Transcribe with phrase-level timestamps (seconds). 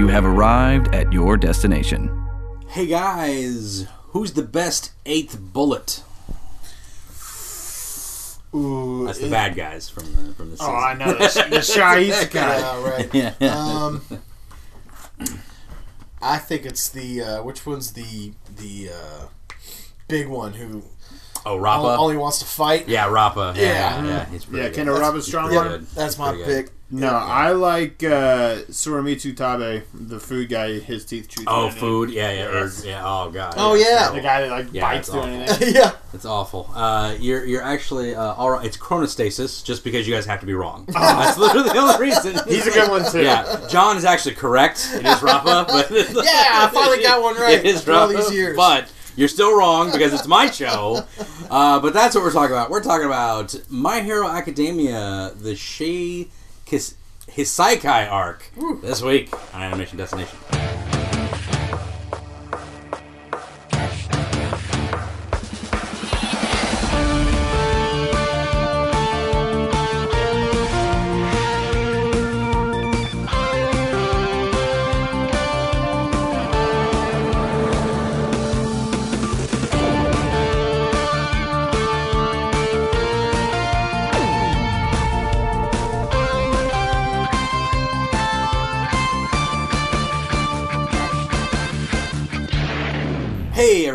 [0.00, 2.26] You have arrived at your destination.
[2.68, 6.02] Hey guys, who's the best eighth bullet?
[8.54, 10.72] Ooh, That's the it- bad guys from the from the season.
[10.72, 12.60] Oh, I know the, the Shahis guy.
[12.60, 13.14] Yeah, right.
[13.40, 13.54] yeah.
[13.54, 14.00] Um,
[16.22, 19.26] I think it's the uh, which one's the the uh,
[20.08, 20.82] big one who
[21.46, 21.96] oh, only, Rappa.
[21.98, 22.88] only wants to fight.
[22.88, 23.54] yeah, Rappa.
[23.56, 23.70] Yeah, Yeah.
[24.02, 24.74] yeah, yeah, he's pretty Yeah, good.
[24.76, 25.68] Kendall Robbins strong pretty arm.
[25.68, 25.86] good.
[25.94, 26.66] That's my pretty good.
[26.66, 26.74] pick.
[26.92, 30.80] No, I like uh, Soramitsu Tabe, the food guy.
[30.80, 31.44] His teeth chew.
[31.46, 32.10] Oh, through food.
[32.10, 32.46] Yeah, yeah.
[32.46, 33.02] Or, yeah.
[33.06, 33.54] Oh god.
[33.56, 34.10] Oh, it's yeah.
[34.10, 35.74] The guy that like Yeah, bites it's through anything.
[35.76, 35.92] yeah.
[36.12, 36.68] It's awful.
[36.74, 38.66] Uh, you're you're actually uh, all right.
[38.66, 40.84] It's chronostasis, just because you guys have to be wrong.
[40.92, 42.36] That's literally the only reason.
[42.48, 43.22] He's a good one too.
[43.22, 44.90] Yeah, John is actually correct.
[44.92, 46.02] It is Rappa, but Yeah,
[46.66, 48.56] I finally got one right It is after all these years.
[48.56, 51.04] but you're still wrong because it's my show.
[51.50, 52.70] Uh, but that's what we're talking about.
[52.70, 56.28] We're talking about My Hero Academia, the Shei
[56.64, 56.94] Kis-
[57.28, 58.50] Hassaikai arc
[58.82, 60.38] this week on Animation Destination.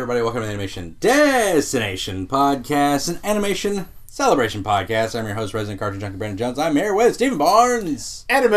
[0.06, 5.18] Everybody, welcome to the Animation Destination Podcast, an animation celebration podcast.
[5.18, 6.60] I'm your host, Resident Cartoon Junkie Brandon Jones.
[6.60, 8.24] I'm here with Stephen Barnes.
[8.28, 8.52] Anime.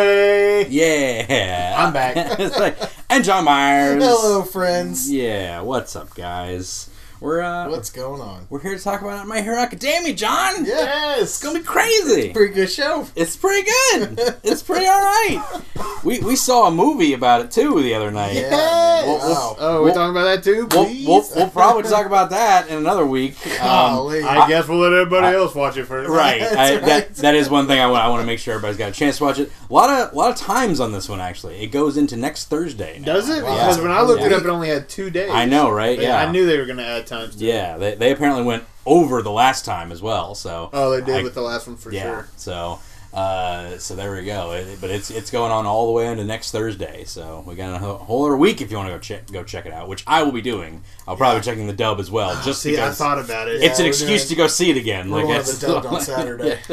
[0.70, 1.74] Yeah.
[1.76, 2.16] I'm back.
[2.40, 2.78] It's like-
[3.10, 4.04] and John Myers.
[4.04, 5.12] Hello, friends.
[5.12, 6.88] Yeah, what's up, guys?
[7.22, 8.48] We're uh, What's going on?
[8.50, 10.64] we're here to talk about My Hero Academia, John.
[10.64, 12.32] Yes, It's gonna be crazy.
[12.32, 13.06] pretty good show.
[13.14, 14.36] It's pretty good.
[14.42, 15.62] It's pretty all right.
[16.06, 18.36] We we saw a movie about it too the other night.
[18.36, 18.62] Yeah, Well,
[19.02, 19.08] man.
[19.08, 19.56] well, Wow.
[19.60, 20.68] Oh, we're We'll- talking about that too.
[20.72, 21.08] We'll, Please.
[21.08, 23.36] we'll, we'll probably talk about that in another week.
[23.60, 24.24] Um, Golly.
[24.24, 26.10] I guess we'll let everybody else watch it first.
[26.10, 26.86] right, I, right.
[26.86, 28.02] That, that is one thing I want.
[28.02, 29.52] I want to make sure everybody's got a chance to watch it.
[29.70, 31.58] A lot of a lot of times on this one actually.
[31.62, 33.00] It goes into next Thursday.
[33.00, 33.08] now.
[33.14, 33.44] Does it?
[33.44, 33.56] Wow.
[33.58, 35.30] Because when I looked it up, it only had two days.
[35.32, 35.98] I know, right?
[35.98, 37.36] But Yeah, I knew they were going to add times.
[37.36, 37.48] To it.
[37.48, 40.36] Yeah, they, they apparently went over the last time as well.
[40.36, 42.04] So Oh, they did I- with the last one for yeah.
[42.04, 42.28] sure.
[42.38, 42.80] So
[43.12, 44.52] uh, so there we go.
[44.52, 47.04] It- but it's it's going on all the way into next Thursday.
[47.06, 49.66] So we got a whole other week if you want to go check go check
[49.66, 50.84] it out, which I will be doing.
[51.08, 53.64] I'll probably be checking the dub as well, just See, I thought about it.
[53.64, 55.10] it's an excuse doing- to go see it again.
[55.10, 56.60] We're like going the dubbed on Saturday.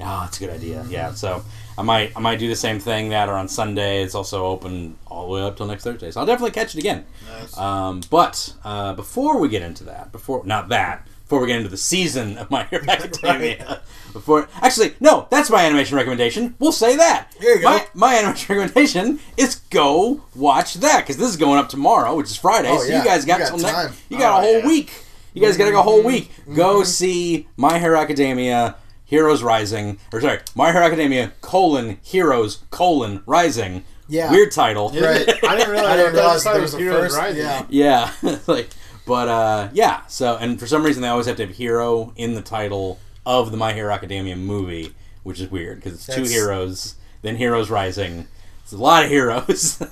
[0.00, 0.20] Yeah.
[0.22, 0.86] Oh, it's a good idea.
[0.88, 1.42] Yeah, so
[1.78, 4.02] I might I might do the same thing that or on Sunday.
[4.02, 6.78] It's also open all the way up till next Thursday, so I'll definitely catch it
[6.80, 7.06] again.
[7.30, 7.56] Nice.
[7.56, 11.68] Um, but uh, before we get into that, before not that, before we get into
[11.68, 13.80] the season of My Hero Academia,
[14.12, 16.56] before actually no, that's my animation recommendation.
[16.58, 17.32] We'll say that.
[17.38, 17.70] Here you go.
[17.70, 22.26] My, my animation recommendation is go watch that because this is going up tomorrow, which
[22.26, 22.70] is Friday.
[22.72, 22.98] Oh, so yeah.
[22.98, 23.92] you guys got You got time.
[24.08, 24.66] You got Oh, a whole yeah.
[24.66, 25.04] week.
[25.32, 26.32] You guys got to go a whole week.
[26.40, 26.56] Mm-hmm.
[26.56, 28.74] Go see My Hero Academia.
[29.08, 33.84] Heroes Rising, or sorry, My Hero Academia colon Heroes colon Rising.
[34.06, 34.30] Yeah.
[34.30, 34.90] weird title.
[34.90, 35.26] Right.
[35.44, 37.16] I didn't realize, I didn't realize there it was a first.
[37.16, 37.42] Rising.
[37.42, 37.64] Yeah.
[38.22, 38.68] Yeah, like,
[39.06, 40.04] but uh, yeah.
[40.08, 43.50] So, and for some reason, they always have to have hero in the title of
[43.50, 48.26] the My Hero Academia movie, which is weird because it's two heroes, then Heroes Rising.
[48.62, 49.82] It's a lot of heroes.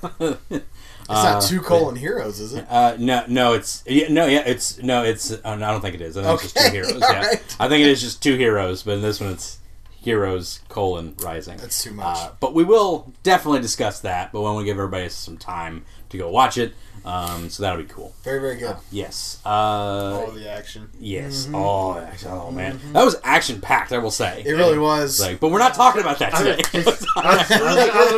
[1.09, 2.65] It's not two colon heroes, is it?
[2.69, 5.31] Uh, no, no, it's yeah, no, yeah, it's no, it's.
[5.45, 6.17] Oh, no, I don't think it is.
[6.17, 7.01] I think it's just two Okay, heroes.
[7.01, 7.55] Yeah, right.
[7.59, 9.59] I think it is just two heroes, but in this one, it's
[10.01, 11.57] heroes colon rising.
[11.57, 12.17] That's too much.
[12.17, 14.31] Uh, but we will definitely discuss that.
[14.31, 16.73] But when we give everybody some time to go watch it,
[17.05, 18.13] um, so that'll be cool.
[18.23, 18.75] Very, very good.
[18.91, 19.39] Yes.
[19.45, 20.89] Uh, All the action.
[20.99, 21.47] yes.
[21.53, 23.91] Oh, action- oh man, that was action packed.
[23.91, 24.43] I will say.
[24.45, 25.19] It really was.
[25.19, 26.61] Like, but we're not talking about that today.
[26.73, 27.51] I was, I was-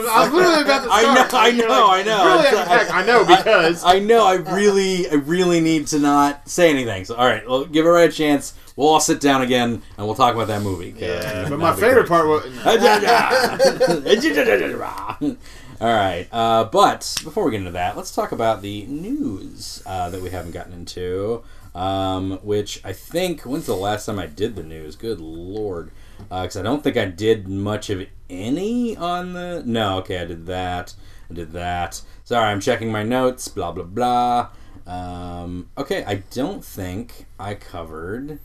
[0.07, 1.31] I was literally about to I start.
[1.31, 2.25] know, I know, like, I know.
[2.25, 4.25] Really, It's- heck, I know because I know.
[4.25, 7.05] I really, I really need to not say anything.
[7.05, 8.53] So, all right, well, give it a chance.
[8.75, 10.95] We'll all sit down again and we'll talk about that movie.
[10.97, 11.43] yeah.
[11.45, 12.07] Uh, But my favorite great.
[12.07, 12.45] part was
[15.81, 20.09] all right, uh, but before we get into that, let's talk about the news uh,
[20.09, 21.43] that we haven't gotten into.
[21.75, 24.95] Um, which I think when's the last time I did the news?
[24.95, 29.63] Good lord, because I don't think I did much of any on the.
[29.65, 30.95] No, okay, I did that.
[31.29, 32.01] I did that.
[32.23, 33.47] Sorry, I'm checking my notes.
[33.47, 34.49] Blah blah blah.
[34.87, 38.39] Um, okay, I don't think I covered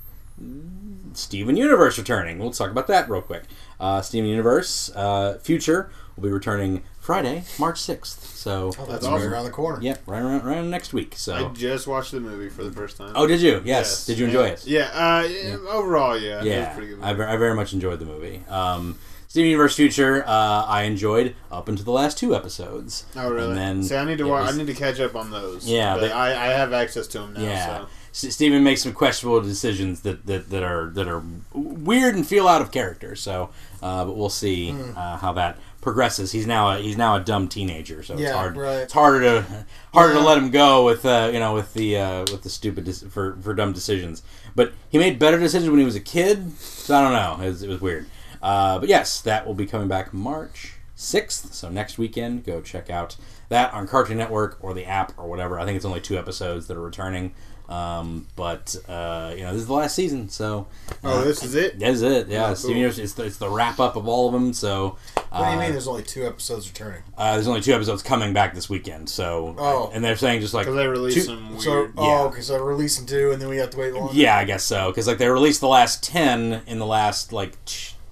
[1.15, 2.39] Steven Universe returning.
[2.39, 3.45] We'll talk about that real quick.
[3.81, 8.35] Uh, Steven Universe uh, Future will be returning Friday, March sixth.
[8.35, 9.15] So oh, that's awesome.
[9.15, 9.79] right around the corner.
[9.83, 11.15] yeah, right around, right around next week.
[11.17, 13.13] So I just watched the movie for the first time.
[13.15, 13.57] oh, did you?
[13.57, 13.65] Yes.
[13.67, 14.07] Yes.
[14.07, 14.67] Did you enjoy it?
[14.67, 14.85] Yeah.
[14.93, 16.37] Uh, yeah, Overall, yeah.
[16.37, 17.03] It was Yeah, pretty good.
[17.03, 18.41] I, I very much enjoyed the movie.
[18.49, 18.99] Um,
[19.29, 23.05] Steven Universe Future, uh, I enjoyed up until the last two episodes.
[23.17, 23.49] Oh really?
[23.51, 24.47] And then See, I need to watch.
[24.47, 25.67] was- I need to catch up on those.
[25.69, 27.41] Yeah, but but- I, I have access to them now.
[27.43, 27.79] Yeah,
[28.13, 28.31] So.
[28.31, 31.21] Steven makes some questionable decisions that, that, that are that are
[31.53, 33.17] weird and feel out of character.
[33.17, 33.51] So,
[33.83, 34.97] uh, but we'll see Hmm.
[34.97, 36.33] uh, how that progresses.
[36.33, 38.57] He's now a, he's now a dumb teenager, so it's hard.
[38.57, 38.79] right.
[38.79, 40.19] It's harder to harder Yeah.
[40.21, 43.05] to let him go with uh, you know with the uh, with the stupid dis-
[43.05, 44.23] for for dumb decisions.
[44.57, 46.59] But he made better decisions when he was a kid.
[46.59, 47.45] So I don't know.
[47.45, 48.07] It was, it was weird.
[48.43, 51.55] Uh, but yes, that will be coming back March sixth.
[51.55, 53.17] So next weekend, go check out
[53.49, 55.61] that on Cartoon Network or the app or whatever.
[55.61, 57.35] I think it's only two episodes that are returning.
[57.69, 60.67] Um, but uh, you know, this is the last season, so
[61.03, 61.79] Oh, this is it.
[61.79, 62.29] that's it.
[62.29, 62.71] Yeah, Oh, cool.
[62.73, 64.53] Universe, it's the, it's the wrap up of all of them.
[64.53, 65.71] So uh, What do you mean?
[65.73, 67.03] There's only two episodes returning.
[67.17, 69.09] uh, there's only two episodes coming back this weekend.
[69.09, 69.91] So Oh.
[69.95, 71.63] and they're saying just like Because they released two- some weird.
[71.63, 71.91] So, Yeah.
[71.97, 72.43] oh, okay.
[72.43, 74.11] So releasing two, and then we have to wait long.
[74.13, 74.91] Yeah, I guess so.
[74.91, 77.57] Because like they released the last ten in the last like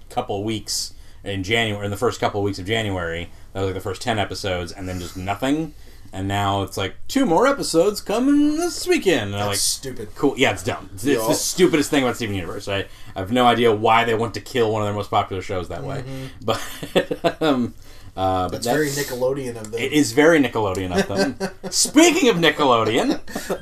[0.08, 0.94] couple weeks
[1.25, 3.31] in January, in the first couple of weeks of January.
[3.52, 5.75] That was like the first ten episodes, and then just nothing.
[6.14, 9.32] And now it's like two more episodes coming this weekend.
[9.32, 10.14] And That's like, stupid.
[10.14, 10.35] cool.
[10.37, 10.91] Yeah, it's dumb.
[10.93, 12.69] It's, it's the stupidest thing about Steven Universe.
[12.69, 12.81] I,
[13.17, 15.69] I have no idea why they want to kill one of their most popular shows
[15.69, 16.05] that way.
[16.44, 16.61] But
[17.43, 17.75] um,
[18.14, 19.81] uh, but That's very Nickelodeon of them.
[19.81, 21.50] It is very Nickelodeon of them.
[21.70, 23.09] Speaking of Nickelodeon,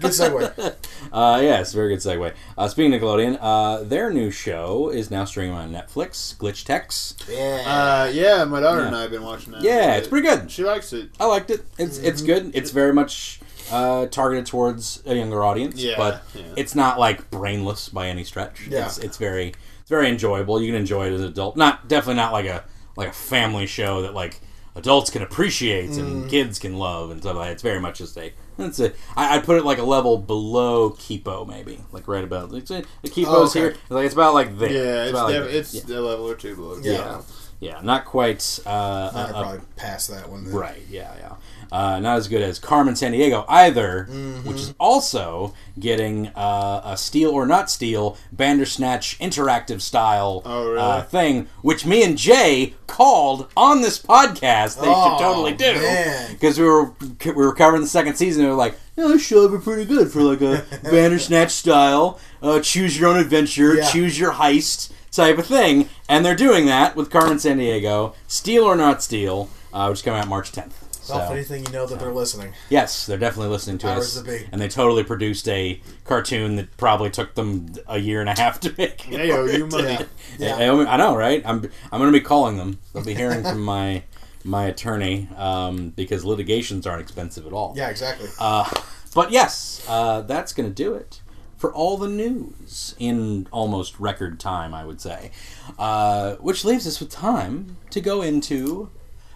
[0.00, 0.74] Good segue.
[1.12, 2.34] uh, yes, very good segue.
[2.58, 7.14] Uh, speaking of Nickelodeon, uh, their new show is now streaming on Netflix, Glitch Techs.
[7.28, 7.62] Yeah.
[8.08, 8.86] Uh, yeah, my daughter Yeah.
[8.88, 9.62] and I have been watching that.
[9.62, 10.50] Yeah, it's pretty good.
[10.50, 11.10] She likes it.
[11.20, 11.60] I liked it.
[11.78, 12.50] It's it's good.
[12.54, 16.42] It's very much uh, targeted towards a younger audience, Yeah, but yeah.
[16.56, 18.66] it's not like brainless by any stretch.
[18.66, 18.86] Yeah.
[18.86, 20.60] It's, it's very it's very enjoyable.
[20.60, 21.56] You can enjoy it as an adult.
[21.56, 22.64] Not definitely not like a
[23.00, 24.40] like a family show that like
[24.76, 26.30] adults can appreciate and mm.
[26.30, 27.52] kids can love and stuff like that.
[27.52, 30.90] It's very much just a it's a I, I'd put it like a level below
[30.90, 33.60] Kipo maybe like right about it's a, the Kipo's Oh, okay.
[33.60, 35.96] here like it's about like there Yeah, it's about like def- it's yeah.
[35.96, 36.78] a level or two below.
[36.82, 36.92] Yeah.
[36.92, 37.22] yeah
[37.60, 40.44] yeah not quite uh, I'd uh, probably pass that one.
[40.44, 40.54] Then.
[40.54, 41.34] Right, yeah, yeah.
[41.72, 44.48] Uh, not as good as Carmen Sandiego either, Mm-hmm.
[44.48, 50.78] which is also getting uh, a Steal or Not Steal Bandersnatch interactive style Oh, really?
[50.80, 54.80] uh, thing, which me and Jay called on this podcast.
[54.80, 56.92] They Oh, should totally do because we were
[57.24, 58.42] we were covering the second season.
[58.42, 61.52] and we were like, yeah, this show would be pretty good for like a Bandersnatch
[61.52, 63.88] style, uh, choose your own adventure, Yeah.
[63.90, 68.64] choose your heist type of thing, and they're doing that with Carmen San Diego, Steal
[68.64, 70.72] or Not Steal, uh, which is coming out March 10th.
[71.02, 72.52] So, Well, if anything, you know that they're listening.
[72.68, 74.46] yes, they're definitely listening to Powers us, that be.
[74.52, 78.60] and they totally produced a cartoon that probably took them a year and a half
[78.60, 79.08] to make.
[79.10, 79.98] Yeah, yo, you money.
[80.38, 80.58] Yeah.
[80.58, 80.72] Yeah.
[80.72, 81.42] I, I- I know, right?
[81.44, 82.78] I'm I'm going to be calling them.
[82.92, 84.02] They'll be hearing from my
[84.44, 87.72] my attorney um, because litigations aren't expensive at all.
[87.76, 88.28] Yeah, exactly.
[88.38, 88.70] Uh,
[89.14, 91.20] but yes, uh, that's going to do it
[91.60, 95.30] for all the news in almost record time, I would say.
[95.78, 98.88] Uh, which leaves us with time to go into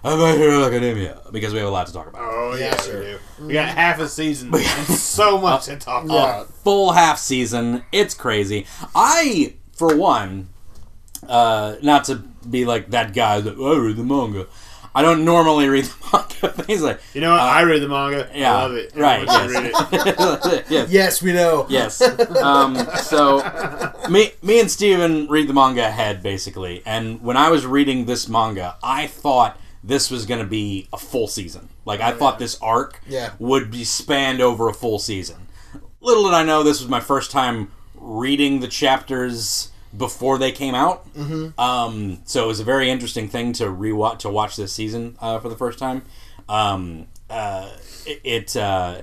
[0.02, 2.22] My Hero Academia because we have a lot to talk about.
[2.22, 2.98] Oh Yeah, yeah, sure.
[3.00, 3.18] we do.
[3.46, 6.48] We got half a season and so much to talk about.
[6.48, 7.84] Full half season.
[7.92, 8.66] It's crazy.
[8.94, 10.48] I, for one,
[11.28, 12.16] uh, not to
[12.48, 14.46] be like that guy that "Oh, I read the manga.
[14.94, 16.62] I don't normally read the manga.
[16.64, 17.40] Things like You know what?
[17.40, 18.26] I read the manga.
[18.28, 18.92] Uh, yeah, I love it.
[18.94, 19.24] right.
[19.26, 19.50] Yes.
[19.50, 20.64] read it.
[20.70, 20.90] yes.
[20.90, 21.66] Yes, we know.
[21.68, 22.00] Yes.
[22.00, 23.38] Um, so
[24.08, 28.28] me, me and Steven read the manga ahead basically, and when I was reading this
[28.28, 31.68] manga, I thought this was going to be a full season.
[31.84, 33.32] Like I thought this arc Yeah.
[33.38, 35.48] would be spanned over a full season.
[36.00, 40.74] Little did I know this was my first time reading the chapters before they came
[40.74, 41.12] out.
[41.14, 41.58] Mm-hmm.
[41.60, 45.38] Um, so it was a very interesting thing to rewatch to watch this season uh,
[45.38, 46.02] for the first time.
[46.48, 47.70] Um, uh,
[48.06, 48.56] it.
[48.56, 49.02] uh,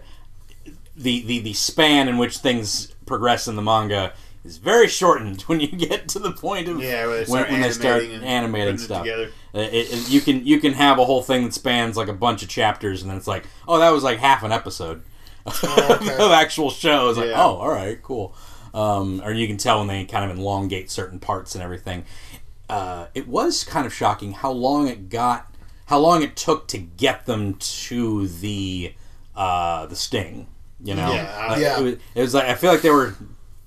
[0.96, 5.60] the, the the span in which things progress in the manga is very shortened when
[5.60, 9.08] you get to the point of Yeah, when, when they start animating putting it stuff.
[9.08, 12.14] Uh, It, it- you can you can have a whole thing that spans like a
[12.14, 15.02] bunch of chapters, and then it's like, oh, that was like half an episode
[15.48, 16.16] okay.
[16.20, 17.10] of actual show.
[17.10, 17.44] It's like, Yeah.
[17.44, 18.36] oh, all right, cool.
[18.74, 22.06] Um, or you can tell when they kind of elongate certain parts and everything.
[22.70, 25.54] Uh, it was kind of shocking how long it got,
[25.88, 28.94] how long it took to get them to the
[29.36, 30.48] uh, the sting.
[30.84, 31.80] You know, Yeah, Like, yeah.
[31.80, 33.16] It was, it was like I feel like they were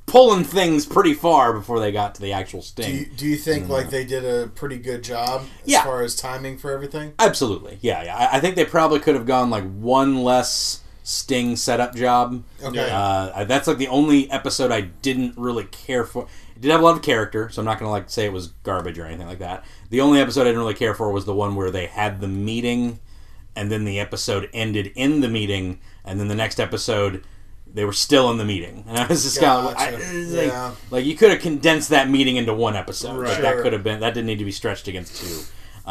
[0.07, 2.97] pulling things pretty far before they got to the actual Do sting.
[2.97, 5.85] you, do you think like they did a pretty good job as Yeah.
[5.85, 7.13] far as timing for everything?
[7.19, 8.17] Absolutely, yeah, yeah.
[8.17, 12.43] I, I think they probably could have gone like one less sting setup job.
[12.63, 12.89] Okay.
[12.91, 16.27] Uh, that's like the only episode I didn't really care for.
[16.57, 18.49] It did have a lot of character, so I'm not gonna like say it was
[18.65, 19.65] garbage or anything like that.
[19.91, 22.29] The only episode I didn't really care for was the one where they had the
[22.29, 22.99] meeting,
[23.55, 27.23] and then the episode ended in the meeting, and then the next episode
[27.73, 29.99] they were still in the meeting, and I was just kind of like,
[30.49, 30.75] Yeah.
[30.91, 33.19] like you could have condensed that meeting into one episode.
[33.19, 33.31] Right.
[33.33, 35.41] Like, that could have been that didn't need to be stretched against two.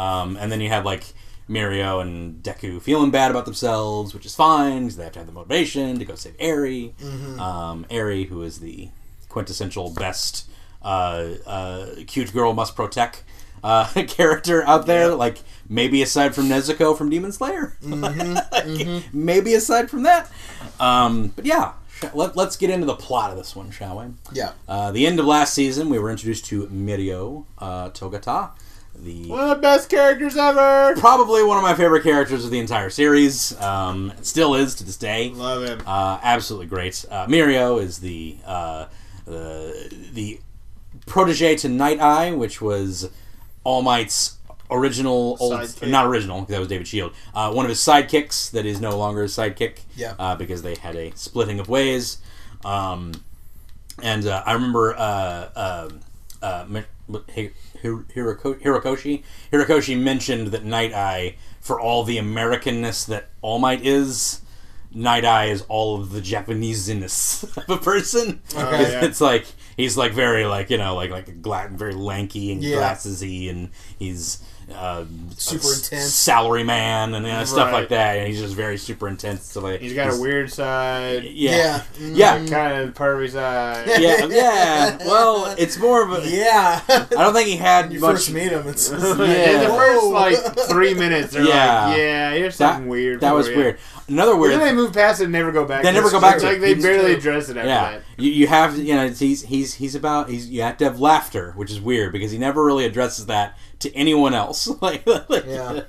[0.00, 1.04] Um, and then you had like
[1.48, 5.26] Mirio and Deku feeling bad about themselves, which is fine because they have to have
[5.26, 6.94] the motivation to go save Eri.
[7.38, 8.88] Um, Eri, who is the
[9.28, 10.48] quintessential best
[10.82, 13.22] uh, uh, cute girl must protect
[13.62, 15.14] uh, character out there.
[15.14, 20.30] Like maybe aside from Nezuko from Demon Slayer, Like, maybe aside from that.
[20.80, 21.72] Um, but yeah,
[22.12, 24.06] let, let's get into the plot of this one, shall we?
[24.32, 24.52] Yeah.
[24.68, 28.50] Uh, the end of last season, we were introduced to Mirio uh, Togata,
[28.96, 30.94] the One of the best characters ever.
[30.98, 33.58] probably one of my favorite characters of the entire series.
[33.60, 35.30] Um, still is to this day.
[35.30, 35.82] Love him.
[35.86, 37.04] Uh, absolutely great.
[37.10, 38.86] Uh, Mirio is the uh,
[39.26, 40.40] the the
[41.06, 43.10] protege to Night Eye, which was
[43.64, 44.36] All Might's
[44.70, 45.88] original old Sidekick.
[45.90, 47.12] not original because that was David Shield.
[47.34, 49.80] Uh, one of his sidekicks that is no longer his sidekick.
[49.96, 50.14] Yeah.
[50.18, 52.18] Uh, because they had a splitting of ways.
[52.64, 53.12] Um,
[54.02, 54.98] and uh, I remember uh,
[55.54, 55.88] uh,
[56.42, 56.82] uh, Mi-
[57.12, 57.50] Hi- Hi-
[57.84, 59.22] Hiroko- Hirokoshi.
[59.52, 64.40] Hirokoshi mentioned that Night Eye, for all the Americanness that All Might is,
[64.92, 68.40] Night Eye is all of the Japaneseness of a person.
[68.56, 68.82] Oh, okay.
[68.82, 69.04] it's, yeah.
[69.04, 72.62] it's like he's like very like you know like like a gla- very lanky and
[72.62, 72.76] Yeah.
[72.78, 74.42] glassesy, and he's
[74.76, 75.04] uh,
[75.36, 76.14] Super a s- intense.
[76.14, 77.80] salary man and you know, stuff Right.
[77.80, 78.16] like that.
[78.18, 79.44] And he's just very super intense.
[79.44, 81.24] So like He's got a weird side.
[81.24, 82.36] yeah, Yeah.
[82.36, 83.86] yeah, Kind of pervy side.
[84.00, 84.96] yeah, yeah.
[85.06, 86.28] Well, it's more of a.
[86.34, 86.80] Yeah.
[86.88, 88.12] I don't think he had you much.
[88.16, 90.36] first meet him, it's yeah, In the first like
[90.68, 91.42] three minutes, Yeah.
[91.86, 93.78] like, "Yeah, here's that, something weird." That was you." weird.
[94.08, 94.52] Another But weird.
[94.52, 95.82] then they move past it and never go back.
[95.82, 96.12] They to never it.
[96.12, 96.60] go back to Like it.
[96.60, 97.16] they It's barely true.
[97.16, 98.02] address it after yeah, that.
[98.18, 101.52] you, you have you know he's he's he's about he's you have to have laughter,
[101.56, 104.66] which is weird because he never really addresses that to anyone else.
[104.82, 105.82] like, like- Yeah.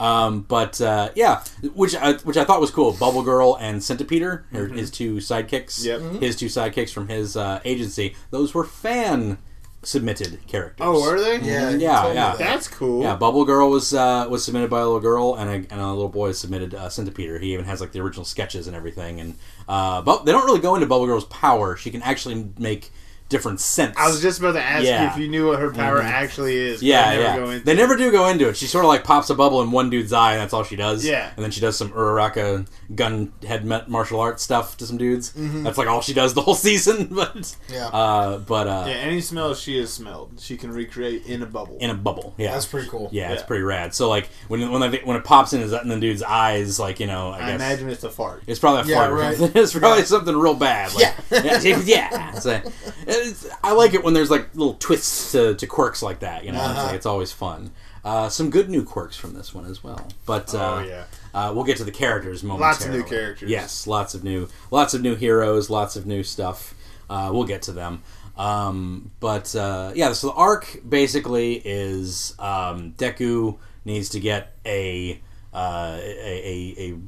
[0.00, 2.92] Um, but uh, yeah, which I, which I thought was cool.
[2.92, 4.76] Bubble Girl and Centipeder, are Mm-hmm.
[4.78, 5.84] his two sidekicks.
[5.84, 6.00] Yep.
[6.00, 6.18] Mm-hmm.
[6.20, 8.16] His two sidekicks from his uh, agency.
[8.30, 9.36] Those were fan
[9.82, 10.86] submitted characters.
[10.86, 11.38] Oh, were they?
[11.40, 12.12] Yeah, Yeah, yeah.
[12.12, 12.38] that.
[12.38, 13.02] That's cool.
[13.02, 15.88] Yeah, Bubble Girl was uh, was submitted by a little girl, and a, and a
[15.88, 17.40] little boy submitted uh, Centipeder.
[17.40, 19.20] He even has like the original sketches and everything.
[19.20, 21.76] And uh, but they don't really go into Bubble Girl's power.
[21.76, 22.90] She can actually make
[23.30, 23.96] different scents.
[23.98, 25.04] I was just about to ask Yeah.
[25.04, 26.82] you if you knew what her power actually is.
[26.82, 27.58] yeah, they never yeah.
[27.58, 28.56] Go they never do go into it.
[28.58, 30.76] She sort of like pops a bubble in one dude's eye, and that's all she
[30.76, 31.06] does.
[31.06, 31.30] Yeah.
[31.34, 35.32] and then she does some Uraraka gun head met martial arts stuff to some dudes.
[35.32, 35.62] Mm-hmm.
[35.62, 37.06] That's like all she does the whole season.
[37.14, 37.86] But Yeah.
[37.86, 41.78] uh, but uh, Yeah, any smell she has smelled, she can recreate in a bubble.
[41.80, 42.34] in a bubble.
[42.36, 43.08] Yeah, That's pretty cool.
[43.12, 43.94] Yeah, it's pretty rad.
[43.94, 46.98] So like when when, they, when it pops in his in the dude's eyes, like
[47.00, 48.42] you know, I, I guess imagine it's a fart.
[48.48, 49.12] it's probably a Yeah, fart.
[49.40, 49.56] right.
[49.56, 50.92] it's probably something real bad.
[50.94, 51.80] Like, yeah, yeah.
[51.84, 52.32] yeah.
[52.32, 52.60] So,
[53.06, 53.19] it's,
[53.62, 56.44] I like it when there's like little twists to, to quirks like that.
[56.44, 56.82] You know, it's, Uh-huh.
[56.86, 57.70] like, it's always fun.
[58.04, 60.08] Uh, some good new quirks from this one as well.
[60.26, 61.04] But uh, Oh, yeah.
[61.34, 62.72] uh, we'll get to the characters momentarily.
[62.72, 63.50] Lots of new characters.
[63.50, 66.74] Yes, lots of new, lots of new heroes, lots of new stuff.
[67.10, 68.02] Uh, we'll get to them.
[68.38, 75.20] Um, but uh, yeah, so the arc basically is um, Deku needs to get a
[75.52, 76.98] uh, a, a, a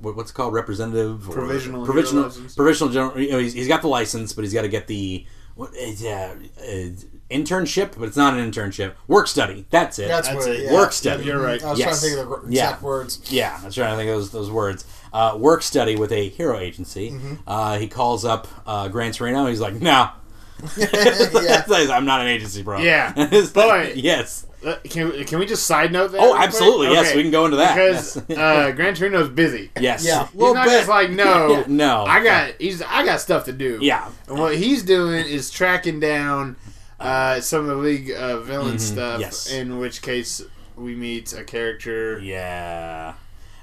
[0.00, 3.20] what's it called representative or- Provisional provisional provisional general.
[3.20, 5.26] You know, he's, he's got the license, but he's got to get the
[5.58, 6.64] what is uh, uh,
[7.30, 8.94] internship, but it's not an internship.
[9.08, 9.66] Work study.
[9.70, 10.06] That's it.
[10.08, 10.62] That's, That's what it.
[10.66, 10.72] yeah.
[10.72, 11.24] Work study.
[11.24, 11.62] You're right.
[11.62, 12.00] I was Yes.
[12.00, 12.64] trying to think of the Yeah.
[12.66, 13.20] exact words.
[13.30, 13.90] Yeah, that's right.
[13.90, 14.84] I think those those words.
[15.12, 17.10] Uh, work study with a hero agency.
[17.10, 17.34] Mm-hmm.
[17.46, 19.46] Uh, he calls up uh, Gran Torino.
[19.46, 20.10] He's like, "No,
[20.76, 21.64] yeah.
[21.90, 24.44] I'm not an agency, bro." Yeah, It's but- like, yes.
[24.64, 26.20] Uh, Can, can we just side note that?
[26.20, 26.46] Oh, real quick?
[26.48, 26.88] absolutely.
[26.88, 27.16] Yes, Okay.
[27.16, 27.74] we can go into that.
[27.74, 28.38] Because yes.
[28.38, 29.70] uh, Gran Torino's busy.
[29.80, 30.04] yes.
[30.04, 30.26] Yeah.
[30.26, 32.04] He's not just like no, Yeah, no.
[32.04, 33.78] I got he's I got stuff to do.
[33.80, 34.10] Yeah.
[34.26, 36.56] and what he's doing is tracking down
[36.98, 39.12] uh, some of the League uh, villain stuff.
[39.14, 39.20] Mm-hmm.
[39.20, 39.52] Yes.
[39.52, 40.42] In which case,
[40.76, 42.18] we meet a character.
[42.18, 43.14] Yeah.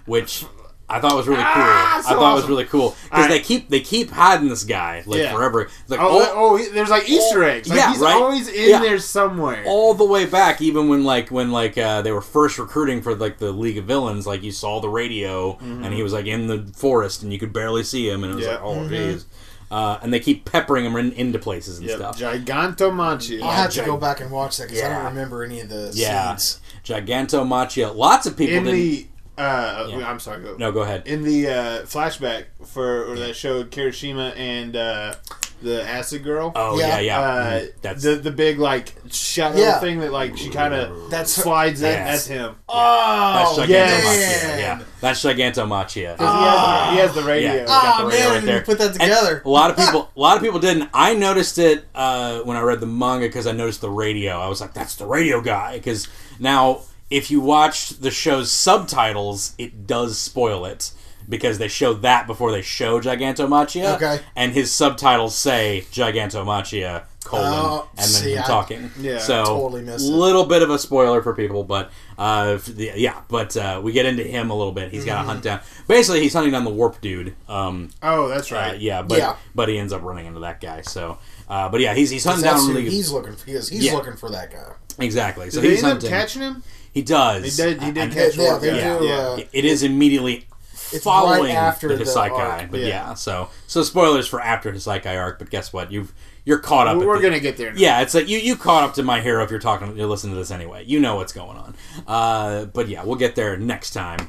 [0.05, 0.45] Which
[0.87, 1.47] I thought it was really cool.
[1.47, 3.29] Ah, I so thought it was really cool because Alright.
[3.31, 5.33] they keep they keep hiding this guy like Yeah.
[5.33, 5.67] forever.
[5.87, 7.67] Like Oh, all, oh, there's like Easter eggs.
[7.67, 8.13] Like yeah, he's right?
[8.13, 8.79] always in Yeah.
[8.81, 9.63] there somewhere.
[9.65, 13.15] all the way back, even when like when like uh, they were first recruiting for
[13.15, 16.45] like the League of Villains, like you saw the radio and he was like in
[16.45, 18.51] the forest and you could barely see him, and it was Yeah.
[18.51, 19.25] like, oh jeez.
[19.71, 21.97] Uh, and they keep peppering him in, into places and Yep.
[21.97, 22.19] stuff.
[22.19, 23.41] Gigantomanchi.
[23.41, 25.89] I'll have to go back and watch that because I don't remember any of the
[25.95, 26.59] Yeah, scenes.
[26.85, 27.95] Gigantomachia.
[27.95, 28.79] Lots of people in didn't.
[28.79, 30.09] the uh, Yeah.
[30.09, 30.41] I'm sorry.
[30.43, 30.55] Go.
[30.57, 31.07] no, go ahead.
[31.07, 35.15] In the uh, flashback for or that showed Kirishima and uh,
[35.61, 36.51] the Acid Girl.
[36.55, 36.99] Oh yeah, Yeah.
[36.99, 37.19] yeah.
[37.21, 37.71] Uh, Mhm.
[37.81, 39.79] That's the the big like shadow Yeah.
[39.79, 41.91] thing that like she kind of that slides in.
[41.91, 42.07] Yes.
[42.11, 42.55] That's him.
[42.67, 43.69] that's Oh, Gigantomachia.
[43.69, 44.59] yes.
[44.59, 46.17] Yeah, that's Gigantomachia.
[46.17, 47.53] 'Cause he, has, he has the radio.
[47.53, 47.65] Yeah.
[47.67, 48.61] Oh, the radio man, right I didn't there.
[48.61, 49.41] put that And together.
[49.45, 50.89] a lot of people, a lot of people didn't.
[50.93, 54.39] I noticed it uh, when I read the manga because I noticed the radio.
[54.39, 56.07] I was like, "That's the radio guy." Because
[56.39, 60.91] now, if you watch the show's subtitles, it does spoil it
[61.27, 63.95] because they show that before they show Gigantomachia.
[63.95, 64.19] Okay.
[64.35, 68.91] And his subtitles say Gigantomachia colon Oh, and then see, him I- talking.
[68.99, 70.11] Yeah, so totally missed it.
[70.11, 74.05] little bit of a spoiler for people, but uh, the- yeah, but uh, we get
[74.05, 74.91] into him a little bit.
[74.91, 75.29] He's got to Mm-hmm.
[75.29, 75.59] hunt down.
[75.87, 77.35] Basically, he's hunting down the warp dude.
[77.49, 78.79] Um, Oh, that's uh, right.
[78.79, 79.35] yeah, but Yeah.
[79.55, 80.81] but he ends up running into that guy.
[80.81, 81.17] So,
[81.49, 83.45] uh, but yeah, he's he's hunting down League- he's looking for.
[83.47, 83.93] He is, he's Yeah.
[83.93, 84.73] looking for that guy.
[84.99, 85.49] exactly.
[85.49, 86.09] So Did they he's end up hunting.
[86.09, 86.63] catching him?
[86.95, 87.43] He does.
[87.57, 87.83] He did.
[87.83, 89.17] He did And- catch yeah, one they do, Yeah.
[89.17, 90.47] uh, it is immediately
[90.91, 92.87] It's following right after the the Hassaikai, arc, but yeah.
[92.87, 93.13] yeah.
[93.15, 95.91] So so spoilers for after Hassaikai arc, but guess what?
[95.91, 96.13] You've
[96.45, 96.97] you're caught up.
[96.97, 97.71] We're the- gonna get there.
[97.73, 97.77] Now.
[97.79, 100.33] Yeah, it's like you you caught up to my hero if you're talking you're listening
[100.35, 100.85] to this anyway.
[100.85, 101.75] You know what's going on.
[102.07, 104.19] Uh, but yeah, we'll get there next time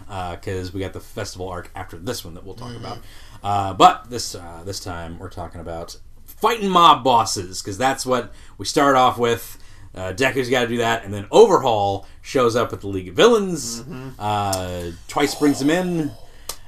[0.41, 2.99] because we got the festival arc after this one that we'll talk about.
[3.45, 8.33] Uh, but this uh, this time we're talking about fighting mob bosses because that's what
[8.59, 9.59] we start off with.
[9.97, 13.15] Uh, Deku's got to do that, and then Overhaul shows up at the League of
[13.15, 13.83] Villains.
[14.19, 16.11] Uh, twice brings him in.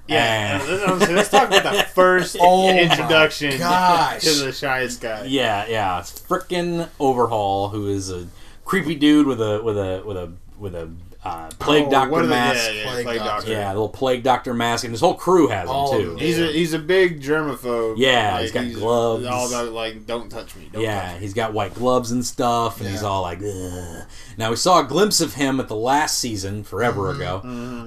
[0.07, 0.63] Yeah.
[0.63, 5.25] And- let's, talk about the first Oh introduction to the shyest guy.
[5.25, 6.01] Yeah, yeah.
[6.01, 8.27] It's frickin' Overhaul, who is a
[8.65, 10.91] creepy dude with a with a with a with a
[11.25, 12.65] uh, plague Oh, doctor what are the- mask.
[12.67, 13.31] Yeah, yeah, Plague plague, doctor.
[13.33, 13.51] doctor.
[13.51, 16.09] Yeah, little plague doctor mask, and his whole crew has him All of too.
[16.11, 16.19] them.
[16.19, 17.95] He's a he's a big germaphobe.
[17.99, 19.27] Yeah, he's got gloves.
[19.27, 20.69] All about like, don't touch me.
[20.73, 21.21] Don't Yeah, touch me.
[21.21, 24.05] he's got white gloves and stuff, and he's all like, Ugh.
[24.39, 27.41] now we saw a glimpse of him at the last season, forever ago,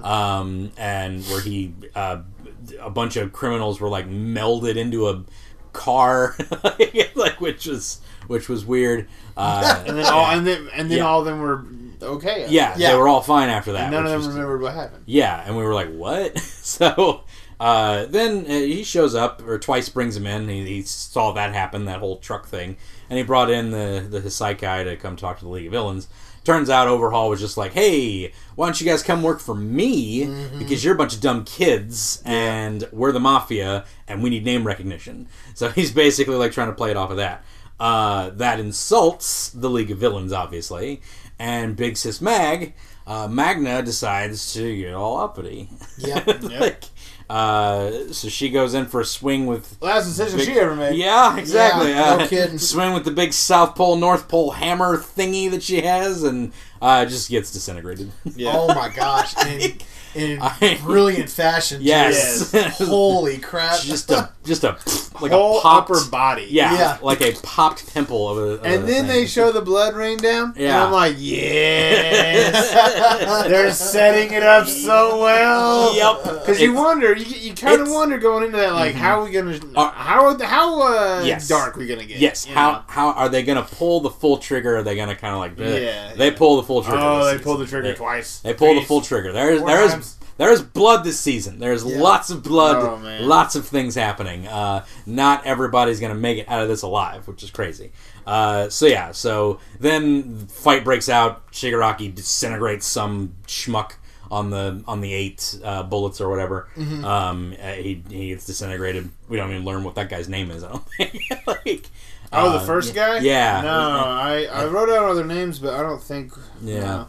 [0.03, 2.17] um, and where he, uh,
[2.79, 5.23] a bunch of criminals were like melded into a
[5.73, 6.35] car,
[7.15, 9.07] like which was which was weird.
[9.37, 11.05] Uh, And then all and then and then Yeah.
[11.05, 11.65] all of them were
[12.01, 12.45] okay.
[12.49, 12.91] yeah, Yeah.
[12.91, 13.83] they were all fine after that.
[13.83, 15.03] And none of them remembered what happened.
[15.05, 17.23] Yeah, and we were like, "What?" so
[17.59, 20.49] uh, then uh, he shows up, or twice brings him in.
[20.49, 22.77] He, he saw that happen, that whole truck thing,
[23.09, 26.07] and he brought in the the Hassaikai to come talk to the League of Villains.
[26.43, 30.25] Turns out Overhaul was just like, "Hey, why don't you guys come work for me?
[30.57, 34.65] Because you're a bunch of dumb kids, and we're the mafia, and we need name
[34.65, 37.43] recognition." So he's basically like trying to play it off of that.
[37.79, 41.01] Uh, that insults the League of Villains, obviously,
[41.41, 42.73] and Big Sis Mag,
[43.07, 45.69] uh, Magna decides to get all uppity.
[45.97, 46.43] Yep.
[46.59, 46.83] like,
[47.27, 49.81] uh, so she goes in for a swing with.
[49.81, 50.95] Last decision Big- she ever made.
[50.95, 51.89] Yeah, exactly.
[51.89, 52.59] Yeah, no uh, kidding.
[52.59, 57.05] Swing with the big South Pole, North Pole hammer thingy that she has, and uh,
[57.05, 58.11] just gets disintegrated.
[58.35, 58.53] Yeah.
[58.53, 59.35] Oh my gosh!
[59.43, 59.79] In,
[60.15, 61.79] in I- brilliant fashion.
[61.79, 61.85] too.
[61.85, 62.51] Yes.
[62.77, 63.79] Holy crap!
[63.81, 64.77] just a just a
[65.21, 66.47] like Whole a popped, upper body.
[66.49, 66.97] Yeah, Yeah.
[67.01, 68.41] like a popped pimple of a.
[68.41, 69.07] Of And a then thing.
[69.07, 70.53] they show the blood rain down.
[70.57, 70.67] Yeah.
[70.75, 72.71] And I'm like, yes.
[73.47, 75.95] They're setting it up so well.
[75.95, 76.23] Yep.
[76.39, 79.31] Because you wonder, you, you kind of wonder going into that, like, how are we
[79.31, 81.47] gonna, Uh, how how uh, Yes.
[81.47, 82.17] dark we gonna get?
[82.17, 82.45] Yes.
[82.45, 82.83] How know?
[82.87, 84.77] how are they going to pull the full trigger?
[84.77, 85.59] Are they going to kind of like?
[85.59, 85.79] eh?
[85.79, 86.37] Yeah, They yeah.
[86.37, 86.97] pull the full trigger.
[86.99, 88.39] Oh, this they pull the trigger They- twice.
[88.39, 89.31] They pull the full trigger.
[89.31, 90.00] There's Four there is times.
[90.41, 91.59] There is blood this season.
[91.59, 91.99] There's Yeah.
[92.01, 92.77] lots of blood.
[92.77, 93.27] Oh, man.
[93.27, 94.47] Lots of things happening.
[94.47, 97.91] Uh, not everybody's gonna make it out of this alive, which is crazy.
[98.25, 99.11] Uh, so yeah.
[99.11, 101.51] So then fight breaks out.
[101.51, 103.91] Shigaraki disintegrates some schmuck
[104.31, 106.67] on the on the eight uh, bullets or whatever.
[106.75, 107.05] Mm-hmm.
[107.05, 109.09] Um, uh, he he gets disintegrated.
[109.29, 110.63] We don't even learn what that guy's name is.
[110.63, 111.21] I don't think.
[111.45, 111.85] like,
[112.33, 113.19] Oh, uh, the first guy?
[113.19, 113.61] yeah.
[113.61, 116.33] No, I, I wrote down other names, but I don't think.
[116.63, 116.79] Yeah.
[116.79, 117.07] no.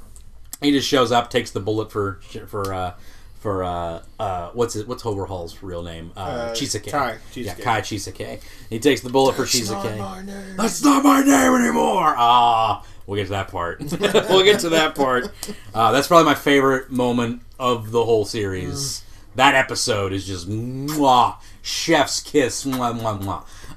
[0.61, 2.95] He just shows up, takes the bullet for for uh,
[3.43, 6.13] for uh, uh, what's it, what's Overhaul's real name?
[6.17, 6.91] Uh, Uh, Chisaki.
[6.91, 8.41] Kai Yeah, Kai Chisaki.
[8.71, 10.25] He takes the bullet for It's not.
[10.57, 12.15] That's not my name anymore.
[12.17, 13.81] Ah, we'll get to that part.
[14.31, 15.29] we'll get to that part.
[15.75, 19.03] Uh, that's probably my favorite moment of the whole series.
[19.35, 22.65] That episode is just mwah, chef's kiss.
[22.65, 23.21] Mwah, mwah,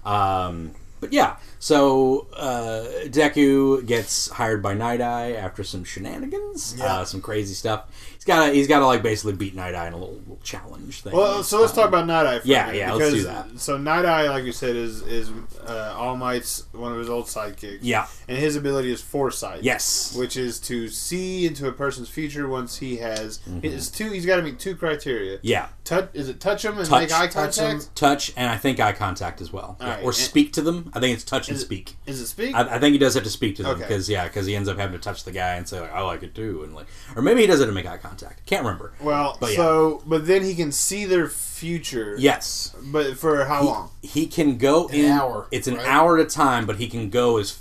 [0.06, 0.10] mwah.
[0.10, 6.86] Um, but yeah, so uh, Deku gets hired by Night Eye after some shenanigans, Yeah.
[6.98, 7.86] uh, some crazy stuff.
[8.26, 10.40] He's got to he's got to like basically beat Night Eye in a little, little
[10.44, 11.14] challenge thing.
[11.16, 12.40] Well, so let's talk about Night Eye.
[12.40, 13.60] For yeah, yeah, let's do that.
[13.60, 15.30] So Night Eye, like you said, is is
[15.68, 17.80] uh, All Might's one of his old sidekicks.
[17.84, 18.08] Yeah.
[18.28, 19.62] and his ability is foresight.
[19.62, 20.16] Yes.
[20.18, 23.60] which is to see into a person's future once he has Mm-hmm.
[23.64, 24.10] it's two.
[24.10, 25.38] He's got to meet two criteria.
[25.44, 25.68] Yeah.
[25.84, 27.02] Touch is it touch him and Touch.
[27.10, 27.84] make eye Touch contact?
[27.84, 27.90] him.
[27.94, 30.90] touch and I think eye contact as well, Yeah, Alright, or and- speak to them.
[30.96, 31.96] I think it's touch and it- speak.
[32.08, 32.56] Is it speak?
[32.56, 33.82] I, I think he does have to speak to them Okay.
[33.82, 36.02] because yeah, because he ends up having to touch the guy and say like I
[36.02, 38.15] like it too, and like, or maybe he does it to make eye contact.
[38.46, 38.94] Can't remember.
[39.00, 39.56] well, but yeah.
[39.58, 42.16] so but then he can see their future.
[42.18, 43.90] Yes, but for how he, long?
[44.02, 45.12] he can go An in.
[45.12, 45.88] hour, It's an right?
[45.88, 47.60] hour at a time, but he can go as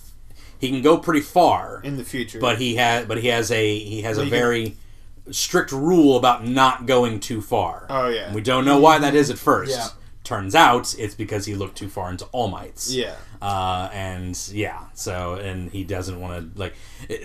[0.58, 1.80] he can go pretty far.
[1.84, 4.30] In the future, but he has but he has a he has a But he
[4.30, 4.76] can- very
[5.30, 7.86] strict rule about not going too far.
[7.88, 8.32] Oh, yeah.
[8.34, 9.70] we don't know why that is at first.
[9.72, 9.88] Yeah.
[10.22, 12.94] Turns out it's because he looked too far into All Might's.
[12.94, 13.14] yeah.
[13.44, 16.74] Uh, and yeah, so and he doesn't want to like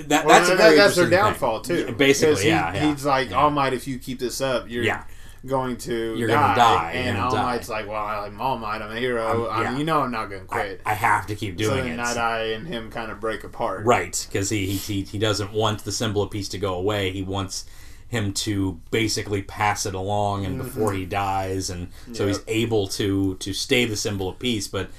[0.08, 0.26] that.
[0.26, 1.88] Well, that's a that- very that's their downfall thing.
[1.88, 1.94] too.
[1.94, 2.92] Basically, he- yeah, yeah.
[2.92, 3.38] He's like, yeah.
[3.38, 5.04] All Might, if you keep this up, you're Yeah.
[5.46, 6.36] going to You're die.
[6.36, 7.44] gonna die, And gonna All die.
[7.44, 8.82] Might's like, well, I'm All Might.
[8.82, 9.48] I'm a hero.
[9.48, 10.82] I'm- I'm, you know, I'm not going to quit.
[10.86, 11.98] I have to keep so doing then it.
[11.98, 13.86] Night Eye and him kind of break apart.
[13.86, 17.12] Right, because he, he he doesn't want the symbol of peace to go away.
[17.12, 17.64] He wants
[18.10, 23.36] him to basically pass it along, and before he dies, and so he's able to
[23.36, 24.68] to stay the symbol of peace.
[24.68, 24.90] But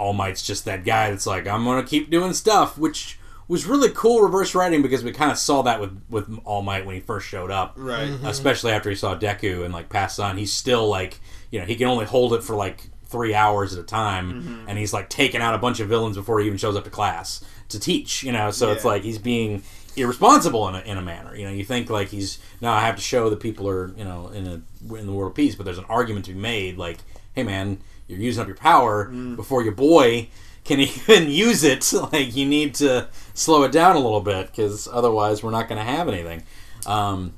[0.00, 3.90] All Might's just that guy that's like, I'm gonna keep doing stuff, which was really
[3.90, 7.00] cool reverse writing because we kind of saw that with with All Might when he
[7.00, 8.08] first showed up, Right.
[8.08, 8.26] Mm-hmm.
[8.26, 10.38] especially after he saw Deku and like passed on.
[10.38, 13.80] He's still like, you know, he can only hold it for like three hours at
[13.80, 14.68] a time, mm-hmm.
[14.68, 16.90] and he's like taking out a bunch of villains before he even shows up to
[16.90, 18.22] class to teach.
[18.22, 19.62] You know, so it's like he's being
[19.96, 21.34] irresponsible in a, in a manner.
[21.34, 24.04] You know, you think like he's now I have to show that people are you
[24.04, 26.78] know in a in the world of peace, but there's an argument to be made
[26.78, 26.98] like,
[27.34, 30.28] hey man, you're using up your power before your boy
[30.64, 31.90] can even use it.
[32.12, 35.78] Like you need to slow it down a little bit because otherwise we're not going
[35.78, 36.42] to have anything.
[36.86, 37.34] Um,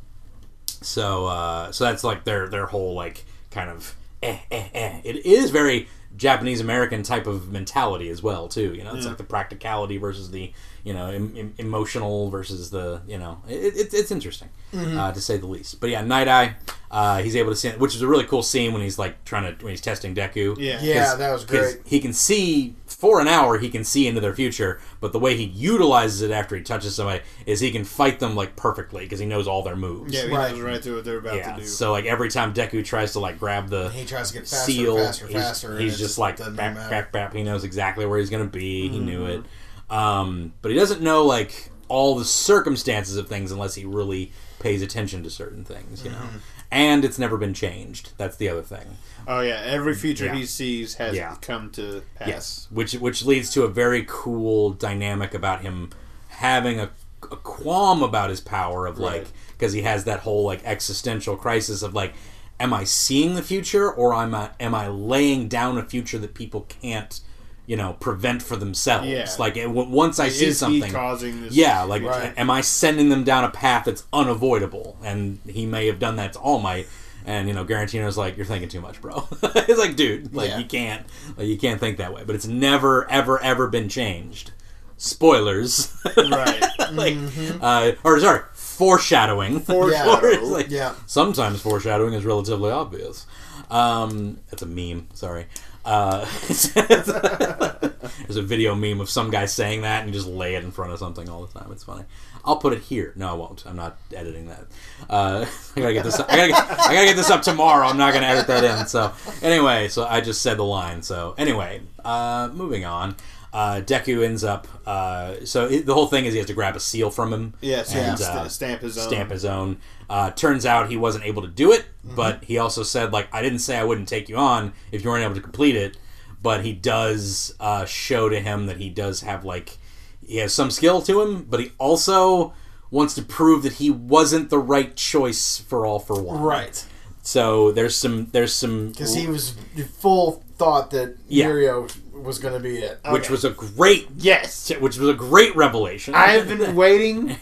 [0.67, 5.01] so uh, so that's like their their whole like kind of eh eh eh.
[5.05, 8.75] It is very Japanese American type of mentality as well too.
[8.75, 10.53] You know, it's like the practicality versus the
[10.85, 15.21] you know em- em- emotional versus the you know it, it, it's interesting uh, to
[15.21, 15.81] say the least.
[15.81, 16.57] But yeah, Night Eye,
[16.91, 19.55] uh, he's able to see, which is a really cool scene when he's like trying
[19.57, 20.57] to when he's testing Deku.
[20.59, 20.81] Yeah.
[20.83, 21.81] yeah, that was great.
[21.85, 23.59] He can see for an hour.
[23.59, 26.95] He can see into their future, but the way he utilizes it after he touches
[26.95, 30.15] somebody is he can fight them like perfectly because he knows all their moves.
[30.15, 30.53] Yeah, he Right.
[30.53, 31.67] knows right through what they're about Yeah, to do.
[31.67, 34.73] So like every time Deku tries to like grab the He tries to get faster,
[34.73, 35.73] seal, faster, he's, faster.
[35.73, 37.35] and he's it just like doesn't bap, bap, bap.
[37.35, 38.89] He knows exactly where he's gonna be.
[38.89, 39.47] He knew it, Mm-hmm.
[39.93, 44.81] Um, but he doesn't know like all the circumstances of things unless he really pays
[44.83, 46.05] attention to certain things.
[46.05, 46.39] You know, Mm-hmm.
[46.71, 48.13] and it's never been changed.
[48.17, 48.97] That's the other thing.
[49.29, 50.35] oh yeah, every feature Yeah.
[50.37, 51.37] he sees has Yeah.
[51.41, 52.29] come to pass.
[52.29, 55.91] Yes, which which leads to a very cool dynamic about him
[56.29, 56.91] having a,
[57.31, 59.33] a qualm about his power of like Right.
[59.59, 62.15] because he has that whole like existential crisis of like,
[62.59, 66.33] am I seeing the future or am I am I laying down a future that
[66.35, 67.21] people can't
[67.67, 69.07] you know prevent for themselves?
[69.09, 69.29] Yeah.
[69.39, 71.55] Like it, once I see something, he causing this?
[71.55, 72.33] yeah, like Right.
[72.37, 74.97] am I sending them down a path that's unavoidable?
[75.05, 76.87] And he may have done that to All Might.
[77.25, 80.49] And you know, Gran Torino's like, "You're thinking too much, bro." it's like, dude, like
[80.51, 80.59] Yeah.
[80.59, 82.25] you can't, like you can't think that way.
[82.27, 84.51] But it's never, ever, ever been changed.
[84.97, 86.63] Spoilers, Right.
[86.93, 87.17] like,
[87.61, 89.61] uh, or sorry, foreshadowing.
[89.61, 90.27] Foreshadow.
[90.27, 90.95] Or like, Yeah.
[91.07, 93.27] Sometimes foreshadowing is relatively obvious.
[93.71, 95.09] Um, it's a meme.
[95.15, 95.47] Sorry.
[95.85, 100.71] Uh, there's a video meme of some guy saying that and just lay it in
[100.71, 101.71] front of something all the time.
[101.73, 102.05] It's funny.
[102.45, 103.13] I'll put it here.
[103.17, 103.65] No, I won't.
[103.67, 104.67] I'm not editing that.
[105.09, 106.19] Uh, I gotta get this.
[106.19, 107.87] I gotta get, I gotta get this up tomorrow.
[107.87, 108.87] I'm not gonna edit that in.
[108.87, 111.03] So anyway, so I just said the line.
[111.03, 113.17] So anyway, uh, moving on.
[113.53, 114.67] Uh, Deku ends up.
[114.87, 117.55] Uh, so it, the whole thing is he has to grab a seal from him.
[117.61, 118.27] Yes, and, yeah.
[118.27, 119.09] uh, stamp his own.
[119.09, 119.79] stamp his own.
[120.09, 122.17] Uh, turns out he wasn't able to do it, Mm-hmm.
[122.17, 125.11] but he also said like I didn't say I wouldn't take you on if you
[125.11, 125.97] weren't able to complete it.
[126.43, 129.79] But he does uh, show to him that he does have like
[130.27, 132.55] he has some skill to him, but he also
[132.91, 136.41] wants to prove that he wasn't the right choice for all for one.
[136.43, 136.85] Right.
[137.23, 139.55] So there's some there's some Because he was
[139.99, 141.47] full thought that Yeah.
[141.47, 143.01] Mirio was going to be it.
[143.11, 144.71] which was a great Yes.
[144.81, 146.15] which was a great revelation.
[146.15, 147.37] I have been waiting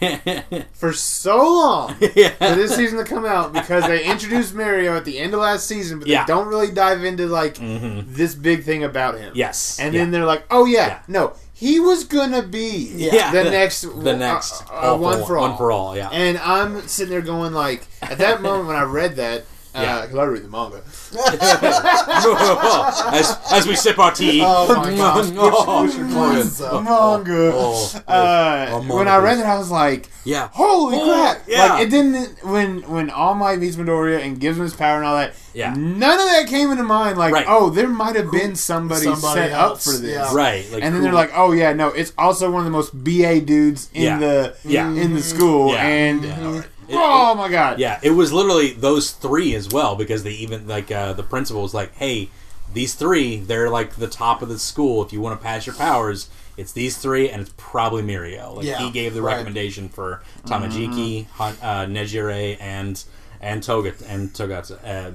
[0.73, 5.19] for so long for this season to come out because they introduced Mario at the
[5.19, 6.23] end of last season, but Yeah.
[6.25, 8.05] they don't really dive into like Mhm.
[8.15, 9.33] this big thing about him.
[9.35, 9.77] Yes.
[9.79, 9.99] And Yeah.
[10.01, 10.99] then they're like, "Oh yeah, Yeah.
[11.07, 13.31] no, he was gonna be Yeah.
[13.31, 15.95] the next, the next uh, uh, all one for all, one for all.
[15.95, 16.09] Yeah.
[16.11, 20.01] And I'm sitting there going like, at that moment when I read that, Yeah.
[20.01, 20.81] because I read the manga,
[23.13, 24.41] as, as we sip our tea.
[24.43, 25.31] Oh my gosh.
[25.35, 26.83] Oh, Push your glasses up.
[26.83, 27.51] manga.
[27.53, 30.49] oh, Uh, Oh, when I read it, I was like, yeah.
[30.53, 31.73] "Holy Oh, crap!" yeah.
[31.73, 35.05] Like it didn't when when All Might meets Midoriya and gives him his power and
[35.05, 35.33] all that.
[35.53, 35.73] Yeah.
[35.75, 37.17] none of that came into mind.
[37.17, 37.45] Like, Right.
[37.47, 40.01] oh, there might have been somebody, somebody set up for this.
[40.15, 40.33] yeah.
[40.33, 40.65] Right.
[40.71, 43.03] Like and then who- they're like, "Oh yeah, no, it's also one of the most
[43.03, 44.19] BA dudes in Yeah.
[44.19, 44.87] the Yeah.
[44.89, 45.83] in the school." Yeah.
[45.85, 46.61] And Yeah.
[46.91, 50.67] It- oh my god, Yeah, it was literally those three as well because they even
[50.67, 52.29] like uh, the principal was like, "Hey,
[52.73, 55.03] these three, they're like the top of the school.
[55.03, 58.65] If you want to pass your powers, it's these three, and it's probably Mirio." Like
[58.65, 59.33] Yeah, he gave the right.
[59.37, 63.03] recommendation for Tamajiki, Han, uh, Nejire, and
[63.41, 65.11] and Toga and Togatsu, uh,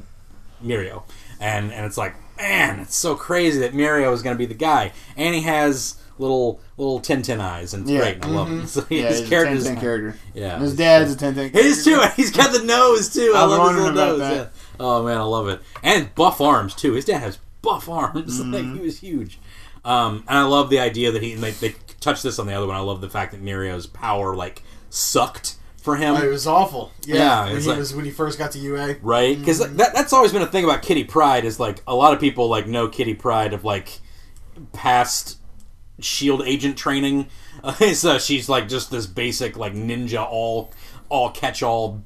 [0.64, 1.02] Mirio,
[1.40, 4.54] and and it's like, man, it's so crazy that Mirio is going to be the
[4.54, 7.98] guy, and he has little little Tintin eyes, and it's Yeah.
[8.00, 8.14] great.
[8.16, 8.66] And I love him.
[8.66, 10.18] So yeah, his character's a 10 character.
[10.34, 12.00] yeah, His dad's a 10 10 his too.
[12.16, 13.32] He's got the nose too.
[13.34, 14.20] I, I love his little nose.
[14.20, 14.46] Yeah.
[14.80, 15.60] Oh man, I love it.
[15.82, 16.92] And buff arms too.
[16.94, 18.40] His dad has buff arms.
[18.40, 18.52] Mm-hmm.
[18.52, 19.38] like he was huge.
[19.84, 21.32] Um, and I love the idea that he.
[21.34, 22.76] And they, they touched this on the other one.
[22.76, 26.16] I love the fact that Mirio's power like sucked for him.
[26.16, 26.90] Oh, it was awful.
[27.04, 28.96] Yeah, Yeah, when he like- was when he first got to UA.
[29.02, 29.38] right?
[29.38, 32.18] Because that, that's always been a thing about Kitty Pryde is like a lot of
[32.20, 34.00] people like know Kitty Pryde of like
[34.72, 35.38] past
[36.00, 37.28] Shield agent training.
[37.62, 40.72] Uh, so she's like just this basic like ninja all
[41.08, 42.02] all catch all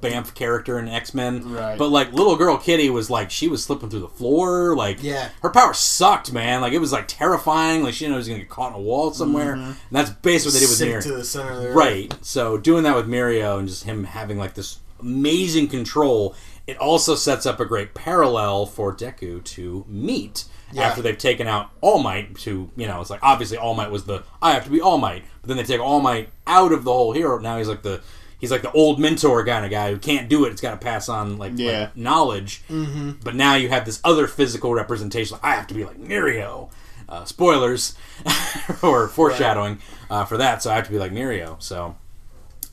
[0.00, 1.52] Bamf character in X Men.
[1.52, 1.78] Right.
[1.78, 4.74] But like little girl Kitty was like she was slipping through the floor.
[4.74, 5.28] Like Yeah.
[5.42, 6.60] her power sucked, man.
[6.60, 7.84] Like it was like terrifying.
[7.84, 9.52] Like she didn't know she was gonna get caught in a wall somewhere.
[9.54, 11.02] And that's basically what they did with Sink Mira.
[11.02, 11.72] to the center there.
[11.72, 12.12] Right.
[12.20, 16.34] So doing that with Mirio and just him having like this amazing control,
[16.66, 20.82] it also sets up a great parallel for Deku to meet Yeah.
[20.88, 22.36] after they've taken out All Might.
[22.40, 24.98] To you know, it's like obviously All Might was the I have to be All
[24.98, 27.38] Might, but then they take All Might out of the whole hero.
[27.38, 28.00] Now he's like the
[28.40, 30.50] he's like the old mentor kind of guy who can't do it.
[30.50, 31.88] It's got to pass on like, like Yeah.
[31.94, 32.62] knowledge.
[32.68, 33.12] Mm-hmm.
[33.22, 35.34] But now you have this other physical representation.
[35.34, 36.70] Like I have to be like Mirio.
[37.08, 37.94] Uh, spoilers
[38.82, 40.62] or foreshadowing uh, for that.
[40.62, 41.62] So I have to be like Mirio.
[41.62, 41.94] So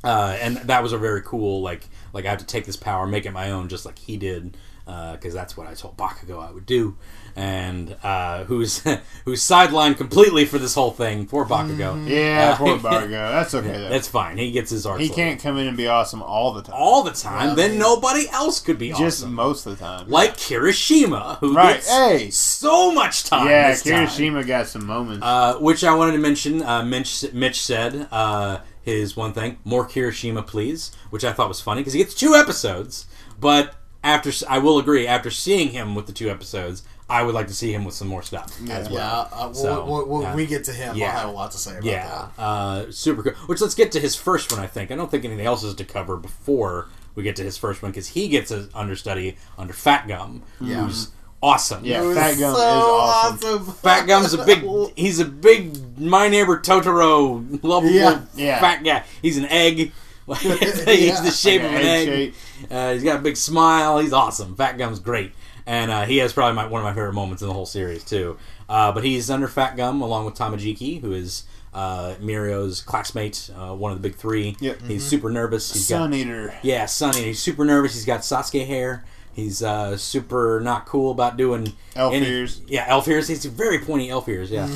[0.03, 1.83] uh, and that was a very cool like
[2.13, 4.55] like I have to take this power, make it my own, just like he did,
[4.85, 6.97] because that's what I told Bakugo I would do,
[7.36, 8.80] and uh, who's
[9.26, 11.26] who's sidelined completely for this whole thing.
[11.28, 12.08] Poor Bakugo.
[12.08, 13.10] Yeah, Uh, poor Bargo.
[13.10, 13.89] That's okay though.
[13.89, 14.38] That's fine.
[14.38, 15.00] He gets his arc.
[15.00, 16.76] he can't come in and be awesome all the time.
[16.78, 17.50] all the time.
[17.50, 17.80] Yeah, then man.
[17.80, 19.06] nobody else could be awesome.
[19.06, 19.34] just awesome.
[19.34, 20.10] most of the time.
[20.10, 22.30] Like Kirishima, who Right, gets hey.
[22.30, 23.48] so much time.
[23.48, 24.08] yeah, this time.
[24.08, 25.26] Kirishima got some moments.
[25.26, 26.62] Uh, which I wanted to mention.
[26.63, 31.62] Uh, Mitch, Mitch said uh, his one thing: more Kirishima, please, which I thought was
[31.62, 33.06] funny because he gets two episodes.
[33.39, 37.48] But after, I will agree, after seeing him with the two episodes, I would like
[37.48, 39.30] to see him with some more stuff as Yeah, well.
[39.34, 40.36] uh, So, when, when yeah.
[40.36, 41.08] we get to him, Yeah.
[41.08, 42.41] I'll have a lot to say about Yeah, that.
[42.41, 43.34] uh, super cool.
[43.48, 44.62] Which let's get to his first one.
[44.62, 47.58] I think I don't think anything else is to cover before we get to his
[47.58, 50.84] first one because he gets an understudy under Fat Gum, Yeah.
[50.86, 51.10] who's
[51.41, 51.84] awesome.
[51.84, 53.65] Yeah, It was Fat Gum so is awesome.
[53.74, 54.63] Fat Gum's a big.
[54.95, 56.00] He's a big.
[56.00, 58.22] My neighbor Totoro, lovable Yeah.
[58.36, 58.60] Yeah.
[58.60, 59.04] fat guy.
[59.22, 59.91] He's an egg.
[60.28, 61.22] he's Yeah.
[61.22, 62.10] the shape Like of an an egg.
[62.10, 62.34] egg.
[62.69, 63.98] Uh, he's got a big smile.
[63.98, 64.56] He's awesome.
[64.56, 65.32] Fat Gum's great,
[65.69, 68.03] and uh, he has probably my, one of my favorite moments in the whole series
[68.03, 68.38] too.
[68.67, 73.73] Uh, but he's under Fat Gum along with Tamajiki, who is uh, Mirio's classmate, uh,
[73.75, 74.55] one of the big three.
[74.60, 74.82] Yep.
[74.84, 75.71] He's super nervous.
[75.71, 76.53] He's got Sun Eater.
[76.63, 77.23] yeah, Sonny.
[77.25, 77.93] He's super nervous.
[77.93, 79.05] He's got Sasuke hair.
[79.32, 82.62] He's uh, super not cool about doing Elf any- ears.
[82.67, 83.27] Yeah, elf ears.
[83.27, 84.51] He's very pointy elf ears.
[84.51, 84.67] Yeah,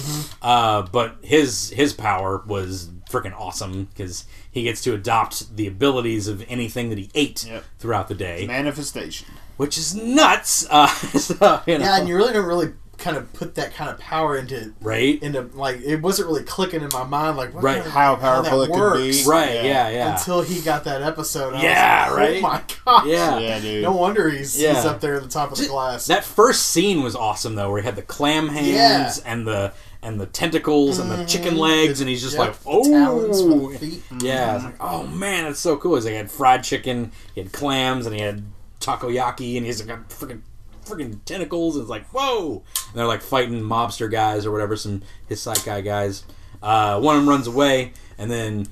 [0.42, 6.28] uh, but his his power was freaking awesome because he gets to adopt the abilities
[6.28, 7.64] of anything that he ate Yep.
[7.80, 9.28] throughout the day, Manifestation.
[9.58, 10.66] Which is nuts.
[10.72, 13.90] Uh, so, you know, Yeah, and you really don't really kind of put that kind
[13.90, 17.62] of power into right, into like it wasn't really clicking in my mind like what
[17.64, 17.76] Right.
[17.84, 19.24] kind of- How that powerful it could be.
[19.28, 19.64] right, Yeah.
[19.64, 21.54] yeah, yeah, until he got that episode.
[21.54, 22.38] I Yeah, was like, right?
[22.38, 23.08] Oh my god.
[23.08, 23.40] yeah.
[23.40, 23.84] Yeah, dude.
[23.84, 24.76] No wonder he's, Yeah.
[24.76, 26.06] he's up there at the top of the class.
[26.06, 29.06] That first scene was awesome though, where he had the clam hands Yeah.
[29.08, 29.30] Mm-hmm.
[29.30, 32.90] and the and the tentacles and the chicken legs, and he's just Yep, like, the
[32.92, 34.04] talons for oh, the feet.
[34.22, 35.96] Yeah, it's like, oh man, it's so cool.
[35.96, 38.44] He's like, he had fried chicken, he had clams, and he had
[38.86, 40.42] takoyaki, and he's got freaking
[40.86, 41.76] freaking tentacles.
[41.76, 42.64] And it's like, whoa!
[42.90, 46.24] And they're like fighting mobster guys or whatever, some his guy guys.
[46.62, 48.68] Uh, one of them runs away, and then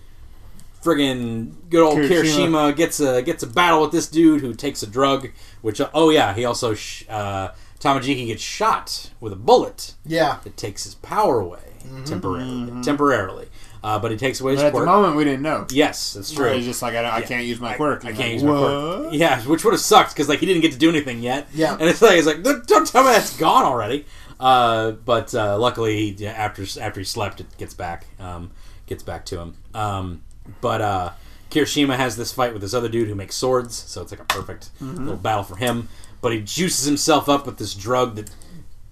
[0.84, 2.76] friggin' good old Kirishima, Kirishima.
[2.76, 5.30] gets a gets a battle with this dude who takes a drug.
[5.62, 10.38] Which oh yeah, he also sh- uh, Tamajiki gets shot with a bullet Yeah.
[10.44, 11.60] that takes his power away
[12.06, 12.82] temporarily.
[12.84, 13.48] Temporarily,
[13.84, 15.66] uh, but he takes away his But at the moment, we didn't know.
[15.72, 16.52] Yes, that's true.
[16.54, 18.06] He's just like, I, don't- I can't use my quirk.
[18.06, 19.02] I I'm can't like, use my what?
[19.02, 19.14] quirk.
[19.14, 21.48] Yeah, which would have sucked because like he didn't get to do anything yet.
[21.54, 21.74] Yeah.
[21.80, 24.06] and it's like it's like don't tell me that's gone already.
[24.40, 28.52] Uh, but uh, luckily, he, after after he slept, it gets back um,
[28.88, 29.56] gets back to him.
[29.74, 30.24] Um,
[30.62, 31.12] but uh,
[31.52, 34.26] Kirishima has this fight with this other dude who makes swords, so it's like a
[34.26, 34.98] perfect Mm-hmm.
[35.06, 35.90] little battle for him.
[36.22, 38.30] But he juices himself up with this drug that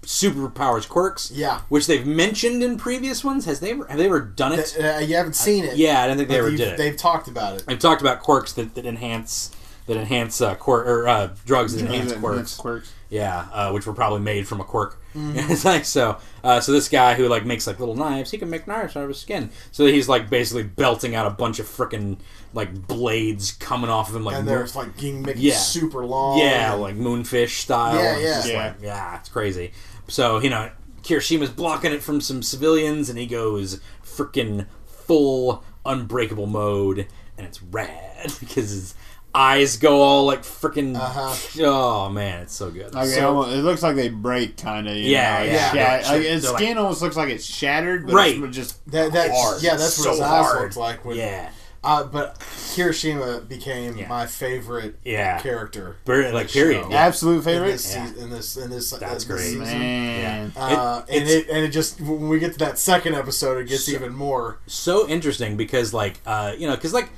[0.02, 1.30] superpowers quirks.
[1.30, 1.60] Yeah.
[1.68, 3.44] which they've mentioned in previous ones.
[3.44, 4.66] Has they ever have they ever done it?
[4.66, 5.76] Th- uh, you haven't seen it.
[5.76, 6.76] yeah, I don't think they but ever you've- did it.
[6.78, 7.64] They've talked about it.
[7.68, 9.50] I've talked about quirks that, that enhance
[9.86, 12.56] that enhance uh, quirk or uh, drugs that enhance That's quirks.
[12.56, 12.92] quirks.
[13.08, 15.00] Yeah, uh, which were probably made from a quirk.
[15.16, 15.32] Mm-hmm.
[15.52, 16.18] it's like so.
[16.44, 19.02] Uh, so this guy who like makes like little knives, he can make knives out
[19.02, 19.50] of his skin.
[19.72, 22.18] So he's like basically belting out a bunch of freaking
[22.54, 25.54] like blades coming off of him, like and moon- there's like getting making Yeah.
[25.56, 26.38] super long.
[26.38, 27.96] yeah, and- like moonfish style.
[27.96, 28.34] Yeah, It's yeah.
[28.36, 28.64] just Yeah.
[28.66, 29.72] like, yeah, it's crazy.
[30.10, 30.70] So you know,
[31.02, 37.06] Kirishima's blocking it from some civilians, and he goes freaking full unbreakable mode,
[37.38, 38.94] and it's rad because his
[39.32, 40.96] eyes go all like freaking.
[40.96, 41.64] Uh-huh.
[41.64, 42.92] Oh man, it's so good.
[42.94, 44.96] Like they So- almost, it looks like they break, kind of.
[44.96, 45.72] Yeah, know, like yeah.
[45.72, 46.10] shat- Yeah.
[46.12, 48.36] like, his They're like- skin almost looks like it's shattered, but Right.
[48.36, 49.62] it's just That, that's hard.
[49.62, 50.62] yeah, that's what So his eyes hard.
[50.62, 51.04] looked like.
[51.04, 51.50] When, yeah,
[51.82, 52.38] Uh, but
[52.74, 54.06] Kirishima became Yeah.
[54.08, 55.40] my favorite Yeah.
[55.40, 55.96] character.
[56.04, 56.98] Per- in like, period, yeah.
[57.06, 57.72] absolute In favorite.
[57.72, 58.06] this, Yeah.
[58.06, 59.40] season, in this, in this, That's uh, this great.
[59.40, 59.62] season.
[59.78, 63.58] Man, Uh, It- and it and it just when we get to that second episode,
[63.58, 64.58] it gets So- even more.
[64.66, 67.08] so interesting because like uh, you know because like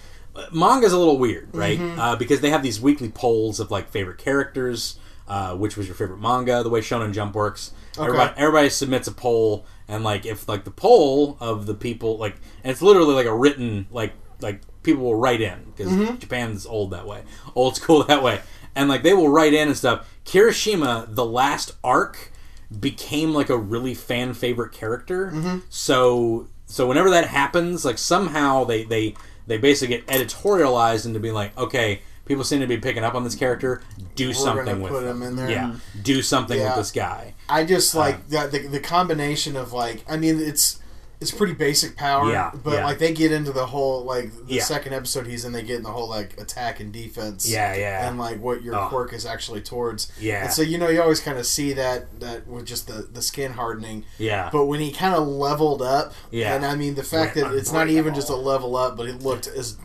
[0.53, 1.81] manga's a little weird, right?
[1.98, 4.96] Uh, because they have these weekly polls of like favorite characters,
[5.29, 7.72] uh, which was your favorite manga, the way Shonen Jump works.
[7.98, 12.37] Everybody, everybody submits a poll, and like if like the poll of the people like,
[12.64, 16.16] and it's literally like a written like like people will write in because mm-hmm.
[16.16, 17.22] Japan's old that way,
[17.55, 18.40] old school that way,
[18.74, 20.09] and like they will write in and stuff.
[20.24, 22.33] Kirishima, the last arc,
[22.81, 25.31] became like a really fan favorite character.
[25.31, 25.59] Mm-hmm.
[25.68, 29.14] So so whenever that happens, like somehow they they
[29.46, 33.24] they basically get editorialized into being like, okay, people seem to be picking up on
[33.24, 33.83] this character.
[34.14, 35.22] Do We're something with put them.
[35.22, 35.50] him in there.
[35.50, 36.68] Yeah, do something Yeah.
[36.68, 37.35] with this guy.
[37.48, 40.81] I just like um, the, the the combination of like I mean it's
[41.23, 42.85] it's pretty basic power, Yeah, but yeah.
[42.85, 44.63] like they get into the whole like the Yeah.
[44.65, 48.09] second episode he's in, they get in the whole like attack and defense, Yeah, yeah.
[48.09, 48.89] and like what your Oh.
[48.89, 50.45] quirk is actually towards, Yeah.
[50.45, 53.23] And so you know you always kind of see that that with just the the
[53.23, 54.51] skin hardening, Yeah.
[54.53, 56.55] But when he kind of leveled up, Yeah.
[56.55, 59.07] and I mean the fact Went that it's not even just a level up, but
[59.09, 59.77] it looked as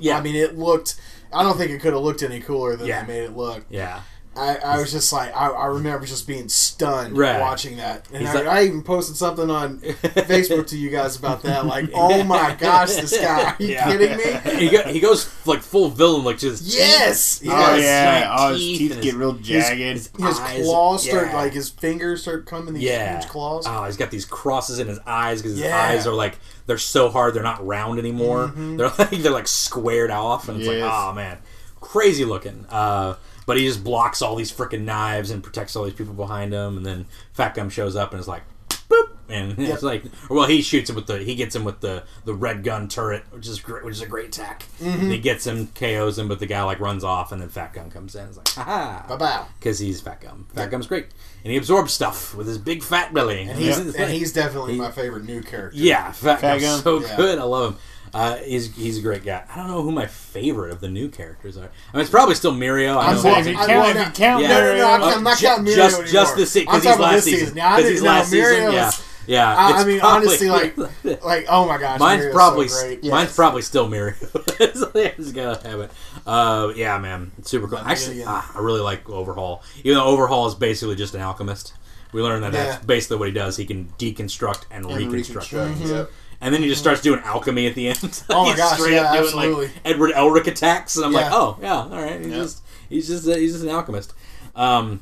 [0.00, 0.94] yeah, I mean it looked.
[1.32, 3.02] I don't think it could have looked any cooler than Yeah.
[3.04, 3.64] they made it look.
[3.68, 4.00] yeah.
[4.38, 7.40] I, I was just like I, I remember just being stunned Right.
[7.40, 11.42] watching that, and I, like- I even posted something on Facebook to you guys about
[11.42, 11.66] that.
[11.66, 13.50] Like, oh my gosh, this guy!
[13.50, 13.90] Are you Yeah.
[13.90, 14.58] kidding me?
[14.66, 17.44] he, go, he goes like full villain, like just Yes, yes.
[17.44, 19.96] Oh yeah, giant oh his teeth teeth get his- real jagged.
[19.98, 21.36] His eyes- claws start yeah.
[21.36, 23.18] like his fingers start coming these yeah.
[23.18, 23.64] huge claws.
[23.68, 25.80] Oh, he's got these crosses in his eyes because his Yeah.
[25.82, 28.52] eyes are like they're so hard they're not round anymore.
[28.56, 30.82] They're like they're like squared off, and it's Yes.
[30.82, 31.38] like oh man,
[31.80, 32.66] crazy looking.
[32.68, 33.14] Uh,
[33.48, 36.76] but he just blocks all these freaking knives and protects all these people behind him,
[36.76, 38.44] and then Fat Gum shows up and is like.
[38.90, 42.04] Boop, and it's like, well, he shoots him with the, he gets him with the
[42.24, 44.64] the red gun turret, which is great, which is a great attack.
[44.82, 47.74] And he gets him, KOs him, but the guy like runs off, and then Fat
[47.74, 48.26] Gum comes in.
[48.28, 49.44] It's like, haha, Bye bye.
[49.58, 50.46] because he's Fat Gum.
[50.54, 51.04] Fat Gum's great,
[51.44, 53.42] and he absorbs stuff with his big fat belly.
[53.42, 53.92] And he's Yeah.
[54.04, 55.76] and he's definitely my favorite new character.
[55.78, 57.02] Yeah, Fat, Fat Gum's Gum?
[57.02, 57.16] so Yeah.
[57.18, 57.38] good.
[57.38, 57.80] I love him.
[58.14, 59.44] Uh, he's he's a great guy.
[59.50, 61.70] I don't know who my favorite of the new characters are.
[61.92, 62.96] I mean, it's probably still Mirio.
[62.96, 64.48] I I'm know saying, that- if you I- count- well, if you no- count Yeah.
[64.48, 66.12] No, no, no, I'm, I'm not ju- counting Mirio just anymore.
[66.12, 67.54] just this because I'm he's talking about last this season.
[67.56, 68.52] Now, I 'Cause didn't he's know last season.
[68.54, 69.56] Mirio Yeah, was- yeah.
[69.56, 70.76] I, it's I mean, probably- honestly, like,
[71.24, 73.02] like, oh my gosh, Mine's Mirio's probably so great.
[73.04, 73.36] mine's Yes.
[73.36, 74.16] probably still Mirio.
[74.76, 75.90] so I just gotta have it.
[76.26, 77.78] Uh, yeah, man, it's super cool.
[77.78, 79.62] Actually, get ah, I really like Overhaul.
[79.84, 81.72] Even though Overhaul is basically just an alchemist,
[82.12, 82.64] we learned that Yeah.
[82.64, 83.56] that's basically what he does.
[83.56, 85.52] He can deconstruct and, And reconstruct.
[85.52, 85.90] reconstruct, things.
[85.90, 86.10] yep.
[86.40, 88.22] And then he just starts doing alchemy at the end.
[88.30, 89.66] Oh my gosh, straight yeah, up doing absolutely.
[89.66, 92.20] like Edward Elric attacks, and I'm like, oh yeah, all right.
[92.20, 92.36] He's Yeah.
[92.36, 94.12] just he's just a, he's just an alchemist.
[94.54, 95.00] Um,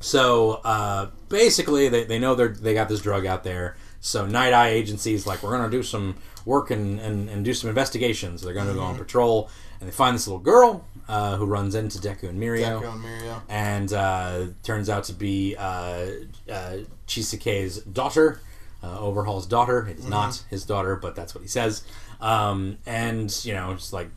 [0.00, 3.76] so uh, basically, they, they know they are they got this drug out there.
[4.00, 7.68] So Night Eye agencies like we're gonna do some work and, and, and do some
[7.68, 8.42] investigations.
[8.42, 8.88] They're gonna go Mm-hmm.
[8.90, 12.80] on patrol, and they find this little girl uh, who runs into Deku and Mirio
[12.80, 13.42] Deku and Mirio.
[13.48, 16.06] and uh, turns out to be uh,
[16.50, 18.40] uh, Chisuke's daughter,
[18.82, 19.86] uh, Overhaul's daughter.
[19.90, 20.10] It's Mm-hmm.
[20.10, 21.82] not his daughter, but that's what he says.
[22.20, 24.08] Um, and you know, it's like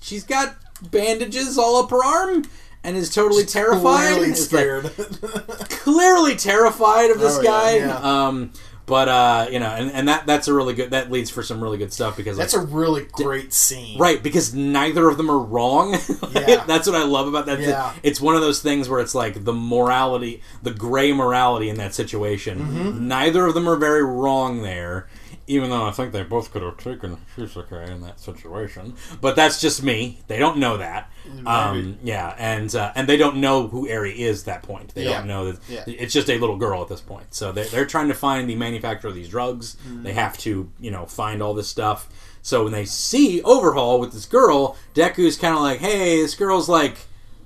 [0.00, 0.56] she's got
[0.90, 2.44] bandages all up her arm
[2.84, 4.14] and is totally terrified.
[4.14, 7.76] Clearly It's like, clearly terrified of this Oh, yeah, guy.
[7.78, 7.98] yeah.
[8.26, 8.52] Um,
[8.86, 10.92] but uh, you know, and, and that that's a really good.
[10.92, 13.98] That leads for some really good stuff because That's like, a really great scene.
[13.98, 15.92] Right, because neither of them are wrong.
[15.92, 16.64] Like, Yeah.
[16.64, 17.60] That's what I love about that.
[17.60, 17.92] Yeah.
[18.02, 21.94] It's one of those things where it's like the morality, the gray morality in that
[21.94, 22.58] situation.
[22.58, 23.08] Mm-hmm.
[23.08, 25.08] Neither of them are very wrong there,
[25.48, 28.94] even though I think they both could have taken Shusuke in that situation.
[29.20, 30.20] But that's just me.
[30.26, 31.10] They don't know that.
[31.44, 34.94] Um, yeah, and uh, and they don't know who Eri is at that point.
[34.94, 35.18] They Yeah.
[35.18, 35.84] don't know that Yeah.
[35.86, 37.34] it's just a little girl at this point.
[37.34, 39.76] So they're, they're trying to find the manufacturer of these drugs.
[39.86, 40.02] Mm-hmm.
[40.02, 42.08] They have to, you know, find all this stuff.
[42.42, 46.68] So when they see Overhaul with this girl, Deku's kind of like, "Hey, this girl's
[46.68, 46.96] like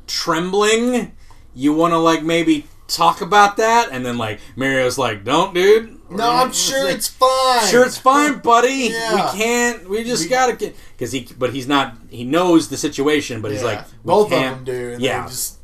[0.07, 1.13] trembling.
[1.55, 5.97] You want to like maybe talk about that?" And then like Mirio's like, "Don't, dude.
[6.11, 7.67] No, I'm sure it's fine.
[7.69, 8.91] Sure, it's fine, buddy.
[8.93, 9.15] Yeah.
[9.33, 9.89] We can't.
[9.89, 11.29] We just We- gotta get because he.
[11.39, 11.95] But he's not.
[12.11, 14.93] He knows the situation, but he's like, both of can't- them do.
[14.95, 15.59] And yeah, just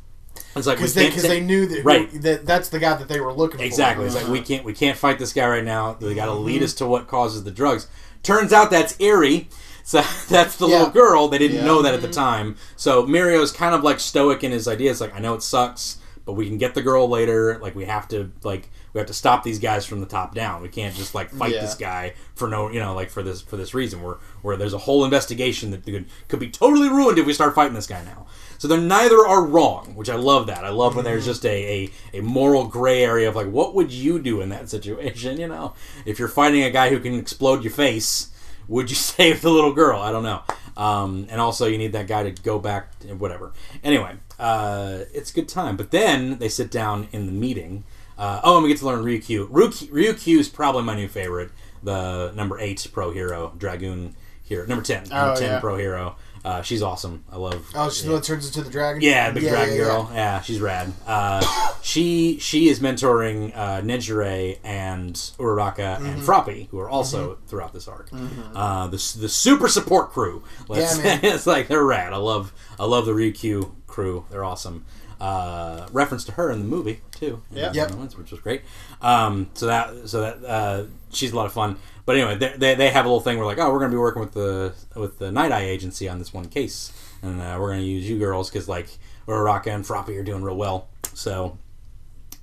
[0.55, 2.21] it's like because they they knew that Right.
[2.21, 4.03] that that's the guy that they were looking Exactly.
[4.03, 4.07] for.
[4.07, 4.07] Exactly.
[4.07, 5.97] It's like we can't we can't fight this guy right now.
[5.99, 6.45] They got to Mm-hmm.
[6.45, 7.87] lead us to what causes the drugs.
[8.23, 9.49] Turns out that's Eri.
[9.87, 10.79] So that's the Yeah.
[10.79, 11.29] little girl.
[11.29, 11.65] They didn't Yeah.
[11.65, 12.57] know that at the time.
[12.75, 14.99] So Mirio's kind of like stoic in his ideas.
[14.99, 15.95] Like I know it sucks,
[16.27, 17.57] but we can get the girl later.
[17.59, 20.61] Like we have to like we have to stop these guys from the top down.
[20.61, 21.61] We can't just like fight Yeah.
[21.61, 24.03] this guy for no you know like for this for this reason.
[24.03, 27.55] Where where there's a whole investigation that could could be totally ruined if we start
[27.55, 28.27] fighting this guy now.
[28.57, 30.65] So they're neither are wrong, which I love that.
[30.65, 31.31] I love when there's mm-hmm.
[31.31, 34.69] just a, a, a moral gray area of like, what would you do in that
[34.69, 35.37] situation?
[35.47, 35.75] You know,
[36.05, 38.31] if you're fighting a guy who can explode your face,
[38.67, 40.01] would you save the little girl?
[40.01, 40.41] I don't know.
[40.77, 43.51] Um, and also, you need that guy to go back, whatever.
[43.83, 45.75] Anyway, uh, it's a good time.
[45.75, 47.83] But then they sit down in the meeting.
[48.17, 49.49] Uh, oh, and we get to learn Ryukyu.
[49.49, 49.89] Ryukyu.
[49.89, 51.49] Ryukyu is probably my new favorite.
[51.83, 55.59] The number eight pro hero, Dragoon hero, number ten, Oh, number ten yeah.
[55.59, 56.15] pro hero.
[56.47, 57.25] Uh, she's awesome.
[57.29, 57.69] I love.
[57.75, 59.01] Oh, she's the one that turns into the dragon.
[59.01, 60.09] Yeah, big dragon yeah, girl.
[60.13, 60.41] Yeah.
[60.41, 60.93] she's rad.
[61.05, 61.41] Uh,
[61.81, 66.05] she she is mentoring uh, Nejire and Uraraka Mm-hmm.
[66.05, 68.09] and Froppy, who are also throughout this arc.
[68.55, 70.41] Uh, the the super support crew.
[70.69, 71.19] Let's Yeah, man.
[71.23, 72.13] it's like they're rad.
[72.13, 74.25] I love I love the Ryukyu crew.
[74.29, 74.85] They're awesome.
[75.19, 77.41] Uh, reference to her in the movie too.
[77.51, 77.73] Yep.
[77.73, 77.91] Yep.
[78.17, 78.61] which was great.
[79.01, 81.77] Um, so that so that uh, she's a lot of fun.
[82.07, 83.97] But anyway, they, they, they have a little thing where like, oh, we're gonna be
[83.97, 86.91] working with the with the Night Eye Agency on this one case,
[87.21, 88.87] and uh, we're gonna use you girls because like
[89.27, 90.87] Uraraka and Froppy are doing real well.
[91.13, 91.57] So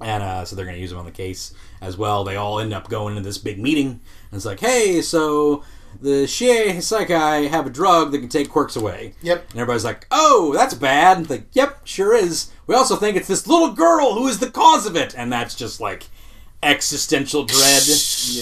[0.00, 2.24] and uh, so they're going to use them on the case as well.
[2.24, 4.00] They all end up going to this big meeting, and
[4.32, 5.64] it's like, hey, so
[6.00, 9.14] the Shie Hassaikai have a drug that can take quirks away.
[9.22, 9.50] Yep.
[9.50, 11.18] And everybody's like, oh, that's bad.
[11.18, 12.50] And like, yep, sure is.
[12.66, 15.54] We also think it's this little girl who is the cause of it, and that's
[15.54, 16.08] just like
[16.64, 17.82] existential dread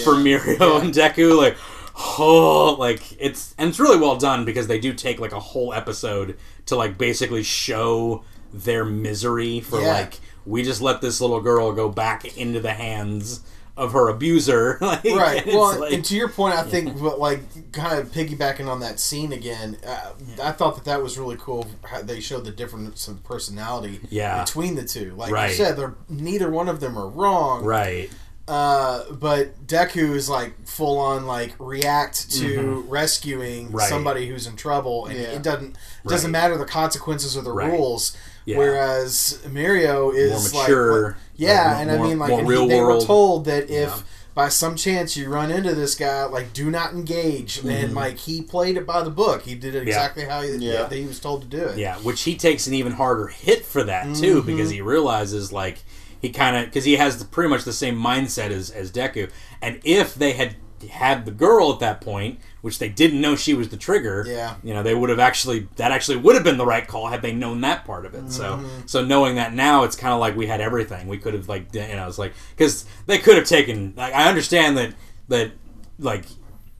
[0.03, 1.37] for Mirio and Deku.
[1.37, 1.57] Like,
[1.95, 5.73] oh, like it's and it's really well done because they do take like a whole
[5.73, 9.93] episode to like basically show their misery for Yeah.
[9.93, 13.41] like we just let this little girl go back into the hands
[13.75, 14.77] of her abuser.
[14.81, 15.45] like, Right.
[15.45, 18.79] and Well, like- and to your point, I think, but like, kind of piggybacking on
[18.81, 20.11] that scene again, uh,
[20.41, 21.65] I thought that that was really cool.
[21.83, 24.43] How they showed the difference of personality Yeah.
[24.43, 25.13] between the two.
[25.15, 25.49] Like Right.
[25.49, 27.63] you said, they're neither one of them are wrong.
[27.63, 28.09] right.
[28.45, 33.75] Uh, but Deku is like full on like react to rescuing Mm-hmm.
[33.77, 33.87] Right.
[33.87, 35.27] somebody who's in trouble, and Yeah.
[35.27, 36.41] it doesn't doesn't Right.
[36.41, 37.71] matter the consequences or the Right.
[37.71, 38.11] rules.
[38.45, 38.57] Yeah.
[38.57, 42.79] Whereas Mirio is More mature, like, yeah, like, and I mean like and real they
[42.81, 43.01] world.
[43.01, 43.99] were told that if Yeah.
[44.35, 48.41] by some chance you run into this guy, like do not engage, and like he
[48.41, 49.43] played it by the book.
[49.43, 49.87] He did it Mm-hmm.
[49.87, 49.93] Yeah.
[49.95, 50.83] exactly how he, Yeah.
[50.83, 51.77] that he was told to do it.
[51.77, 54.47] Yeah, which he takes an even harder hit for that too, Mm-hmm.
[54.47, 55.83] because he realizes like
[56.21, 59.29] he kind of because he has the, pretty much the same mindset as as Deku,
[59.61, 60.55] and if they had
[60.87, 64.55] had the girl at that point, which they didn't know she was the trigger, Yeah.
[64.63, 67.21] you know, they would have actually that actually would have been the right call had
[67.21, 68.31] they known that part of it.
[68.31, 68.87] So Mm-hmm.
[68.87, 71.07] so knowing that now, it's kind of like we had everything.
[71.07, 73.93] We could have like you know, it's like because they could have taken.
[73.97, 74.93] Like, I understand that
[75.29, 75.51] that
[75.99, 76.25] like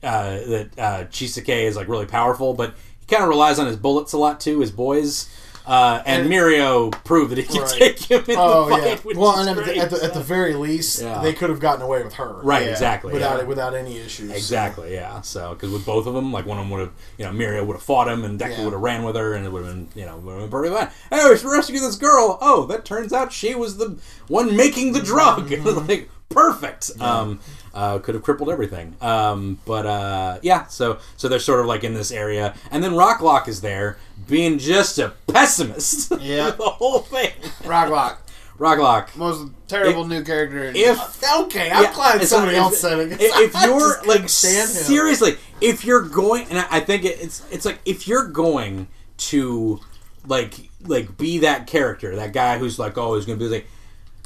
[0.04, 3.78] uh, that uh, Chisake is like really powerful, but he kind of relies on his
[3.78, 5.30] bullets a lot too, his boys.
[5.66, 7.72] Uh, and, And- Mirio proved that he could Right.
[7.72, 8.84] take him in Oh the fight.
[8.86, 8.96] yeah.
[8.98, 11.22] which Well, and at the, at, the, at the very least, Yeah.
[11.22, 12.34] they could have gotten away with her.
[12.44, 12.72] right, Yeah.
[12.72, 14.30] exactly, Without it, without any issues.
[14.32, 14.36] so.
[14.36, 15.22] Exactly, yeah.
[15.22, 17.66] So, because with both of them, like one of them would have, you know, Mirio
[17.66, 19.74] would have fought him, and Deku would have ran with her, and it would have
[19.74, 20.90] been, you know, would have been perfectly fine.
[21.10, 22.38] Hey, we should rescue this girl.
[22.42, 23.98] Oh, that turns out she was the
[24.28, 25.50] one making the drug.
[25.50, 25.88] Mm-hmm.
[25.88, 26.92] like perfect.
[27.00, 27.40] Um,
[27.74, 28.96] uh, could have crippled everything.
[29.02, 32.92] Um, but uh, yeah, so so they're sort of like in this area, and then
[32.92, 33.98] Rocklock is there,
[34.28, 36.12] being just a pessimist.
[36.22, 36.52] Yeah.
[36.52, 37.32] the whole thing.
[37.64, 38.18] Rocklock,
[38.60, 39.16] Rocklock.
[39.16, 40.66] most terrible new character.
[40.66, 43.12] In If Okay, I'm Yeah, glad somebody not- else said it.
[43.14, 47.80] if, if you're like seriously, if you're going, and I I think it's it's like
[47.86, 49.80] if you're going to
[50.28, 53.68] like like be that character, that guy who's like always going to be like.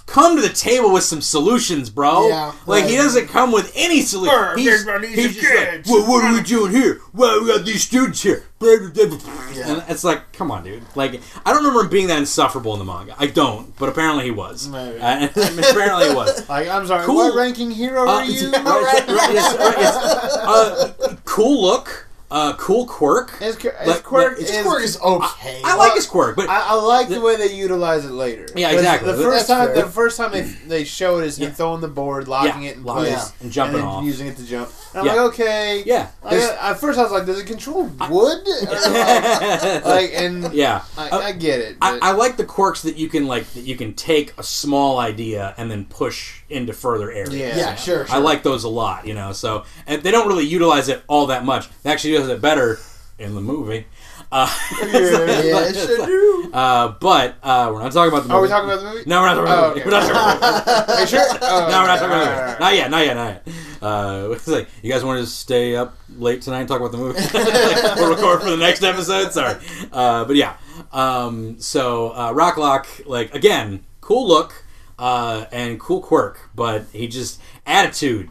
[0.07, 2.29] Come to the table with some solutions, bro.
[2.29, 4.33] Yeah, like he doesn't come with any solution.
[4.35, 4.85] Brr, He's,
[5.15, 7.01] he's just like, well, what are we doing here?
[7.13, 8.45] Well, we got these students here.
[8.61, 9.69] Yeah.
[9.69, 10.81] And it's like, come on, dude.
[10.95, 13.15] Like, I don't remember him being that insufferable in the manga.
[13.19, 14.67] I don't, but apparently he was.
[14.69, 14.97] Maybe.
[14.99, 16.47] Uh, apparently he was.
[16.49, 17.15] like, I'm sorry, Cool.
[17.15, 18.49] what ranking hero Uh, are you?
[18.51, 20.37] right, right, right, yes, right, yes.
[20.47, 23.37] Uh, cool look, uh, cool quirk.
[23.39, 24.49] His, his Like, quirk like, is.
[24.49, 25.61] His quirk is okay.
[25.63, 28.47] I like his quirk, but I, I like the way they utilize it later.
[28.55, 29.11] Yeah, exactly.
[29.13, 29.85] The first That's time, fair.
[29.85, 31.53] the first time they, they show it is him Yeah.
[31.53, 34.03] throwing the board, locking Yeah, it in place, it and jumping then off.
[34.03, 34.69] using it to jump.
[34.93, 35.11] And I'm Yeah.
[35.23, 38.75] like, okay, yeah, Like, at first, I was like, "Does it control wood?" Or,
[39.85, 40.81] like, and yeah.
[40.97, 41.77] I, Uh, I get it.
[41.81, 44.97] I, I like the quirks that you can like that you can take a small
[44.99, 47.33] idea and then push into further areas.
[47.35, 47.57] Yeah.
[47.57, 48.15] yeah, sure, sure.
[48.15, 49.31] I like those a lot, you know.
[49.33, 51.67] So and they don't really utilize it all that much.
[51.83, 52.79] They actually does it better
[53.19, 53.85] in the movie.
[54.29, 54.53] Uh,
[54.91, 56.49] yeah, sure do.
[56.53, 58.33] uh, but uh, we're not talking about the movie.
[58.33, 59.03] Are we talking about the movie?
[59.09, 59.89] No, we're not talking about Oh, the movie.
[59.89, 59.89] okay.
[59.89, 60.97] We're not talking about the movie.
[60.97, 61.37] Are you sure?
[61.41, 62.41] Oh, No, we're not talking about the movie.
[62.41, 62.59] alright.
[62.59, 63.47] Not yet, not yet, not yet.
[63.81, 66.97] Uh, it's like, you guys want to stay up late tonight and talk about the
[66.97, 67.19] movie?
[67.21, 69.31] like, we'll record for the next episode.
[69.31, 69.55] Sorry.
[69.93, 70.57] Uh, but yeah.
[70.91, 74.63] Um, so, uh, Rocklock, like, again, cool look
[74.99, 78.29] uh, and cool quirk, but he just, attitude.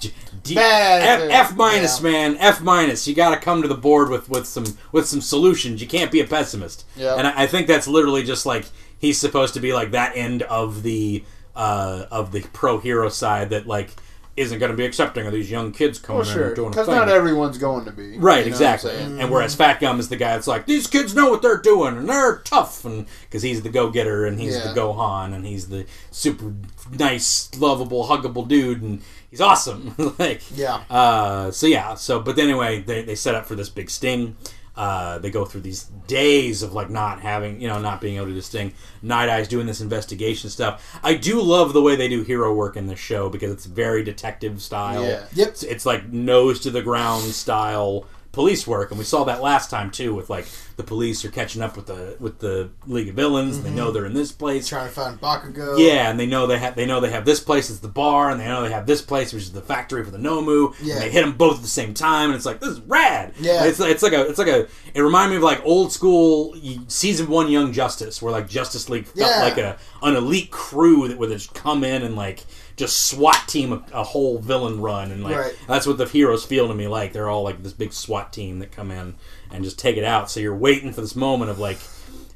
[0.00, 0.12] D-
[0.54, 1.50] Bad F.
[1.50, 2.10] F minus, Yeah.
[2.10, 2.36] man.
[2.38, 3.06] F minus.
[3.06, 5.80] You got to come to the board with, with some with some solutions.
[5.80, 6.84] You can't be a pessimist.
[6.96, 7.18] Yep.
[7.18, 8.64] And I, I think that's literally just like
[8.98, 11.22] he's supposed to be like that end of the
[11.54, 13.90] uh, of the pro hero side that like
[14.38, 16.66] isn't going to be accepting of these young kids coming Well, in sure, and doing
[16.68, 16.96] a because thing.
[16.96, 18.92] not everyone's going to be Right, You know exactly.
[18.96, 21.96] And whereas Fat Gum is the guy that's like, these kids know what they're doing
[21.96, 24.72] and they're tough, and because he's the go getter and he's Yeah.
[24.72, 26.54] the Gohan and he's the super
[26.92, 29.94] nice, lovable, huggable dude, and he's awesome.
[30.18, 30.82] like, Yeah.
[30.90, 31.94] Uh, so yeah.
[31.94, 34.36] So, but anyway, they they set up for this big sting.
[34.78, 38.26] Uh, they go through these days of like not having, you know, not being able
[38.26, 38.72] to do this sting.
[39.02, 41.00] Night Eye's doing this investigation stuff.
[41.02, 44.04] I do love the way they do hero work in this show because it's very
[44.04, 45.02] detective style.
[45.02, 45.24] Yeah.
[45.34, 45.48] Yep.
[45.48, 49.70] It's, it's like nose to the ground style police work, and we saw that last
[49.70, 53.14] time too with like the police are catching up with the with the League of
[53.14, 53.56] Villains.
[53.56, 53.78] and They mm-hmm.
[53.78, 54.68] know they're in this place.
[54.68, 55.78] Trying to find Bakugo.
[55.78, 58.30] Yeah, and they know they have they know they have this place as the bar,
[58.30, 60.74] and they know they have this place which is the factory for the Nomu.
[60.82, 60.94] Yeah.
[60.94, 63.32] and they hit them both at the same time, and it's like this is rad.
[63.40, 63.64] Yeah.
[63.64, 66.54] it's it's like a it's like a it reminded me of like old school
[66.88, 69.42] season one Young Justice, where like Justice League felt Yeah.
[69.42, 72.44] like a an elite crew that would just come in and like
[72.78, 75.54] just SWAT team a, a whole villain run, and like Right.
[75.66, 77.12] that's what the heroes feel to me like.
[77.12, 79.16] They're all like this big SWAT team that come in
[79.50, 80.30] and just take it out.
[80.30, 81.78] So you're waiting for this moment of like.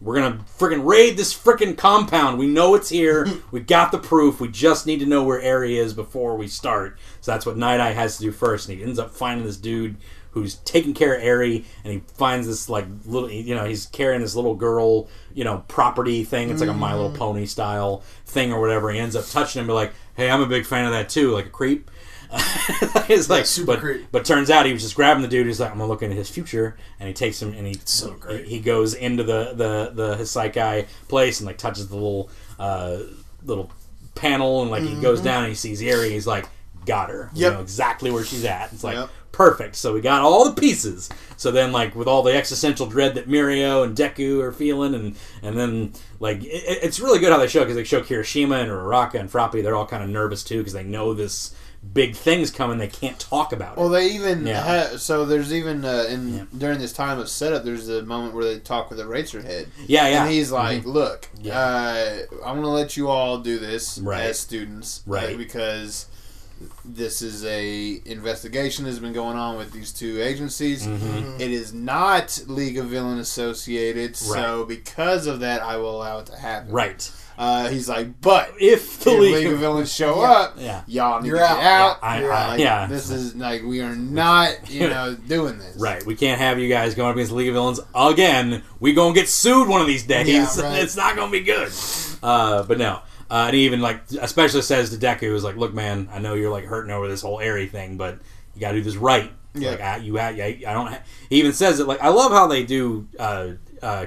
[0.01, 2.37] We're gonna freaking raid this freaking compound.
[2.37, 3.25] We know it's here.
[3.53, 4.41] we got the proof.
[4.41, 6.99] We just need to know where Eri is before we start.
[7.21, 8.69] So that's what Night Eye has to do first.
[8.69, 9.95] And he ends up finding this dude
[10.33, 14.23] who's taking care of Eri, and he finds this like little, you know, he's carrying
[14.23, 16.51] this little girl, you know, property thing.
[16.51, 17.17] It's like a My Little mm.
[17.19, 18.91] Pony style thing or whatever.
[18.91, 21.31] He ends up touching him, be like, "Hey, I'm a big fan of that too."
[21.33, 21.91] Like a creep.
[23.11, 24.07] it's like, super but, creep.
[24.11, 25.47] but turns out he was just grabbing the dude.
[25.47, 28.13] He's like, I'm gonna look into his future, and he takes him and he so
[28.15, 28.47] great.
[28.47, 32.99] He, he goes into the the the Hassaikai place and like touches the little uh,
[33.45, 33.71] little
[34.15, 36.11] panel and like he goes down and he sees Eri.
[36.11, 36.47] He's like,
[36.87, 37.31] got her.
[37.35, 37.55] You Mm-hmm.
[37.57, 38.73] Know exactly where she's at.
[38.73, 39.11] It's like Yep.
[39.33, 39.77] Perfect.
[39.77, 41.09] So we got all the pieces.
[41.37, 45.17] So then like with all the existential dread that Mirio and Deku are feeling, and
[45.43, 46.49] and then like it,
[46.83, 49.63] it's really good how they show because they show Kirishima and Uraraka and Froppy.
[49.63, 51.55] They're all kind of nervous too because they know this
[51.95, 52.79] big thing's coming.
[52.79, 53.81] They can't talk about it.
[53.81, 54.63] Well, they even Yeah.
[54.91, 56.45] ha- so there's even uh, in Yeah.
[56.57, 59.67] during this time of setup, there's a moment where they talk with the Eraserhead.
[59.89, 60.23] yeah, yeah.
[60.23, 61.59] and he's like, "Look, Yeah.
[61.59, 64.21] uh, I'm going to let you all do this Right.
[64.27, 65.37] as students, Right.
[65.37, 66.07] because
[66.85, 70.87] this is a investigation has been going on with these two agencies.
[70.87, 71.41] Mhm.
[71.41, 76.27] It is not League of Villain associated, so because of that, I will allow it
[76.27, 77.11] to happen." right.
[77.39, 80.31] Uh, he's like, "But If the if League, League of of Villains show Yeah.
[80.31, 81.57] up, yeah, y'all need You're to out.
[81.57, 82.49] get out." I, You're I- right.
[82.51, 85.77] Like, yeah, this is like we are not, you know, doing this.
[85.79, 88.63] Right, we can't have you guys going up against the League of Villains again.
[88.81, 90.29] We gonna get sued one of these days.
[90.29, 90.83] Yeah, right.
[90.83, 91.73] it's not gonna be good.
[92.23, 93.01] Uh, but no,
[93.33, 96.35] uh, and he even like especially says to Deku, "Is like, look, man, I know
[96.35, 98.19] you're like hurting over this whole Eri thing, but
[98.55, 99.33] you gotta do this right.
[99.55, 99.71] Yeah.
[99.71, 100.29] Like, I, you, I,
[100.67, 101.01] I don't." Ha-.
[101.31, 103.53] He even says it like, I love how they do uh,
[103.83, 103.87] uh,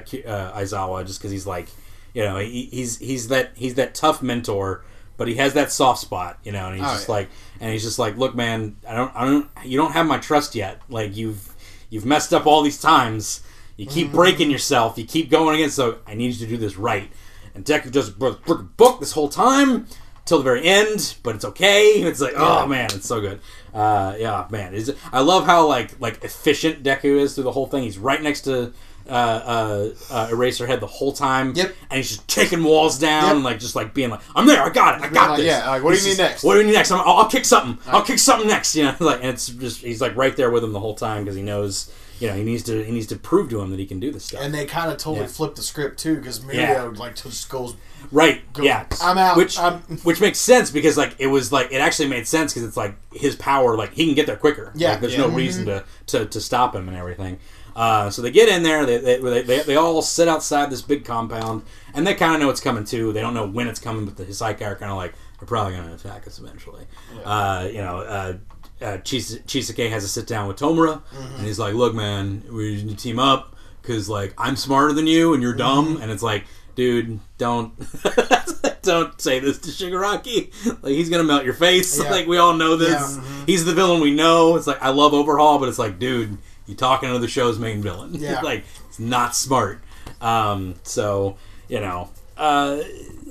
[0.58, 1.68] Aizawa, just because he's like,
[2.14, 4.84] you know, he, he's he's that he's that tough mentor.
[5.18, 7.14] But he has that soft spot, you know, and he's Oh, just yeah.
[7.14, 10.18] like, and he's just like, look, man, I don't, I don't, you don't have my
[10.18, 10.82] trust yet.
[10.90, 11.54] Like you've,
[11.88, 13.40] you've messed up all these times.
[13.78, 14.16] You keep Mm-hmm.
[14.16, 14.98] breaking yourself.
[14.98, 15.74] You keep going against.
[15.76, 17.10] So I need you to do this right.
[17.56, 19.86] And Deku just freaking book this whole time
[20.24, 22.02] till the very end, but it's okay.
[22.06, 23.40] It's like, oh man, it's so good.
[23.74, 27.66] Uh, yeah, man, is I love how like like efficient Deku is through the whole
[27.66, 27.82] thing.
[27.84, 28.72] He's right next to.
[29.08, 31.72] Uh, uh, uh, Eraserhead the whole time, Yep.
[31.90, 33.34] and he's just taking walls down, Yep.
[33.36, 35.46] and like just like being like, "I'm there, I got it, I got like, this."
[35.46, 36.42] yeah, like, what do you This need next?
[36.42, 36.90] What do you need next?
[36.90, 37.78] I'm, I'll, I'll kick something.
[37.86, 38.74] I'll kick something next.
[38.74, 41.22] You know, like, and it's just he's like right there with him the whole time
[41.22, 41.88] because he knows,
[42.20, 44.10] you know, he needs to he needs to prove to him that he can do
[44.10, 44.40] this stuff.
[44.42, 45.26] And they kind of totally Yeah.
[45.26, 46.82] flipped the script too, because Mirio Yeah.
[46.96, 47.74] like just goes.
[48.12, 48.42] Right.
[48.60, 48.86] yeah.
[49.02, 49.36] I'm out.
[49.36, 52.66] Which I'm- which makes sense because like it was like it actually made sense because
[52.66, 54.72] it's like his power like he can get there quicker.
[54.74, 54.92] Yeah.
[54.92, 55.22] Like, there's Yeah.
[55.22, 57.38] no reason to, to to stop him and everything.
[57.74, 58.86] Uh, so they get in there.
[58.86, 61.62] They they, they, they, all sit outside this big compound
[61.92, 63.12] and they kind of know it's coming too.
[63.12, 65.74] They don't know when it's coming, but the Hassaikai are kind of like they're probably
[65.74, 66.86] going to attack us eventually.
[67.22, 67.98] Uh, you know.
[67.98, 68.34] Uh,
[68.82, 71.02] uh, Chis- Chisake has a sit down with Tomura,
[71.36, 75.06] and he's like, "Look, man, we need to team up because like I'm smarter than
[75.06, 77.72] you and you're dumb." And it's like, dude, don't
[78.82, 80.52] don't say this to Shigaraki.
[80.82, 81.98] Like he's gonna melt your face.
[82.02, 82.10] Yeah.
[82.10, 82.90] Like we all know this.
[82.90, 83.46] Yeah, mhm.
[83.46, 84.56] He's the villain we know.
[84.56, 87.82] It's like I love Overhaul, but it's like, dude, you talking to the show's main
[87.82, 88.14] villain.
[88.20, 88.40] Yeah.
[88.42, 89.80] like it's not smart.
[90.20, 91.36] Um, so
[91.68, 92.10] you know.
[92.36, 92.82] Uh,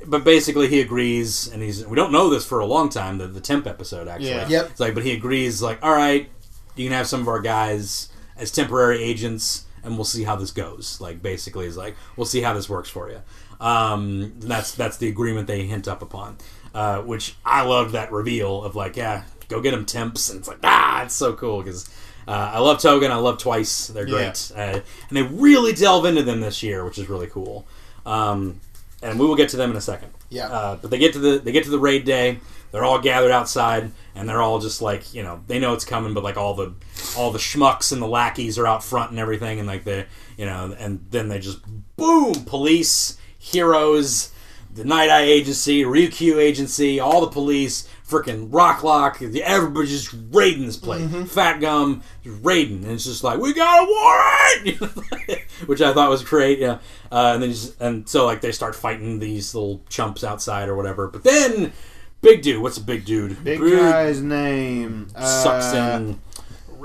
[0.07, 1.85] but basically, he agrees, and he's.
[1.85, 3.17] We don't know this for a long time.
[3.17, 4.29] The the temp episode actually.
[4.29, 4.47] Yeah.
[4.47, 4.69] Yep.
[4.71, 5.61] It's like, but he agrees.
[5.61, 6.29] Like, all right,
[6.75, 10.51] you can have some of our guys as temporary agents, and we'll see how this
[10.51, 10.99] goes.
[11.01, 13.21] Like, basically, is like, we'll see how this works for you.
[13.59, 16.37] Um, that's that's the agreement they hint up upon,
[16.73, 20.47] uh, which I love that reveal of like, yeah, go get them temps, and it's
[20.47, 21.89] like, ah, it's so cool because.
[22.27, 23.07] Uh, I love Toga.
[23.07, 23.85] I love Twice.
[23.85, 24.15] They're Yeah.
[24.33, 24.79] great, uh,
[25.09, 27.67] and they really delve into them this year, which is really cool.
[28.03, 28.61] Um,
[29.05, 30.11] and we will get to them in a second.
[30.29, 30.47] Yeah.
[30.47, 32.39] Uh, but they get to the they get to the raid day.
[32.71, 36.13] They're all gathered outside, and they're all just like you know they know it's coming,
[36.13, 36.73] but like all the
[37.15, 40.05] all the schmucks and the lackeys are out front and everything, and like the
[40.37, 41.59] you know, and then they just
[41.95, 44.31] boom, police, heroes,
[44.73, 50.77] the Night Eye Agency, Ryukyu Agency, all the police, freaking Rocklock, everybody just raiding this
[50.77, 51.09] place.
[51.31, 56.09] Fat Gum just raiding, and it's just like we got a warrant, which I thought
[56.09, 56.59] was great.
[56.59, 56.79] Yeah,
[57.11, 60.75] uh, and then just, and so like they start fighting these little chumps outside or
[60.75, 61.07] whatever.
[61.07, 61.73] But then
[62.21, 63.43] big dude, what's a big dude?
[63.43, 66.19] Big guy's name sucks uh, in.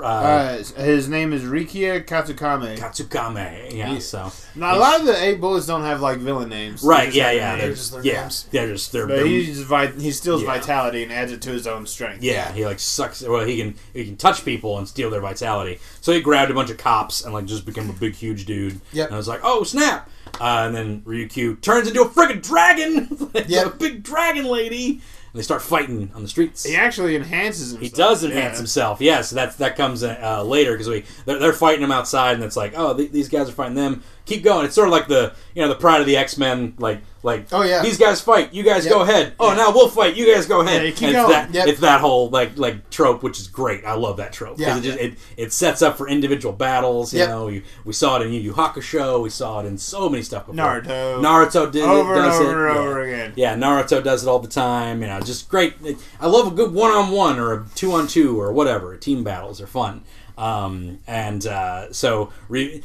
[0.03, 2.77] Uh, Uh, his name is Rikiya Katsukame.
[2.77, 3.97] Katsukame, yeah.
[3.99, 6.83] So now a lot of the eight bullets don't have like villain names.
[6.83, 8.47] Right, yeah, yeah, they're just their yeah, names.
[8.51, 10.47] they're just they're, But he's vi- he steals Yeah.
[10.47, 12.23] vitality and adds it to his own strength.
[12.23, 13.21] Yeah, he like sucks.
[13.21, 15.79] Well, he can he can touch people and steal their vitality.
[16.01, 18.81] So he grabbed a bunch of cops and like just became a big huge dude.
[18.93, 19.07] Yep.
[19.07, 20.09] And I was like, oh snap!
[20.39, 23.29] Uh, and then Ryukyu turns into a friggin' dragon.
[23.47, 23.65] Yep.
[23.65, 25.01] a big dragon lady.
[25.33, 26.63] And they start fighting on the streets.
[26.65, 27.81] He actually enhances himself.
[27.81, 28.57] He does enhance Yeah.
[28.57, 29.01] himself.
[29.01, 32.57] Yes, that's that comes uh, later because we they're, they're fighting him outside, and it's
[32.57, 34.03] like, oh, th- these guys are fighting them.
[34.31, 34.65] Keep going.
[34.65, 37.47] It's sort of like the you know the Pride of the X Men, like like
[37.51, 37.81] Oh, yeah.
[37.83, 38.93] these guys fight, you guys Yep.
[38.93, 39.33] go ahead.
[39.39, 40.83] Oh, now we'll fight, you guys go ahead.
[40.83, 41.31] Yeah, keep And it's going.
[41.33, 41.67] that Yep.
[41.67, 43.85] it's that whole like like trope, which is great.
[43.85, 44.91] I love that trope because Yeah.
[44.93, 47.13] it just it, it sets up for individual battles.
[47.13, 47.29] You Yep.
[47.29, 49.21] know, you, we saw it in Yu Yu Hakusho.
[49.21, 50.55] We saw it in so many stuff before.
[50.65, 51.19] Naruto.
[51.21, 52.71] Naruto did Over it, and does over it.
[52.71, 52.81] and yeah.
[52.89, 53.33] over again.
[53.35, 55.01] Yeah, Naruto does it all the time.
[55.01, 55.73] You know, just great.
[56.21, 58.95] I love a good one-on-one or a two-on-two or whatever.
[58.97, 60.01] Team battles are fun.
[60.37, 62.81] Um, and uh, so Ry-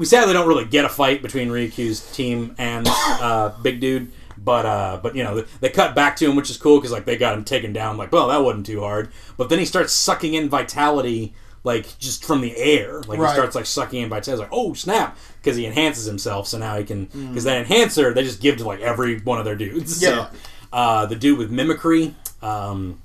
[0.00, 4.10] we sadly don't really get a fight between Ryukyu's team and uh, Big Dude.
[4.38, 7.04] But uh, but you know they cut back to him, which is cool because like
[7.04, 7.98] they got him taken down.
[7.98, 9.10] Like, well, that wasn't too hard.
[9.36, 13.02] But then he starts sucking in vitality, like just from the air.
[13.02, 13.28] Like Right.
[13.28, 14.42] he starts like sucking in vitality.
[14.44, 15.18] Like, oh snap!
[15.42, 17.04] Because he enhances himself, so now he can.
[17.04, 20.02] Because that enhancer they just give to like every one of their dudes.
[20.02, 20.08] Yeah.
[20.30, 20.36] So,
[20.72, 22.14] uh, the dude with mimicry.
[22.40, 23.02] Um,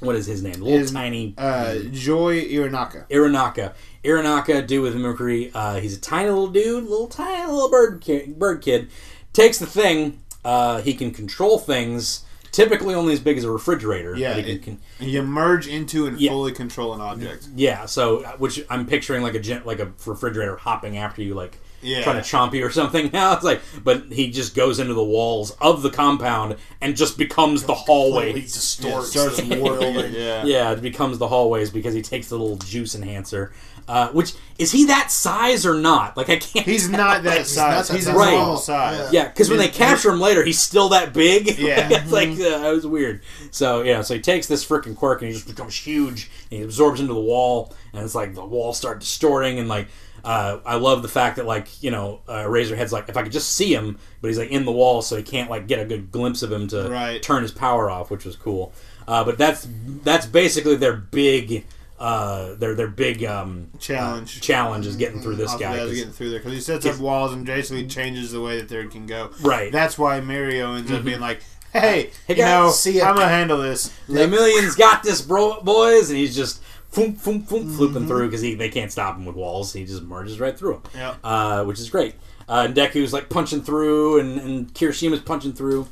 [0.00, 0.54] what is his name?
[0.54, 3.08] Little His- tiny Uh, Joi Irinaka.
[3.10, 3.72] Irinaka.
[4.04, 5.50] Irinaka, dude with mimicry.
[5.54, 8.38] Uh, he's a tiny little dude, little tiny little bird kid.
[8.38, 8.88] Bird kid
[9.32, 10.20] takes the thing.
[10.44, 12.24] Uh, he can control things.
[12.52, 14.16] Typically, only as big as a refrigerator.
[14.16, 16.30] Yeah, he it- can, can You merge into and Yeah.
[16.32, 17.46] fully control an object.
[17.54, 17.86] yeah.
[17.86, 22.02] So, uh, which I'm picturing like a like a refrigerator hopping after you, like Yeah.
[22.02, 23.10] trying to chomp you or something.
[23.12, 27.16] Now it's like, but he just goes into the walls of the compound and just
[27.18, 28.26] becomes the hallway.
[28.32, 30.12] Completely distorts starts the whirling.
[30.20, 30.44] Yeah.
[30.44, 33.52] Yeah, it becomes the hallways because he takes the little juice enhancer.
[33.88, 36.16] Uh, which is he that size or not?
[36.16, 36.64] Like I can't.
[36.64, 37.88] He's not that He's not size.
[37.88, 38.12] that He's a.
[38.14, 38.30] Right.
[38.34, 39.12] normal size.
[39.12, 41.58] yeah, because when they capture him later, he's still that big.
[41.58, 41.88] Yeah.
[41.90, 43.22] it's like uh, it was weird.
[43.50, 46.30] So yeah, so he takes this freaking quirk and he just becomes huge.
[46.50, 49.58] And he absorbs into the wall, and it's like the walls start distorting.
[49.58, 49.88] And like,
[50.24, 53.32] uh, I love the fact that like you know, uh, Eraserhead's like if I could
[53.32, 55.84] just see him, but he's like in the wall, so he can't like get a
[55.84, 57.22] good glimpse of him to Right.
[57.22, 58.72] turn his power off, which was cool.
[59.08, 59.66] Uh, but that's
[60.04, 61.64] that's basically their big.
[61.98, 64.38] Uh, their their big um, Challenge.
[64.38, 65.76] uh, challenge is getting through this Off guy.
[65.92, 68.86] getting through there because he sets up walls and basically changes the way that they
[68.86, 69.30] can go.
[69.42, 69.64] Right.
[69.64, 69.72] Mm-hmm.
[69.72, 71.42] That's why Mirio ends up being like,
[71.74, 73.02] "Hey, Hey, you guys, know, see.
[73.02, 76.62] I'm gonna handle this." Lemillion's got this, bro, boys, and he's just
[76.92, 79.72] foom, foom, foom, flooping through because he they can't stop him with walls.
[79.72, 81.16] He just merges right through them, Yep.
[81.24, 82.14] uh, which is great.
[82.48, 85.86] Uh, and Deku's like punching through, and, and Kirishima's punching through.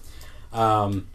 [0.53, 1.07] Um,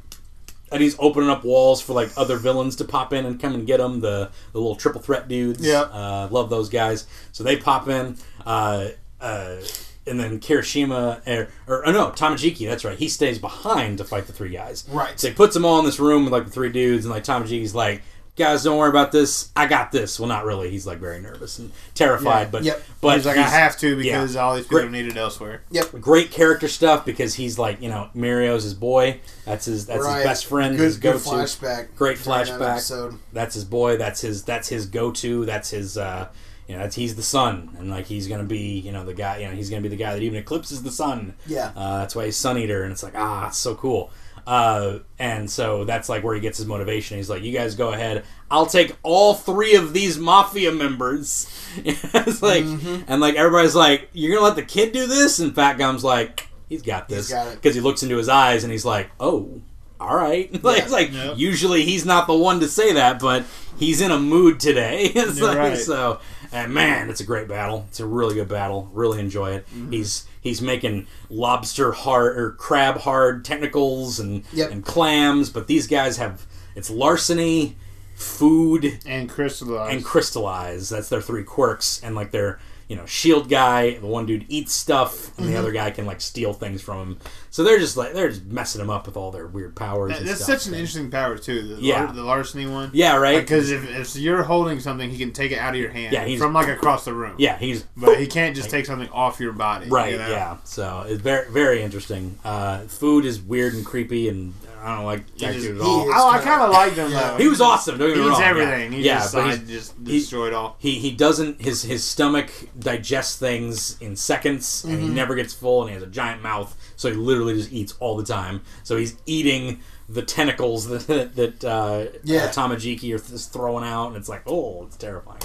[0.72, 3.68] and he's opening up walls for like other villains to pop in and come and
[3.68, 4.00] get them.
[4.00, 5.64] The the little triple threat dudes.
[5.66, 7.06] yeah, Uh, love those guys.
[7.32, 8.18] So they pop in.
[8.46, 8.88] Uh,
[9.22, 9.58] uh,
[10.06, 12.98] and then Kirishima, or, or oh no, Tamajiki, that's right.
[12.98, 14.84] He stays behind to fight the three guys.
[14.90, 15.18] Right.
[15.18, 17.24] So he puts them all in this room with like the three dudes, and like
[17.24, 18.02] Tamajiki's like,
[18.36, 19.52] guys, don't worry about this.
[19.56, 20.20] I got this.
[20.20, 20.70] Well, not really.
[20.70, 22.50] He's like very nervous and terrified, Yeah.
[22.52, 22.84] but Yep.
[23.02, 24.42] but he's like, "I have to because yeah.
[24.42, 24.88] all these people Great.
[24.88, 26.00] are needed elsewhere." Yep.
[26.02, 29.20] great character stuff because he's like you know Mirio's his boy.
[29.46, 30.18] That's his that's right.
[30.18, 30.78] his best friend.
[30.78, 31.96] Good, his go good flashback.
[31.96, 32.72] Great that flashback.
[32.72, 33.16] episode.
[33.32, 33.98] That's his boy.
[33.98, 35.46] That's his that's his go to.
[35.46, 36.30] That's his uh,
[36.68, 39.38] you know that's he's the sun and like he's gonna be you know the guy
[39.40, 41.34] you know he's gonna be the guy that even eclipses the sun.
[41.46, 41.72] Yeah.
[41.76, 44.12] Uh, that's why he's Sun Eater, and it's like ah, it's so cool.
[44.46, 47.18] Uh, and so that's like where he gets his motivation.
[47.18, 48.26] He's like, "You guys go ahead.
[48.52, 53.04] I'll take all three of these mafia members." it's like, Mm-hmm.
[53.08, 56.48] and like everybody's like, "You're gonna let the kid do this?" And Fat Gum's like,
[56.70, 59.62] "He's got this," because he looks into his eyes and he's like, "Oh."
[60.00, 60.84] All right, like Yeah.
[60.84, 61.38] it's like Yep.
[61.38, 63.46] usually he's not the one to say that, but
[63.78, 65.04] he's in a mood today.
[65.16, 65.78] it's You're like, right.
[65.78, 66.20] so,
[66.52, 67.86] and man, it's a great battle.
[67.88, 68.90] It's a really good battle.
[68.92, 69.66] Really enjoy it.
[69.68, 69.92] Mm-hmm.
[69.94, 74.72] He's he's making lobster hard or crab hard technicals and Yep.
[74.72, 77.78] and clams, but these guys have it's larceny,
[78.14, 79.96] food, And crystallized.
[79.96, 80.90] and crystallize.
[80.90, 83.98] That's their three quirks, and like they're you know, shield guy.
[83.98, 85.60] The one dude eats stuff, and the mm-hmm.
[85.60, 87.20] other guy can like steal things from him.
[87.54, 90.12] So they're just like they're just messing him up with all their weird powers.
[90.12, 90.62] That- that's stuff.
[90.62, 91.76] such an interesting power too.
[91.76, 92.06] The, Yeah.
[92.06, 92.90] lar- the larceny one.
[92.94, 93.40] Yeah, right.
[93.40, 96.14] Because if, if you're holding something, he can take it out of your hand.
[96.14, 97.36] Yeah, from like across the room.
[97.38, 99.88] yeah, he's but he can't just take something off your body.
[99.88, 100.14] Right.
[100.14, 100.30] you know?
[100.30, 100.58] Yeah.
[100.64, 102.40] So it's very very interesting.
[102.44, 106.10] Uh, food is weird and creepy, and I don't like that dude at he all.
[106.12, 107.32] Oh, I kind of liked him Yeah.
[107.32, 107.38] though.
[107.38, 108.00] He was awesome.
[108.00, 108.42] Don't get me wrong.
[108.42, 108.94] everything.
[108.94, 110.76] Yeah, He yeah just, but just he- destroyed all.
[110.80, 112.50] he he doesn't his his stomach
[112.80, 116.76] digests things in seconds, and he never gets full, and he has a giant mouth,
[116.96, 118.62] so he literally just eats all the time.
[118.84, 122.46] So he's eating the tentacles that that uh, Yeah.
[122.46, 125.42] uh, Tamajiki are is throwing out, and it's like, oh, it's terrifying.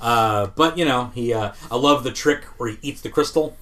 [0.00, 3.56] Uh, but you know, he uh, I love the trick where he eats the crystal.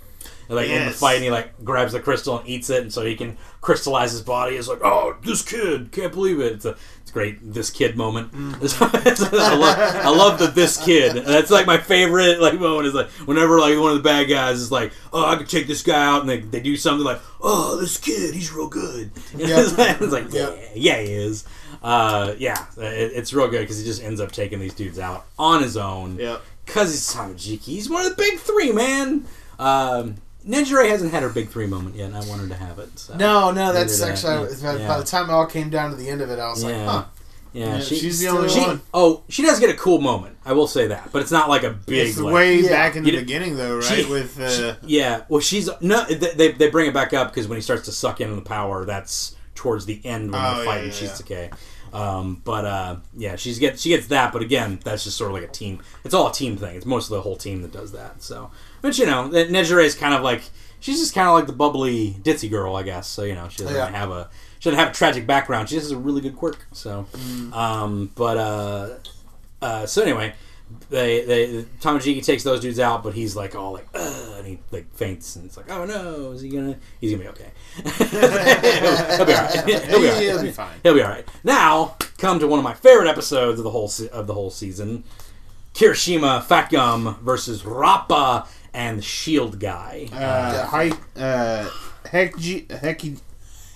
[0.48, 3.04] Like in the fight, and he like grabs the crystal and eats it, and so
[3.04, 4.54] he can crystallize his body.
[4.54, 6.52] It's like, oh, this kid can't believe it.
[6.52, 6.76] It's a
[7.16, 8.28] great this kid moment.
[8.34, 11.24] I love I love the this kid.
[11.24, 14.60] That's like my favorite like moment is like whenever like one of the bad guys
[14.60, 17.22] is like, oh, I could take this guy out, and they, they do something like,
[17.40, 19.12] oh, this kid, he's real good.
[19.32, 21.46] it's like, it's like, yeah, yeah, he is.
[21.82, 25.24] Uh, yeah, it, it's real good because he just ends up taking these dudes out
[25.38, 26.18] on his own.
[26.18, 26.42] Yep.
[26.66, 27.60] Cause he's Samajiki.
[27.60, 29.24] He's one of the big three, man.
[29.58, 30.16] Um,
[30.46, 32.98] Nejire hasn't had her big three moment yet, and I want her to have it.
[32.98, 33.16] So.
[33.16, 34.88] No, no, that's Neither did actually by, Yeah.
[34.88, 36.68] by the time it all came down to the end of it, I was Yeah.
[36.70, 37.04] like, huh.
[37.52, 38.82] Yeah, Yeah, she, she's the only she- one.
[38.92, 40.36] Oh, she does get a cool moment.
[40.44, 42.08] I will say that, but it's not like a big.
[42.08, 42.68] It's like- way Yeah.
[42.70, 43.84] back in the You d- beginning though, right?
[43.84, 46.04] she- With uh, Yeah, well, she's no.
[46.04, 48.42] They, they, they bring it back up because when he starts to suck in the
[48.42, 51.52] power, that's towards the end when Oh, they're yeah, fighting yeah, Shisuke.
[51.94, 55.34] Um, but uh, yeah, she's get she gets that, but again, that's just sort of
[55.34, 55.80] like a team.
[56.04, 56.76] It's all a team thing.
[56.76, 58.22] It's most of the whole team that does that.
[58.22, 58.50] So,
[58.82, 60.42] but you know, Nejire is kind of like
[60.80, 63.06] she's just kind of like the bubbly ditzy girl, I guess.
[63.08, 63.88] So you know, she doesn't Yeah.
[63.90, 65.68] have a she doesn't have a tragic background.
[65.68, 66.66] She just has a really good quirk.
[66.72, 67.06] So,
[67.52, 68.88] um, but uh,
[69.62, 70.34] uh, so anyway,
[70.90, 71.64] they they
[72.22, 75.44] takes those dudes out, but he's like all like Ugh, and he like faints, and
[75.44, 76.76] it's like, oh no, is he gonna?
[77.00, 77.50] He's gonna be okay.
[79.16, 79.54] he'll be alright.
[79.86, 80.22] He'll be alright.
[80.22, 80.78] He'll be fine.
[80.82, 81.28] He'll be alright.
[81.44, 84.50] Now, come to one of my favorite episodes of the whole se- of the whole
[84.50, 85.04] season:
[85.74, 88.46] Kirishima Fat Gum versus Rappa
[88.76, 90.08] and the Shield Guy.
[90.12, 91.68] uh, hi, uh,
[92.04, 93.18] Heki, Heki,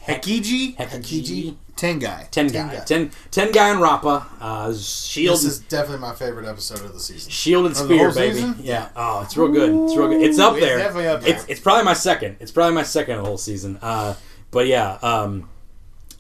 [0.07, 1.57] Hekiji, Hekiji.
[1.77, 2.29] Tengai.
[2.31, 2.85] Ten Ten guy, guy.
[2.85, 4.27] ten, ten guy and Rappa.
[4.39, 7.31] Uh, Shield, This is definitely my favorite episode of the season.
[7.31, 8.35] Shield and Spear, baby.
[8.35, 8.55] season?
[8.61, 8.91] Yeah.
[8.95, 9.71] Oh, it's real good.
[9.87, 10.21] It's real good.
[10.21, 10.77] It's up It's there.
[10.79, 11.35] definitely up there.
[11.35, 12.37] It's, it's probably my second.
[12.39, 13.79] It's probably my second of the whole season.
[13.81, 14.15] Uh,
[14.51, 15.49] but yeah, um,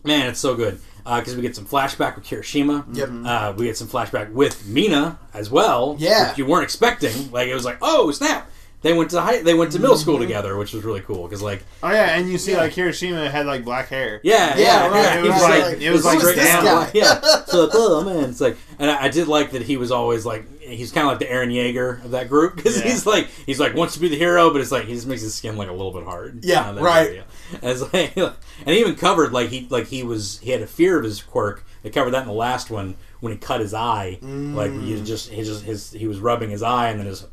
[0.02, 2.84] man, it's so good because we get some flashback with Kirishima.
[2.96, 3.08] Yep.
[3.26, 5.96] Uh, we get some flashback with Mina as well.
[5.98, 6.30] Yeah.
[6.30, 7.30] which you weren't expecting.
[7.32, 8.50] Like it was like, oh snap!
[8.82, 10.22] They went to high, they went to middle school Mm-hmm.
[10.22, 12.58] together, which was really cool because like Oh yeah, and you see Yeah.
[12.62, 14.20] like Kirishima had like black hair.
[14.22, 15.18] yeah, Yeah, yeah, right.
[15.18, 16.64] It was was like- like, it was like Who is straight this down.
[16.64, 16.90] guy?
[16.94, 17.20] Yeah.
[17.46, 20.24] So like, oh man, it's like, and I, I did like that he was always
[20.24, 22.88] like, he's kind of like the Eren Yeager of that group because Yeah.
[22.90, 25.22] he's like, he's like wants to be the hero, but it's like he just makes
[25.22, 26.44] his skin like a little bit hard.
[26.44, 27.08] Yeah, Kinda right.
[27.08, 27.24] idea.
[27.60, 28.34] And it's like, and
[28.74, 31.64] he even covered like he like he was he had a fear of his quirk.
[31.82, 34.18] They covered that in the last one when he cut his eye.
[34.22, 37.26] Like he just he just his he was rubbing his eye and then his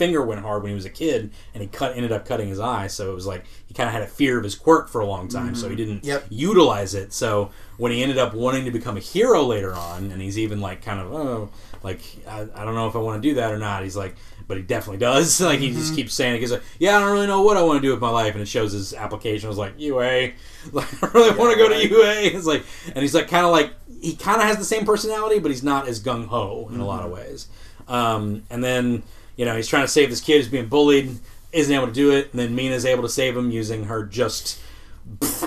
[0.00, 2.58] finger went hard when he was a kid and he cut ended up cutting his
[2.58, 5.02] eye so it was like he kind of had a fear of his quirk for
[5.02, 5.84] a long time so he mm-hmm.
[5.84, 6.24] didn't Yep.
[6.30, 7.12] utilize it.
[7.12, 10.62] So when he ended up wanting to become a hero later on and he's even
[10.62, 11.50] like kind of oh
[11.82, 14.16] like I, I don't know if I want to do that or not he's like
[14.48, 15.38] but he definitely does.
[15.50, 15.96] Like he just mm-hmm.
[15.96, 17.86] keeps saying it he's like uh, yeah I don't really know what I want to
[17.86, 20.30] do with my life and it shows his application I was like UA
[20.72, 23.52] like I really want to go to UA it's like and he's like kind of
[23.52, 26.86] like he kind of has the same personality but he's not as gung-ho in a
[26.86, 27.22] lot of mm-hmm.
[27.22, 27.48] ways.
[27.86, 29.02] Um, and then
[29.36, 31.18] you know he's trying to save this kid who's being bullied
[31.52, 34.60] isn't able to do it and then mina's able to save him using her just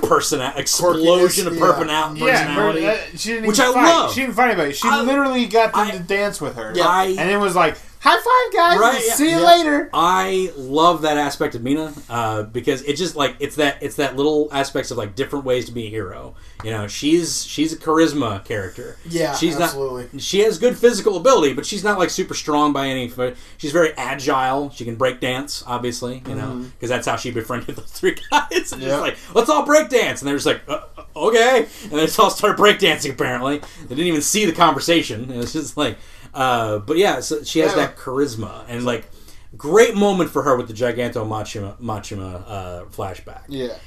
[0.07, 1.59] person explosion of yeah.
[1.59, 3.83] persona- Yeah, personality her- uh, she didn't Which even I fight.
[3.93, 4.13] love.
[4.13, 4.73] She didn't fight anybody.
[4.73, 6.73] She I- literally got them I- to dance with her.
[6.75, 6.85] Yeah.
[6.87, 8.79] I- and it was like, "High five, guys!
[8.79, 9.13] Right, yeah.
[9.13, 9.45] See you Yeah.
[9.45, 13.95] later." I love that aspect of Mina uh, because it just like it's that it's
[13.95, 16.35] that little aspects of like different ways to be a hero.
[16.63, 18.97] You know, she's she's a charisma character.
[19.07, 20.07] Yeah, she's absolutely.
[20.13, 20.21] not.
[20.21, 23.11] She has good physical ability, but she's not like super strong by any.
[23.57, 24.69] She's very agile.
[24.69, 26.21] She can break dance, obviously.
[26.27, 28.71] You know, because that's how she befriended those three guys.
[28.71, 31.91] And just like, let's all break dance, and they're just like, uh, uh, okay, and
[31.91, 33.11] they just all started break dancing.
[33.11, 35.29] Apparently, they didn't even see the conversation.
[35.31, 35.97] It was just like,
[36.33, 37.77] uh, but yeah, so she has Yeah.
[37.87, 39.09] that charisma and like
[39.55, 43.43] great moment for her with the Giganto Machima, Machima uh, flashback.
[43.47, 43.77] Yeah.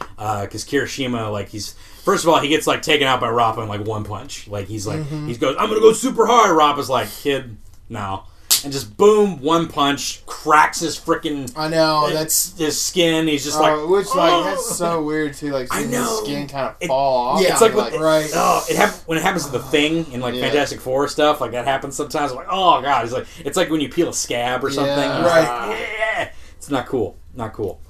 [0.43, 1.73] Because Kirishima, like he's
[2.05, 4.47] first of all, he gets like taken out by Rappa in like one punch.
[4.49, 5.27] Like he's like Mm-hmm.
[5.29, 6.57] he goes, I'm gonna go super hard.
[6.57, 7.57] Rappa's like, kid,
[7.89, 8.25] no,
[8.65, 12.09] and just boom, one punch cracks his freaking I know.
[12.13, 13.27] That's his skin.
[13.29, 15.51] He's just Oh, like, which like "Oh." that's so weird too.
[15.53, 17.43] Like seeing his skin kind of It- fall off.
[17.43, 18.31] yeah, It's like like, when, right.
[18.35, 20.43] Oh, it hap- when it happens to the ah, thing in like Yeah.
[20.43, 22.31] Fantastic Four stuff, like that happens sometimes.
[22.33, 24.97] I'm like, oh god, it's like it's like when you peel a scab or something.
[24.97, 25.25] Yeah.
[25.27, 25.69] Right.
[26.19, 27.17] like, It's not cool.
[27.35, 27.81] Not cool.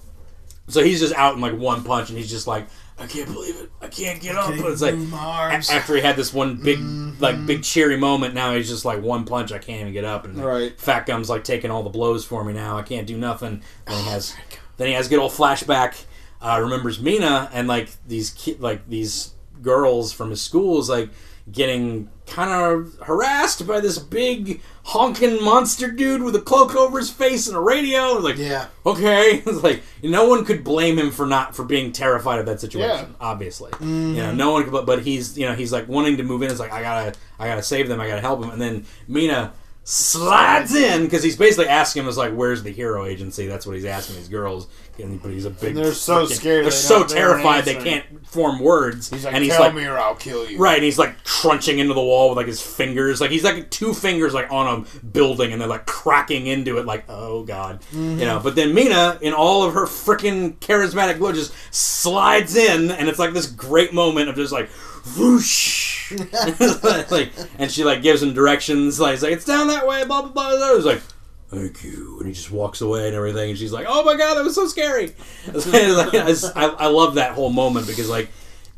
[0.68, 2.66] So he's just out in like one punch, and he's just like,
[2.98, 3.70] I can't believe it.
[3.82, 4.54] I can't get up.
[4.54, 5.68] Can't it's like move my a- arms.
[5.70, 7.22] after he had this one big, Mm-hmm.
[7.22, 8.34] like big cheery moment.
[8.34, 9.52] Now he's just like one punch.
[9.52, 10.24] I can't even get up.
[10.24, 10.78] And Right.
[10.80, 12.78] Fat Gum's like taking all the blows for me now.
[12.78, 13.60] I can't do nothing.
[13.86, 14.34] Then Oh, he has,
[14.78, 16.04] then he has a good old flashback.
[16.40, 19.32] Uh, remembers Mina and like these ki- like these
[19.62, 21.08] girls from his schools like
[21.50, 27.08] getting kind of harassed by this big honking monster dude with a cloak over his
[27.10, 28.14] face and a radio.
[28.14, 28.66] Like Yeah.
[28.84, 32.60] okay, it's like no one could blame him for not for being terrified of that
[32.60, 32.88] situation.
[33.10, 33.16] Yeah.
[33.20, 34.14] Obviously, Mm-hmm.
[34.16, 34.64] you know, no one.
[34.64, 36.50] Could, but but he's you know he's like wanting to move in.
[36.50, 38.00] It's like I gotta I gotta save them.
[38.00, 38.50] I gotta help him.
[38.50, 39.52] And then Mina
[39.88, 43.46] slides in because he's basically asking him is like where's the hero agency?
[43.46, 44.66] That's what he's asking these girls.
[44.98, 45.76] But he's a big.
[45.76, 48.60] And they're so frickin- scared They're they so don't- they aren't terrified they can't form
[48.60, 49.10] words.
[49.10, 50.58] He's like, and he's tell like me or I'll kill you.
[50.58, 53.20] Right, and he's like crunching into the wall with like his fingers.
[53.20, 56.86] Like he's like two fingers like on a building and they're like cracking into it
[56.86, 57.80] like, oh god.
[57.92, 58.18] Mm-hmm.
[58.20, 62.90] You know, but then Mina, in all of her freaking charismatic glow, just slides in
[62.90, 64.68] and it's like this great moment of just like
[65.16, 66.12] whoosh.
[67.10, 70.22] like and she like gives him directions, like, it's like it's down that way, blah
[70.22, 70.56] blah blah.
[70.56, 70.74] blah.
[70.76, 71.02] It's like
[71.48, 74.34] Thank you, and he just walks away and everything, and she's like, "Oh my god,
[74.34, 75.12] that was so scary."
[75.54, 78.30] Like, I, just- I, I love that whole moment because, like,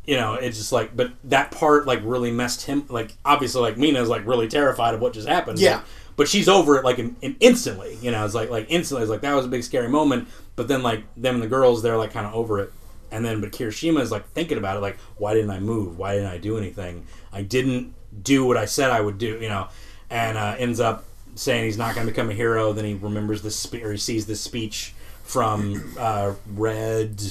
[0.06, 2.84] you know, it's just like, but that part like really messed him.
[2.88, 5.58] Like, obviously, like Mina's like really terrified of what just happened.
[5.58, 5.78] Yeah.
[5.78, 7.96] but, but she's over it like in, in instantly.
[8.02, 9.02] You know, it's like like instantly.
[9.02, 10.28] It's like that was a big scary moment.
[10.56, 12.72] But then like them and the girls, they're like kind of over it.
[13.10, 15.96] And then, but Kirishima is like thinking about it, like, why didn't I move?
[15.98, 17.06] Why didn't I do anything?
[17.32, 19.68] I didn't do what I said I would do, you know.
[20.10, 21.04] And uh, ends up
[21.38, 22.72] saying he's not going to become a hero.
[22.72, 27.22] Then he remembers this, spe- or he sees this speech from uh, Red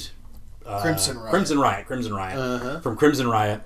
[0.64, 1.30] uh, Crimson Riot.
[1.30, 2.80] Crimson Riot, Crimson Riot, Uh-huh.
[2.80, 3.60] from Crimson Riot,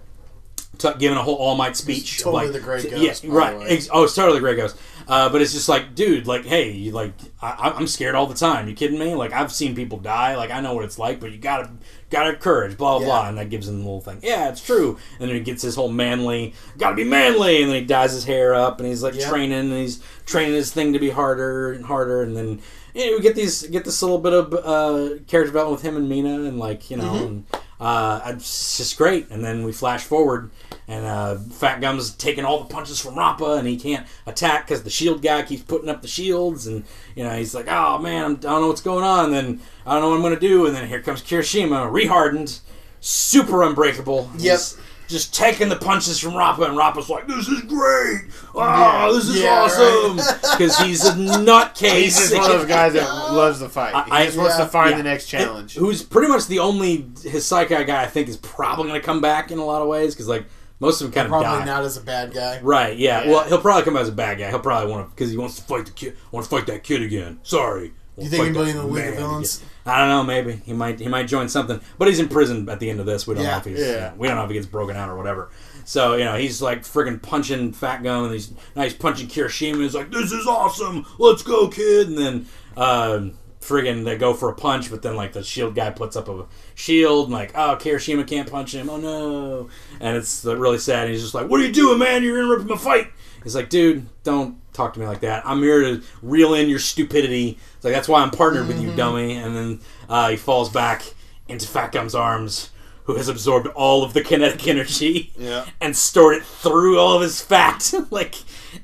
[0.78, 2.18] t- giving a whole All Might speech.
[2.20, 3.56] totally like, the Grey yeah, Ghost, the right.
[3.68, 4.76] Ex- oh, it's totally the Grey Ghost.
[5.08, 8.34] Uh, but it's just like, dude, like, hey, you like, I, I'm scared all the
[8.34, 8.68] time.
[8.68, 9.14] You kidding me?
[9.14, 10.36] Like, I've seen people die.
[10.36, 11.70] Like, I know what it's like, but you gotta,
[12.10, 12.76] gotta have courage.
[12.76, 13.06] Blah blah Yeah.
[13.06, 13.28] blah.
[13.28, 14.20] And that gives him the little thing.
[14.22, 14.98] Yeah, it's true.
[15.18, 17.62] And then he gets his whole manly, gotta be manly.
[17.62, 19.28] And then he dyes his hair up, and he's like Yeah.
[19.28, 22.22] training, and he's training his thing to be harder and harder.
[22.22, 22.60] And then
[22.94, 25.96] you know, we get these, get this little bit of uh, character development with him
[25.96, 27.04] and Mina, and like, you know.
[27.12, 27.24] Mm-hmm.
[27.24, 27.46] And,
[27.80, 29.28] uh, it's just great.
[29.30, 30.50] And then we flash forward,
[30.88, 34.82] and uh, Fat Gum's taking all the punches from Rappa, and he can't attack because
[34.82, 38.24] the shield guy keeps putting up the shields, and you know he's like, "Oh man,
[38.24, 40.40] I'm, I don't know what's going on." And then I don't know what I'm gonna
[40.40, 40.66] do.
[40.66, 42.60] And then here comes Kirishima, rehardened,
[43.00, 44.30] super unbreakable.
[44.36, 44.76] Yes.
[45.08, 48.22] He's just taking the punches from Rappa, and Rappa's like, "This is great!
[48.54, 50.16] Oh, this is Yeah, awesome!"
[50.56, 51.92] Because he's a nutcase.
[52.02, 53.94] He's just one of those guys that loves the fight.
[53.94, 54.64] I- he just wants yeah.
[54.64, 54.96] to find Yeah.
[54.98, 55.74] the next challenge.
[55.74, 59.50] who's pretty much the only Hassaikai guy I think is probably going to come back
[59.50, 60.44] in a lot of ways because like
[60.82, 61.64] most of them kind of Probably die.
[61.64, 62.60] not as a bad guy.
[62.60, 62.98] Right?
[62.98, 63.22] Yeah.
[63.22, 63.30] Yeah.
[63.30, 64.50] Well, he'll probably come out as a bad guy.
[64.50, 66.16] He'll probably want to because he wants to fight the kid.
[66.32, 67.38] Want to fight that kid again.
[67.44, 67.92] Sorry.
[68.18, 69.62] You think he'll be in the League of Villains?
[69.86, 70.24] I don't know.
[70.24, 70.98] Maybe he might.
[70.98, 71.80] He might join something.
[71.98, 73.26] But he's in prison at the end of this.
[73.26, 73.78] We don't know if he's.
[73.78, 74.12] Yeah.
[74.14, 75.50] we don't know if he gets broken out or whatever.
[75.84, 79.80] So you know he's like friggin' punching Fat Gum, and he's now he's punching Kirishima.
[79.82, 81.06] He's like, "This is awesome.
[81.18, 85.32] Let's go, kid!" And then um, friggin' they go for a punch, but then like
[85.32, 86.44] the shield guy puts up a
[86.74, 88.90] shield, and like, oh, Kirishima can't punch him.
[88.90, 89.68] Oh no!
[90.00, 91.04] And it's uh, really sad.
[91.04, 92.22] And he's just like, "What are you doing, man?
[92.22, 93.08] You're interrupting my fight."
[93.42, 95.42] He's like, "Dude, don't talk to me like that.
[95.46, 98.94] I'm here to reel in your stupidity." It's like that's why I'm partnered with you,
[98.94, 99.34] dummy.
[99.36, 101.14] And then uh, he falls back
[101.48, 102.70] into Fat Gum's arms,
[103.04, 105.66] who has absorbed all of the kinetic energy Yeah.
[105.80, 108.36] and stored it through all of his fat, like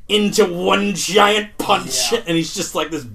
[0.08, 2.12] into one giant punch.
[2.12, 2.22] Yeah.
[2.26, 3.06] And he's just like this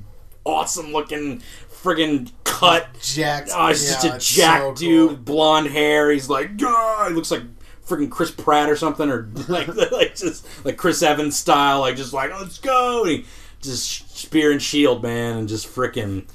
[0.46, 2.88] awesome looking friggin' cut.
[3.02, 3.50] Jacked.
[3.54, 5.18] Oh, he's yeah, just a jack so dude, cool.
[5.18, 6.12] blonde hair.
[6.12, 7.44] He's like, ah, he looks like
[7.86, 12.14] freaking Chris Pratt or something, or like like just like Chris Evans style, like just
[12.14, 13.04] like let's go.
[13.04, 13.26] And he
[13.62, 16.26] just spear and shield, man, and just freaking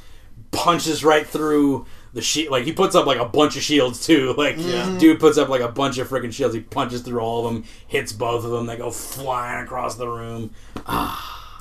[0.50, 2.50] punches right through the shield.
[2.50, 4.34] Like he puts up like a bunch of shields too.
[4.38, 4.56] Like
[4.98, 6.54] dude puts up like a bunch of freaking shields.
[6.54, 8.66] He punches through all of them, hits both of them.
[8.66, 10.50] They go flying across the room.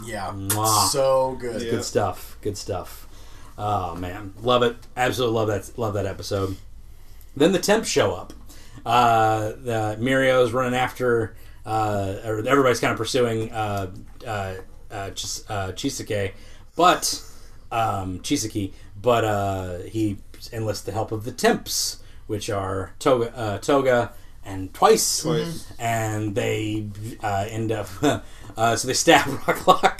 [0.05, 0.31] Yeah.
[0.31, 0.87] Mwah.
[0.89, 1.61] So good.
[1.61, 1.71] Yeah.
[1.71, 2.37] Good stuff.
[2.41, 3.07] Good stuff.
[3.57, 4.75] Oh man, love it.
[4.95, 5.77] Absolutely love that.
[5.77, 6.55] Love that episode.
[7.35, 8.33] Then the temps show up.
[8.85, 11.35] Uh, the Mirio's running after,
[11.65, 13.91] uh, or everybody's kind of pursuing uh,
[14.25, 14.55] uh,
[14.91, 16.33] uh, Chis- uh, Chisake,
[16.75, 17.21] but
[17.71, 18.71] um, Chisaki,
[19.01, 20.17] but uh, he
[20.53, 24.13] enlists the help of the temps, which are Toga, uh, Toga
[24.47, 25.67] and Twice, Twice.
[25.77, 26.87] and they
[27.21, 27.87] uh, end up.
[28.57, 29.99] Uh, so they stab Rocklock.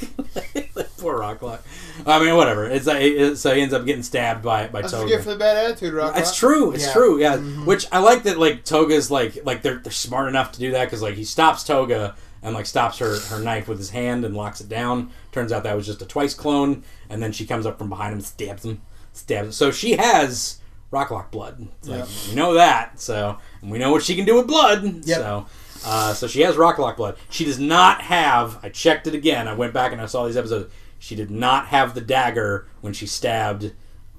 [0.97, 1.59] Poor Rocklock.
[2.07, 2.65] I mean, whatever.
[2.67, 5.03] It's like it- so he ends up getting stabbed by by That's Toga.
[5.03, 6.13] forget for the bad attitude, Rock.
[6.17, 6.71] It's true.
[6.71, 6.93] It's Yeah.
[6.93, 7.19] true.
[7.21, 7.37] Yeah.
[7.37, 8.39] Which I like that.
[8.39, 11.63] Like Toga's like like they're they're smart enough to do that because like he stops
[11.65, 15.11] Toga and like stops her her knife with his hand and locks it down.
[15.31, 18.13] Turns out that was just a twice clone, and then she comes up from behind
[18.13, 18.81] him and stabs him.
[19.13, 19.45] stabs.
[19.45, 19.51] him.
[19.51, 20.57] So she has
[20.91, 21.67] Rocklock blood.
[21.79, 22.99] It's like, We know that.
[22.99, 24.83] So and we know what she can do with blood.
[25.05, 25.17] Yep.
[25.17, 25.45] So.
[25.85, 27.17] Uh, so she has Rocklock blood.
[27.29, 28.59] She does not have.
[28.63, 29.47] I checked it again.
[29.47, 30.73] I went back and I saw these episodes.
[30.99, 33.73] She did not have the dagger when she stabbed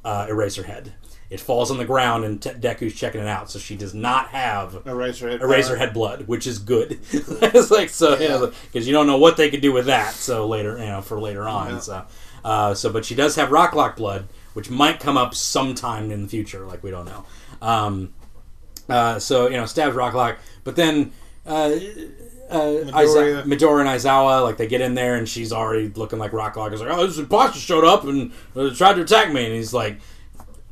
[0.05, 0.93] uh, Eraserhead.
[1.31, 3.51] It falls on the ground and T- Deku's checking it out.
[3.51, 5.41] So she does not have Eraserhead.
[5.41, 7.01] Eraserhead blood, which is good.
[7.13, 10.15] it's like so, you know, because you don't know what they could do with that.
[10.15, 11.75] So later, you know, for later on.
[11.75, 11.79] Yeah.
[11.81, 12.07] So,
[12.45, 14.29] uh, so, but she does have Rocklock blood,
[14.59, 16.67] which might come up sometime in the future.
[16.67, 17.25] Like we don't know.
[17.63, 18.13] Um,
[18.89, 21.13] uh, so you know, stabs Rocklock, but then.
[21.47, 21.79] Uh,
[22.51, 22.93] uh, Midoriya.
[22.93, 26.73] Aiza- Midori and Aizawa, like they get in there and she's already looking like Rocklock.
[26.73, 29.73] Is like, oh, this imposter showed up and uh, tried to attack me, and he's
[29.73, 30.01] like,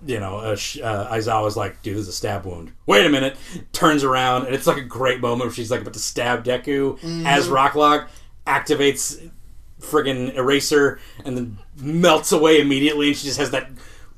[0.05, 2.72] you know, uh, uh, Aizawa's like, dude, this is a stab wound.
[2.87, 3.37] Wait a minute.
[3.72, 6.99] Turns around, and it's like a great moment where she's like about to stab Deku
[7.24, 8.09] as Rocklock,
[8.47, 9.30] activates
[9.80, 13.70] friggin' Eraser, and then melts away immediately, and she just has that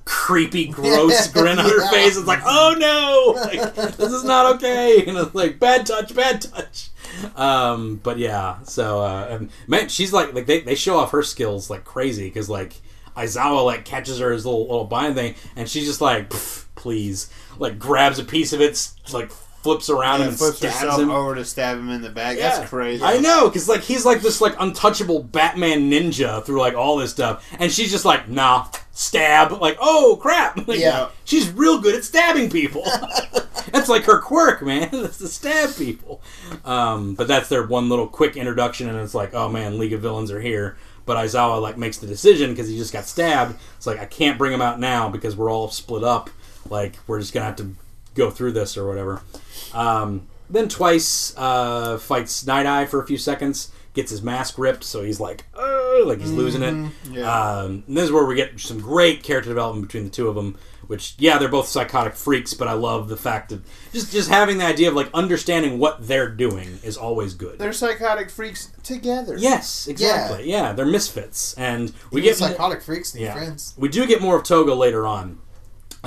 [0.04, 1.90] creepy, gross grin on her Yeah.
[1.90, 2.16] face.
[2.16, 5.04] It's like, oh no, like, this is not okay.
[5.06, 6.88] And it's like, bad touch, bad touch.
[7.36, 11.68] Um, but yeah, so uh, man, she's like, like they, they show off her skills
[11.70, 12.74] like crazy because like
[13.16, 16.30] Aizawa like catches her his little little bind thing, and she's just like,
[16.76, 17.28] please,
[17.58, 19.30] like grabs a piece of it, like
[19.62, 21.10] flips around Yeah, and flips stabs herself him.
[21.10, 22.36] over to stab him in the back.
[22.36, 22.56] Yeah.
[22.56, 23.02] That's crazy.
[23.02, 27.10] I know, because like he's like this like untouchable Batman ninja through like all this
[27.10, 29.52] stuff, and she's just like, nah, stab.
[29.60, 30.56] Like, oh crap!
[30.68, 31.08] Like, Yeah.
[31.24, 32.84] she's real good at stabbing people.
[33.72, 34.88] that's like her quirk, man.
[34.92, 36.22] That's to stab people.
[36.64, 40.00] Um, but that's their one little quick introduction, and it's like, oh man, League of
[40.00, 40.76] Villains are here.
[41.04, 43.56] But Aizawa like makes the decision because he just got stabbed.
[43.76, 46.28] It's like I can't bring him out now because we're all split up.
[46.70, 47.70] Like we're just gonna have to
[48.14, 49.22] go through this or whatever.
[49.72, 54.84] Um, then twice uh, fights Night Eye for a few seconds, gets his mask ripped,
[54.84, 56.92] so he's like, "Ugh," like he's losing it.
[57.10, 57.30] Yeah.
[57.30, 60.34] Um, and this is where we get some great character development between the two of
[60.34, 60.56] them.
[60.86, 63.60] Which, yeah, they're both psychotic freaks, but I love the fact that
[63.92, 67.58] just just having the idea of like understanding what they're doing is always good.
[67.58, 69.36] They're psychotic freaks together.
[69.36, 70.48] yes, exactly.
[70.48, 70.72] Yeah.
[70.72, 73.34] they're misfits, and we get get psychotic freaks yeah.
[73.34, 73.74] friends.
[73.76, 75.38] We do get more of Toga later on,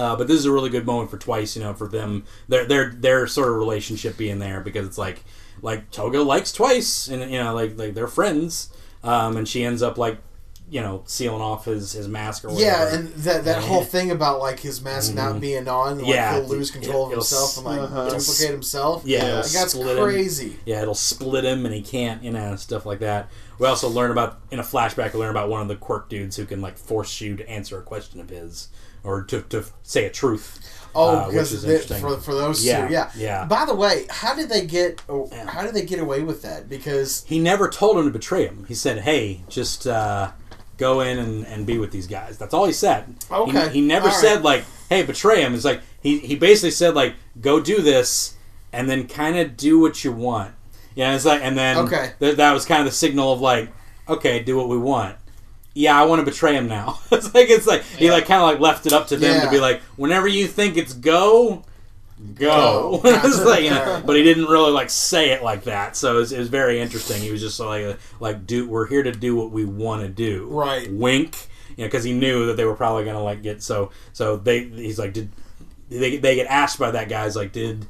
[0.02, 1.56] uh, but this is a really good moment for Twice.
[1.56, 5.24] You know, for them, their their their sort of relationship being there because it's like
[5.62, 8.74] like Toga likes Twice, and you know, like like they're friends,
[9.04, 10.18] um, and she ends up like
[10.72, 12.66] you know sealing off his his mask or whatever.
[12.66, 13.68] Yeah, and that that Yeah.
[13.68, 16.34] whole thing about like his mask not being on, like Yeah.
[16.40, 18.10] he'll lose control of himself and like uh-huh.
[18.10, 19.04] duplicate himself.
[19.06, 20.04] Yeah, like, it'll that's split him.
[20.04, 20.56] crazy.
[20.66, 23.30] yeah, it'll split him and he can't, you know, stuff like that.
[23.60, 25.14] We also learn about in a flashback.
[25.14, 27.78] We learn about one of the quirk dudes who can like force you to answer
[27.78, 28.70] a question of his
[29.04, 30.60] or to, to say a truth.
[30.94, 32.02] Oh, uh, which is the- interesting.
[32.02, 33.46] for for those Yeah, two, yeah, yeah.
[33.46, 35.02] By the way, how did they get?
[35.08, 35.50] oh, Yeah.
[35.50, 36.68] How did they get away with that?
[36.68, 38.66] Because he never told him to betray him.
[38.68, 40.32] He said, "Hey, just uh,
[40.78, 43.16] go in and, and be with these guys." That's all he said.
[43.32, 43.68] Okay.
[43.70, 44.22] He, he never All right.
[44.22, 48.36] said like, "Hey, betray him." It's like he he basically said like, "Go do this,
[48.74, 50.54] and then kind of do what you want."
[50.94, 52.12] Yeah, it's like, and then Okay.
[52.20, 53.70] th- that was kind of the signal of like,
[54.10, 55.16] "Okay, do what we want."
[55.74, 57.00] Yeah, I want to betray him now.
[57.12, 59.50] it's like it's like he like kind of like left it up to them to
[59.50, 61.64] be like, whenever you think it's go,
[62.36, 63.00] go.
[63.00, 63.02] Go.
[63.24, 65.96] It's like, you know, but he didn't really like say it like that.
[65.96, 67.22] So it was, it was very interesting.
[67.22, 70.48] He was just like, like, dude, we're here to do what we want to do.
[70.50, 70.92] Right.
[70.92, 71.48] Wink.
[71.78, 73.92] You know, because he knew that they were probably gonna like get so.
[74.12, 75.32] So they, he's like, did
[75.90, 76.18] they?
[76.18, 77.88] They get asked by that guy's like, did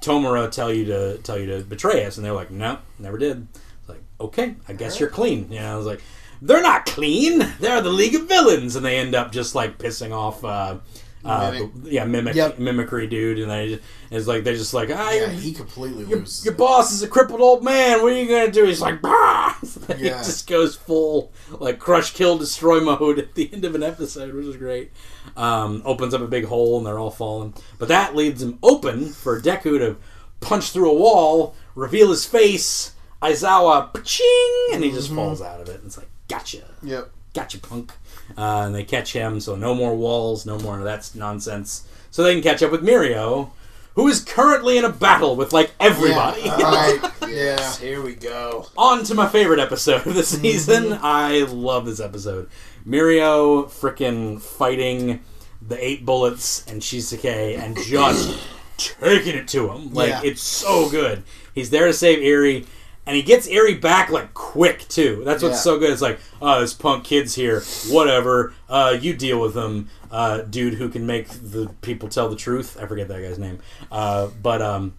[0.00, 2.18] Tomura tell you to tell you to betray us?
[2.18, 3.48] And they're like, no, never did.
[3.80, 5.50] It's like, okay, I guess you're clean.
[5.50, 6.02] You know, I was like,
[6.42, 7.38] they're not clean.
[7.60, 10.44] They're the League of Villains, and they end up just like pissing off.
[10.44, 10.78] Uh,
[11.24, 11.82] uh, Mimic.
[11.82, 12.58] the- yeah, mimic, Yep.
[12.60, 13.80] mimicry dude, and they
[14.10, 16.44] it's like they're just like, ah, yeah, your, he completely your, loses.
[16.44, 18.00] your boss is a crippled old man.
[18.02, 18.64] What are you gonna do?
[18.64, 19.54] He's like, bah!
[19.96, 20.18] he Yeah.
[20.22, 24.46] just goes full like crush, kill, destroy mode at the end of an episode, which
[24.46, 24.92] is great.
[25.36, 27.52] Um, opens up a big hole, and they're all falling.
[27.78, 29.96] But that leaves him open for Deku to
[30.40, 32.92] punch through a wall, reveal his face.
[33.20, 35.76] Aizawa, ching, and he just falls out of it.
[35.80, 37.10] And it's like, gotcha Yep.
[37.34, 37.92] gotcha punk
[38.36, 42.22] uh, and they catch him so no more walls no more of that nonsense so
[42.22, 43.50] they can catch up with mirio
[43.94, 47.12] who is currently in a battle with like everybody Yeah, right.
[47.28, 47.72] yeah.
[47.78, 48.66] Here we go.
[48.76, 52.48] on to my favorite episode of the season i love this episode
[52.86, 55.22] mirio freaking fighting
[55.60, 58.38] the eight bullets and Chisaki and just
[58.76, 60.20] taking it to him like Yeah.
[60.24, 61.24] it's so good
[61.54, 62.64] he's there to save Eri,
[63.08, 65.22] and he gets Eri back like quick too.
[65.24, 65.60] That's what's Yeah.
[65.62, 65.90] so good.
[65.90, 67.62] It's like, oh, this punk kid's here.
[67.88, 68.52] Whatever.
[68.68, 72.76] Uh, you deal with him, uh, dude, who can make the people tell the truth.
[72.80, 73.58] I forget that guy's name.
[73.90, 74.94] Uh, but um,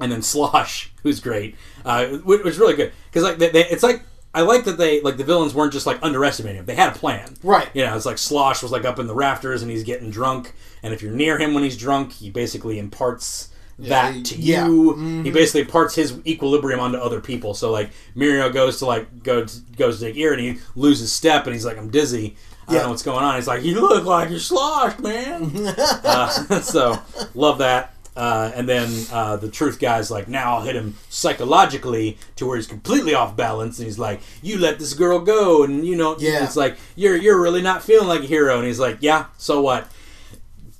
[0.00, 3.82] and then Slosh, who's great, uh, which was really good because like they, they, it's
[3.82, 4.02] like
[4.34, 6.66] I like that they like the villains weren't just like underestimating him.
[6.66, 7.34] They had a plan.
[7.42, 7.68] Right.
[7.72, 10.52] You know, it's like Slosh was like up in the rafters and he's getting drunk,
[10.82, 14.66] and if you're near him when he's drunk, he basically imparts that he- to yeah.
[14.66, 15.22] you.
[15.22, 17.54] He basically parts his equilibrium onto other people.
[17.54, 21.12] So like Mirio goes to like go to, goes to take ear and he loses
[21.12, 22.36] step and he's like I'm dizzy.
[22.68, 23.36] I don't know what's going on.
[23.36, 25.52] He's like, you look like you're sloshed, man.
[25.78, 26.28] uh,
[26.60, 26.98] so
[27.34, 27.92] love that.
[28.16, 32.56] Uh, and then uh, the truth guy's like, now I'll hit him psychologically to where
[32.56, 36.16] he's completely off balance, and he's like, "You let this girl go," and you know,
[36.18, 36.42] Yeah.
[36.44, 39.60] it's like you're you're really not feeling like a hero, and he's like, "Yeah, so
[39.60, 39.88] what?"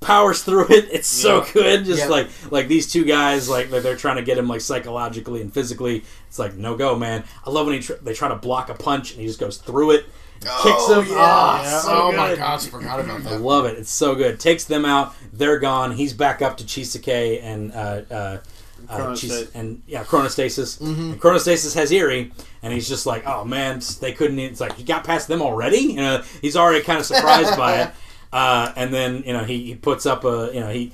[0.06, 0.88] Powers through it.
[0.92, 1.50] It's so Yeah.
[1.52, 1.84] good.
[1.84, 2.08] Just Yeah.
[2.08, 5.52] like like these two guys, like they're- they're trying to get him like psychologically and
[5.52, 6.04] physically.
[6.28, 7.24] It's like no go, man.
[7.46, 9.56] I love when he tr- they try to block a punch and he just goes
[9.58, 10.06] through it,
[10.62, 11.06] kicks him.
[11.08, 11.14] yeah.
[11.18, 11.80] Ah, Yeah.
[11.80, 12.38] so oh my good.
[12.38, 13.32] gosh, forgot about that.
[13.32, 13.78] I love it.
[13.78, 14.38] It's so good.
[14.40, 15.14] Takes them out.
[15.32, 15.92] They're gone.
[15.92, 18.38] He's back up to Chisaki and uh, uh,
[18.88, 20.80] uh, Chis- and yeah, Chronostasis.
[20.80, 22.30] And Chronostasis has Eri,
[22.62, 24.38] and he's just like, oh man, they couldn't.
[24.38, 25.78] It's like he got past them already.
[25.78, 27.90] You know, he's already kind of surprised by it.
[28.32, 30.92] Uh, and then you know he, he puts up a you know he,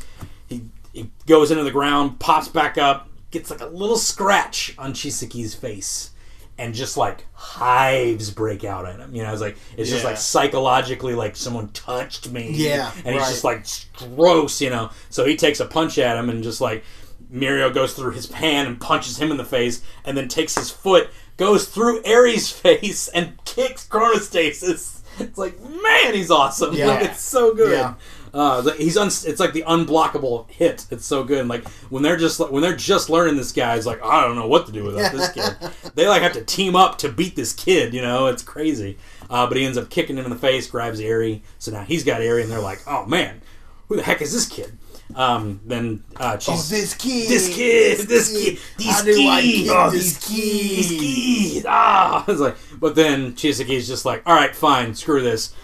[0.48, 0.62] he
[0.92, 5.54] he goes into the ground, pops back up, gets like a little scratch on Chisaki's
[5.54, 6.10] face.
[6.58, 9.32] And just like hives break out at him, you know.
[9.32, 12.50] It's like it's just like psychologically, like someone touched me.
[12.52, 13.30] Yeah, and he's right.
[13.30, 13.66] just like
[13.96, 14.90] gross, you know.
[15.08, 16.84] So he takes a punch at him, and just like
[17.32, 20.70] Mirio goes through his pan and punches him in the face, and then takes his
[20.70, 25.00] foot, goes through Eri's face, and kicks Chronostasis.
[25.28, 26.74] It's like, man, he's awesome.
[26.74, 26.86] Yeah.
[26.88, 27.72] Like, it's so good.
[27.72, 27.94] Yeah.
[28.34, 30.86] Uh, like- he's un- it's like the unblockable hit.
[30.90, 31.40] It's so good.
[31.40, 34.36] And like when they're just when they're just learning this guy, it's like I don't
[34.36, 35.54] know what to do without this kid.
[35.94, 37.92] they like have to team up to beat this kid.
[37.94, 38.96] You know, it's crazy.
[39.28, 41.42] Uh, but he ends up kicking him in the face, grabs Eri.
[41.58, 43.40] So now he's got Eri, and they're like, oh man,
[43.88, 44.76] who the heck is this kid?
[45.16, 47.28] Um, then uh, Oh, she's this kid.
[47.28, 51.66] this kid, this kid, these keys, oh, this these keys, keys.
[51.68, 55.54] Ah, it's like, but then Chisaki's just like, all right, fine, screw this.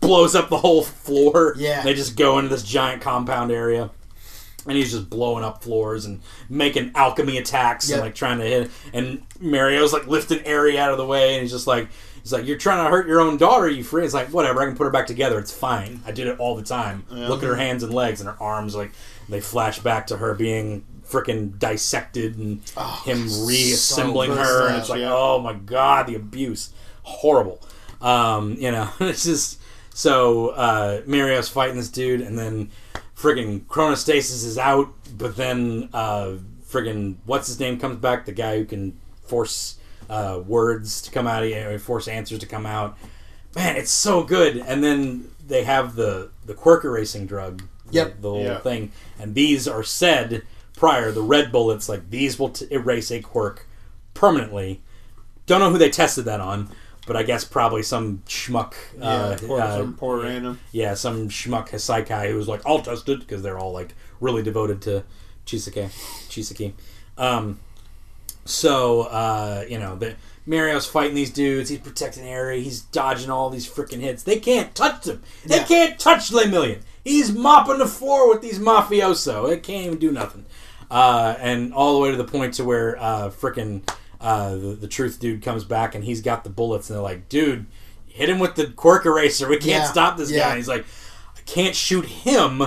[0.00, 1.54] Blows up the whole floor.
[1.56, 1.82] Yeah.
[1.82, 3.90] they just go into this giant compound area,
[4.66, 7.96] and he's just blowing up floors and making alchemy attacks Yep.
[7.98, 8.70] and like trying to hit.
[8.92, 11.88] And Mirio's like lifting Eri out of the way, and he's just like.
[12.28, 14.04] He's like, you're trying to hurt your own daughter, you free.
[14.04, 15.38] It's like, whatever, I can put her back together.
[15.38, 16.02] It's fine.
[16.04, 17.06] I did it all the time.
[17.10, 18.76] Look at her hands and legs and her arms.
[18.76, 18.92] Like,
[19.30, 22.60] they flash back to her being freaking dissected and
[23.06, 24.68] him reassembling so her.
[24.68, 25.10] And it's like, yeah.
[25.10, 26.68] oh my god, the abuse.
[27.02, 27.62] Horrible.
[28.02, 29.58] Um, you know, it's just.
[29.94, 32.70] So, uh, Mirio's fighting this dude, and then
[33.16, 36.34] friggin' Chronostasis is out, but then, uh,
[36.68, 39.77] friggin' what's his name comes back, the guy who can force
[40.08, 42.96] uh, words to come out, of you, force answers to come out.
[43.56, 44.56] Man, it's so good.
[44.58, 48.20] And then they have the the quirk erasing drug, the- Yep.
[48.20, 48.58] the, little Yeah.
[48.60, 50.42] thing, and these are said
[50.76, 51.10] prior.
[51.12, 53.66] The red bullets, like these, will t- erase a quirk
[54.14, 54.82] permanently.
[55.46, 56.68] Don't know who they tested that on,
[57.06, 58.74] but I guess probably some schmuck.
[59.00, 60.60] uh, poor, uh, some poor random.
[60.72, 64.42] yeah, some schmuck Hassaikai who was like, I'll test it because they're all like really
[64.42, 65.04] devoted to
[65.46, 65.88] Chisake.
[66.28, 66.72] Chisaki.
[67.16, 67.58] Um,
[68.48, 70.14] so, uh, you know, the,
[70.46, 71.68] Mirio's fighting these dudes.
[71.68, 72.62] He's protecting Eri.
[72.62, 74.22] He's dodging all these freaking hits.
[74.22, 75.22] They can't touch him.
[75.44, 75.64] They Yeah.
[75.64, 76.80] can't touch Lemillion.
[77.04, 79.50] He's mopping the floor with these mafioso.
[79.52, 80.46] It can't even do nothing.
[80.90, 83.86] Uh, and all the way to the point to where uh, freaking
[84.20, 87.28] uh, the, the truth dude comes back and he's got the bullets and they're like,
[87.28, 87.66] dude,
[88.06, 89.46] hit him with the quirk eraser.
[89.48, 89.90] We can't Yeah.
[89.90, 90.40] stop this Yeah.
[90.40, 90.48] guy.
[90.50, 90.86] And he's like,
[91.36, 92.62] I can't shoot him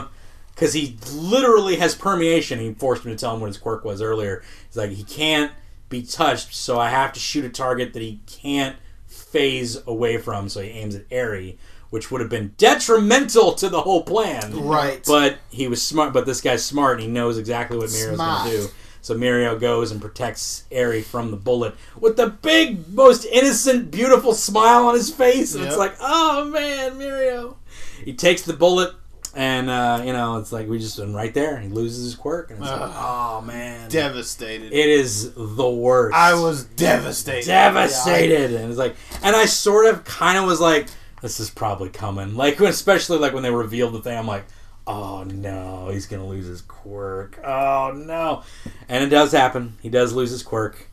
[0.53, 2.59] because he literally has permeation.
[2.59, 4.43] He forced him to tell him what his quirk was earlier.
[4.67, 5.51] He's like, he can't
[5.91, 10.49] be touched, so I have to shoot a target that he can't phase away from.
[10.49, 11.59] So he aims at Eri,
[11.91, 14.63] which would have been detrimental to the whole plan.
[14.63, 15.03] Right.
[15.05, 16.13] But he was smart.
[16.13, 18.67] But this guy's smart, and he knows exactly what Mirio's going to do.
[19.03, 24.33] So Mirio goes and protects Eri from the bullet with the big, most innocent, beautiful
[24.33, 27.55] smile on his face, and it's like, oh man, Mirio.
[28.05, 28.93] He takes the bullet,
[29.35, 31.59] and uh, you know, it's like we just been right there.
[31.59, 34.73] He loses his quirk, and it's like, oh man, Devastated.
[34.73, 36.15] it is the worst.
[36.15, 37.47] I was devastated.
[37.47, 40.87] devastated, and it's like, and I sort of, kind of was like,
[41.21, 42.35] this is probably coming.
[42.35, 44.45] Like, especially like when they revealed the thing, I'm like,
[44.85, 47.39] oh no, he's gonna lose his quirk.
[47.43, 48.43] Oh no,
[48.89, 49.77] and it does happen.
[49.81, 50.89] He does lose his quirk.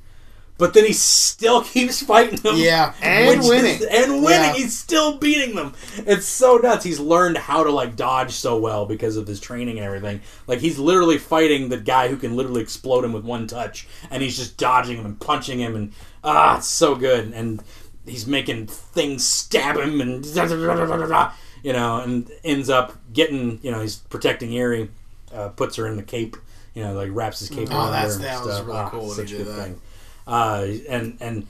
[0.59, 2.57] But then he still keeps fighting them.
[2.57, 2.93] Yeah.
[3.01, 3.81] And which is- winning.
[3.91, 4.25] and winning.
[4.25, 4.53] Yeah.
[4.55, 5.73] He's still beating them.
[5.99, 6.85] It's so nuts.
[6.85, 10.21] He's learned how to like dodge so well because of his training and everything.
[10.49, 14.23] Like he's literally fighting the guy who can literally explode him with one touch, and
[14.23, 15.93] he's just dodging him and punching him, and
[16.25, 17.33] ah, it's so good.
[17.33, 17.63] And
[18.05, 20.27] he's making things stab him, and
[21.63, 24.91] you know, and ends up getting you know he's protecting Eri,
[25.33, 26.37] uh, puts her in the cape.
[26.75, 28.67] You know, like wraps his cape Oh, around that's- her and that was stuff.
[28.67, 29.63] really Ah, cool when such he a did good that.
[29.65, 29.81] thing.
[30.29, 31.47] Uh, and and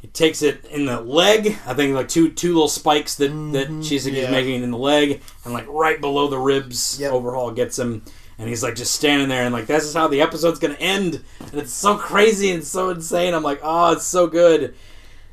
[0.00, 1.58] he takes it in the leg.
[1.66, 4.30] I think like two two little spikes that that Chisaki's yeah.
[4.30, 6.98] making in the leg, and like right below the ribs.
[7.00, 7.12] Yep.
[7.12, 8.02] Overhaul gets him,
[8.38, 11.24] and he's like just standing there, and like this is how the episode's gonna end,
[11.40, 13.34] and it's so crazy and so insane.
[13.34, 14.74] I'm like, oh, it's so good.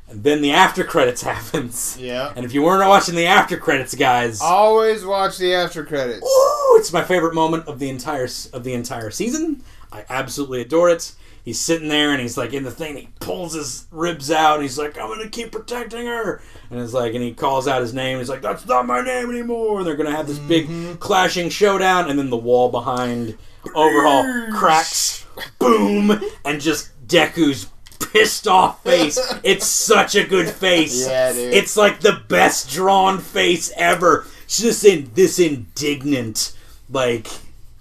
[0.08, 1.96] And then the after credits happens.
[2.00, 2.32] Yeah.
[2.34, 6.26] And if you weren't watching the after credits, guys, Always watch the after credits.
[6.26, 9.62] Ooh, it's my favorite moment of the entire of the entire season.
[9.92, 11.12] I absolutely adore it.
[11.46, 12.96] He's sitting there and he's like in the thing.
[12.96, 14.54] He pulls his ribs out.
[14.54, 17.82] And he's like, "I'm gonna keep protecting her." And it's like, and he calls out
[17.82, 18.18] his name.
[18.18, 20.94] He's like, "That's not my name anymore." And they're gonna have this big mm-hmm.
[20.96, 22.10] clashing showdown.
[22.10, 23.38] And then the wall behind
[23.76, 25.24] Overhaul cracks,
[25.60, 27.68] boom, and just Deku's
[28.00, 29.16] pissed off face.
[29.44, 31.06] it's such a good face.
[31.06, 31.54] Yeah, dude.
[31.54, 34.26] It's like the best drawn face ever.
[34.48, 36.56] She's just in this indignant,
[36.90, 37.28] like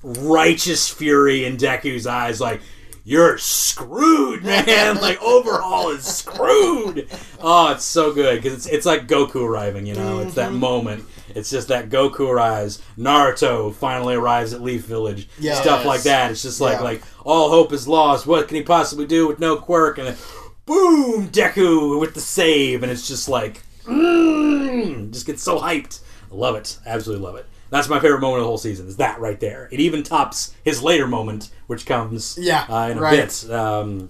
[0.04, 2.62] righteous fury in Deku's eyes, like
[3.08, 4.96] you're screwed, man.
[5.02, 7.08] like Overhaul is screwed.
[7.40, 9.86] Oh, it's so good because it's it's like Goku arriving.
[9.86, 11.06] You know, it's that moment.
[11.36, 12.82] It's just that Goku arrives.
[12.98, 15.30] Naruto finally arrives at Leaf Village.
[15.40, 15.62] Yes.
[15.62, 16.32] Stuff like that.
[16.32, 16.84] It's just like Yeah.
[16.84, 18.26] like all hope is lost.
[18.26, 19.98] What can he possibly do with no quirk?
[20.00, 20.18] And then,
[20.66, 26.00] boom, Deku with the save, and it's just like, mm, just gets so hyped.
[26.32, 27.46] I love it, absolutely love it.
[27.70, 28.88] That's my favorite moment of the whole season.
[28.88, 29.68] Is that right there?
[29.72, 33.18] It even tops his later moment, which comes Yeah, uh, in a right.
[33.18, 33.50] bit.
[33.52, 34.10] Um,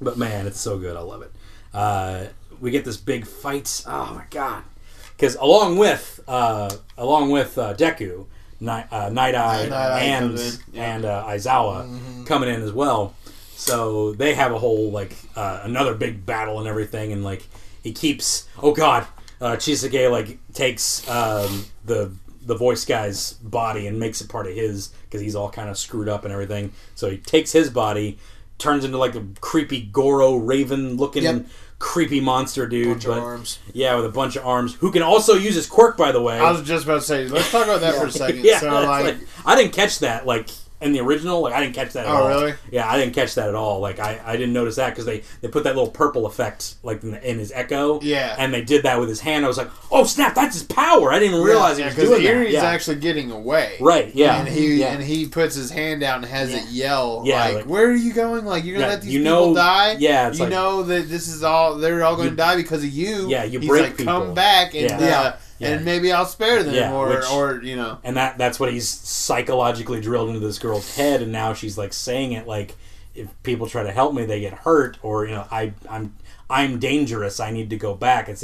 [0.00, 0.96] but man, it's so good.
[0.96, 1.32] I love it.
[1.72, 2.24] Uh,
[2.60, 3.82] we get this big fight.
[3.86, 4.62] Oh my god!
[5.16, 8.26] Because along with uh, along with uh, Deku,
[8.60, 10.94] Night uh, Night Eye Night Eye and yeah.
[10.94, 12.24] and uh, Aizawa Mm-hmm.
[12.24, 13.14] coming in as well.
[13.56, 17.48] So they have a whole like uh, another big battle and everything, and like
[17.82, 18.48] he keeps.
[18.62, 19.06] Oh God,
[19.40, 22.10] uh, Chisaki like takes um, the
[22.44, 25.78] the voice guy's body and makes it part of his because he's all kind of
[25.78, 26.72] screwed up and everything.
[26.94, 28.18] So he takes his body,
[28.58, 31.46] turns into like a creepy Goro Raven looking Yep.
[31.78, 33.58] creepy monster dude, Bunch of but arms.
[33.72, 36.38] yeah, with a bunch of arms, who can also use his quirk by the way.
[36.38, 38.44] I was just about to say, let's talk about that for a second.
[38.44, 39.16] yeah, so, like, like,
[39.46, 40.48] I didn't catch that like
[40.82, 41.40] in the original.
[41.40, 42.06] Like I didn't catch that.
[42.06, 42.22] At all.
[42.22, 42.40] Oh, all.
[42.40, 42.54] really?
[42.70, 43.80] Yeah, I didn't catch that at all.
[43.80, 47.02] Like I, I didn't notice that because they they put that little purple effect like
[47.02, 48.00] in, the, in his echo.
[48.00, 48.34] Yeah.
[48.38, 49.44] and they did that with his hand.
[49.44, 51.10] I was like, oh snap, that's his power.
[51.12, 52.62] I didn't even realize yeah, he was because doing Eri's that.
[52.62, 52.70] Yeah.
[52.70, 53.76] actually getting away.
[53.80, 54.14] right.
[54.14, 54.92] Yeah, And he yeah.
[54.92, 57.94] and he puts his hand out and has it yell Yeah, like, like- "Where are
[57.94, 58.44] you going?
[58.44, 59.96] Like you're gonna Yeah, let these you people know- die?
[59.98, 62.56] yeah, it's you like- know that this is all they're all going You- to die
[62.56, 63.28] because of you.
[63.28, 64.12] Yeah, you He's break like, people.
[64.12, 65.20] come back and Yeah.
[65.20, 65.68] uh, Yeah.
[65.76, 67.98] And maybe I'll spare them Yeah, or which- or you know.
[68.04, 71.92] and that that's what he's psychologically drilled into this girl's head and now she's like
[71.92, 72.74] saying it like
[73.14, 76.14] if people try to help me they get hurt or you know i i'm
[76.48, 78.42] i'm dangerous i need to go back it's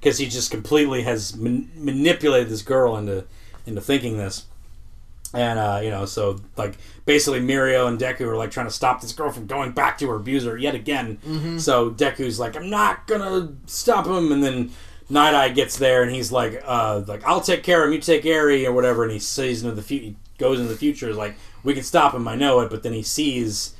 [0.00, 3.24] because he just completely has man- manipulated this girl into
[3.66, 4.44] into thinking this
[5.34, 9.00] and uh, you know so like basically mirio and deku are like trying to stop
[9.00, 11.18] this girl from going back to her abuser yet again
[11.58, 14.70] so deku's like i'm not gonna stop him and then
[15.08, 18.00] Night Eye gets there and he's like, uh, like I'll take care of him, you
[18.00, 20.04] take Eri or whatever, and he sees into the future.
[20.06, 22.82] He goes into the future, is like we can stop him, I know it, but
[22.82, 23.74] then he sees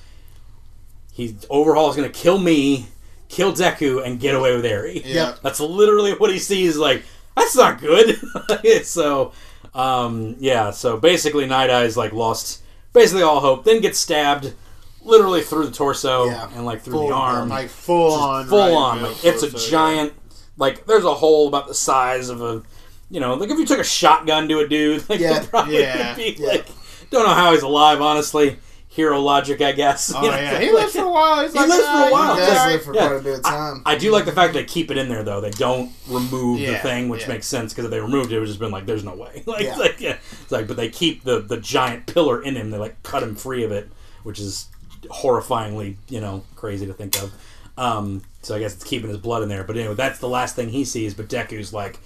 [1.13, 2.87] he Overhaul is gonna kill me,
[3.29, 5.03] kill Deku, and get away with Eri.
[5.05, 5.35] Yeah.
[5.43, 6.77] that's literally what he sees.
[6.77, 7.03] Like
[7.37, 8.19] that's not good.
[8.85, 9.33] so,
[9.75, 10.71] um, yeah.
[10.71, 12.63] So basically, Night Eye's like lost
[12.93, 13.65] basically all hope.
[13.65, 14.55] Then gets stabbed,
[15.03, 16.49] literally through the torso Yeah.
[16.55, 19.03] and like through Full the arm Like full just on, full right, on.
[19.03, 20.13] Like, it's a giant.
[20.13, 20.26] yeah.
[20.57, 22.63] Like there's a hole about the size of a,
[23.11, 26.15] you know, like if you took a shotgun to a dude, like Yeah, probably yeah,
[26.15, 26.49] be yeah.
[26.49, 26.67] like.
[27.11, 28.59] Don't know how he's alive, honestly.
[28.89, 30.11] Hero logic, I guess.
[30.17, 31.43] Oh You know, yeah, he like- lives for a while.
[31.43, 32.35] He's He like, lives for a "Ah, while.
[32.35, 33.07] He does alright." live for Yeah.
[33.09, 33.83] quite a bit of time.
[33.85, 35.41] I do like the fact that they keep it in there though.
[35.43, 37.29] They don't remove the thing, which yeah.
[37.29, 39.43] makes sense because if they removed it, it would just been like, "There's no way."
[39.47, 39.77] Like, Yeah.
[39.77, 40.17] like, yeah.
[40.43, 42.71] It's like, but they keep the the giant pillar in him.
[42.71, 43.89] They like cut him free of it,
[44.23, 44.69] which is
[45.11, 47.33] horrifyingly, you know, crazy to think of.
[47.79, 49.65] Um, so I guess it's keeping his blood in there.
[49.65, 51.15] But anyway, that's the last thing he sees.
[51.15, 51.99] But Deku's like,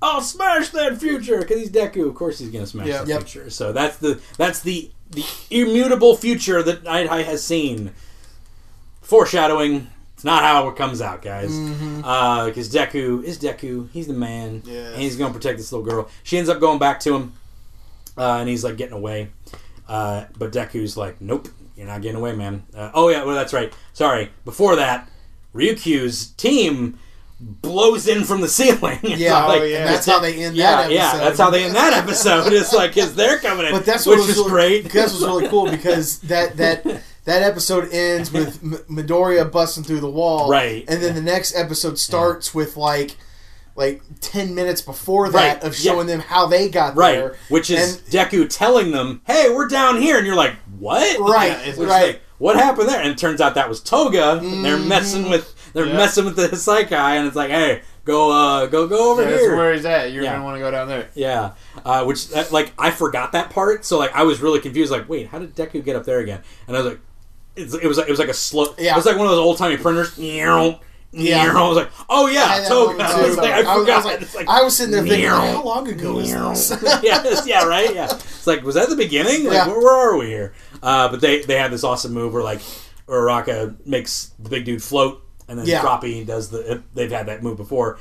[0.00, 2.08] "I'll smash that future," because he's Deku.
[2.08, 2.98] Of course, he's gonna smash Yeah.
[2.98, 3.22] that Yep.
[3.28, 3.50] future.
[3.50, 7.92] So that's the that's the the immutable future that Night Eye has seen
[9.00, 9.88] foreshadowing.
[10.14, 11.50] It's not how it comes out, guys.
[11.56, 13.90] Because Deku is Deku.
[13.90, 14.62] He's the man.
[14.64, 14.92] Yes.
[14.92, 16.08] And he's going to protect this little girl.
[16.22, 17.32] She ends up going back to him.
[18.16, 19.28] Uh, and he's like getting away.
[19.88, 22.62] Uh, but Deku's like, nope, you're not getting away, man.
[22.74, 23.72] Uh, oh, yeah, well, that's right.
[23.94, 24.30] Sorry.
[24.44, 25.08] Before that,
[25.54, 26.98] Ryukyu's team
[27.40, 28.98] blows in from the ceiling.
[29.02, 29.84] Yeah, Like, oh, yeah.
[29.84, 30.94] that's how they end yeah, that episode.
[30.94, 32.52] yeah, that's how they end that episode.
[32.52, 34.82] It's like, because they're coming in, But that's what which was is really, great.
[34.92, 36.84] That's what's really cool because that that
[37.24, 40.84] that episode ends with M- Midoriya busting through the wall, Right.
[40.88, 43.16] And then the next episode starts with like
[43.74, 46.16] like ten minutes before that Right, of showing yeah.
[46.16, 50.00] them how they got Right, there, which is And- Deku telling them, "Hey, we're down
[50.00, 51.88] here," and you're like, "What?" right, Yeah, is right.
[51.88, 53.00] like, what happened there?
[53.00, 54.38] And it turns out that was Toga.
[54.38, 54.88] and They're Mm-hmm.
[54.88, 55.96] messing with they're Yeah.
[55.96, 59.40] messing with the Hassaikai, and it's like, hey, go, uh, go, go over Yeah, that's
[59.42, 59.56] here.
[59.56, 60.12] where he's at.
[60.12, 60.32] You're Yeah.
[60.32, 61.08] gonna want to go down there.
[61.14, 61.52] Yeah,
[61.84, 64.90] uh, which that, like I forgot that part, so like I was really confused.
[64.92, 66.40] Like, wait, how did Deku get up there again?
[66.68, 67.00] And I was like,
[67.56, 68.74] it's, it was like it was like a slow.
[68.78, 68.92] Yeah.
[68.92, 70.18] it was like one of those old timey printers.
[70.18, 70.74] Yeah,
[71.14, 71.52] Yeah.
[71.54, 73.02] I was like, oh yeah, Toga.
[73.08, 73.96] I was like, I I was- forgot.
[73.96, 76.32] was like- It's like, I was sitting there thinking, how long ago is
[76.68, 76.70] this?
[77.02, 77.94] yeah, yeah, right.
[77.94, 79.44] Yeah, it's like was that the beginning?
[79.44, 79.68] Like Yeah.
[79.68, 80.52] where, where are we here?
[80.82, 82.60] Uh, but they they have this awesome move where like
[83.06, 85.82] Uraraka makes the big dude float, and then Yeah.
[85.82, 86.82] Froppy does the.
[86.94, 87.98] They've had that move before,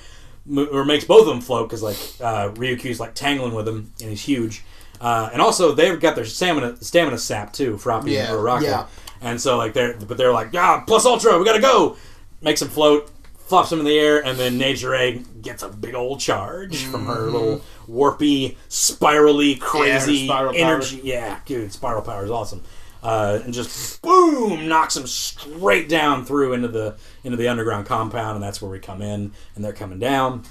[0.72, 4.10] or makes both of them float because like uh, Ryukyu's like tangling with him, and
[4.10, 4.64] he's huge.
[5.00, 8.62] Uh, and also they've got their stamina stamina sap too, Froppy Yeah, and Uraraka.
[8.64, 8.86] yeah.
[9.22, 11.98] And so like they're but they're like yeah plus ultra we gotta go,
[12.42, 13.10] makes him float.
[13.52, 17.06] Flops him in the air, and then Nature Egg gets a big old charge from
[17.08, 17.34] her Mm-hmm.
[17.34, 20.62] little warpy, spirally, crazy spiral power.
[20.76, 21.02] energy.
[21.04, 22.64] Yeah, dude, spiral power is awesome.
[23.04, 26.96] Uh, and just boom, knocks him straight down through into the
[27.26, 30.44] into the underground compound, and that's where we come in, and they're coming down,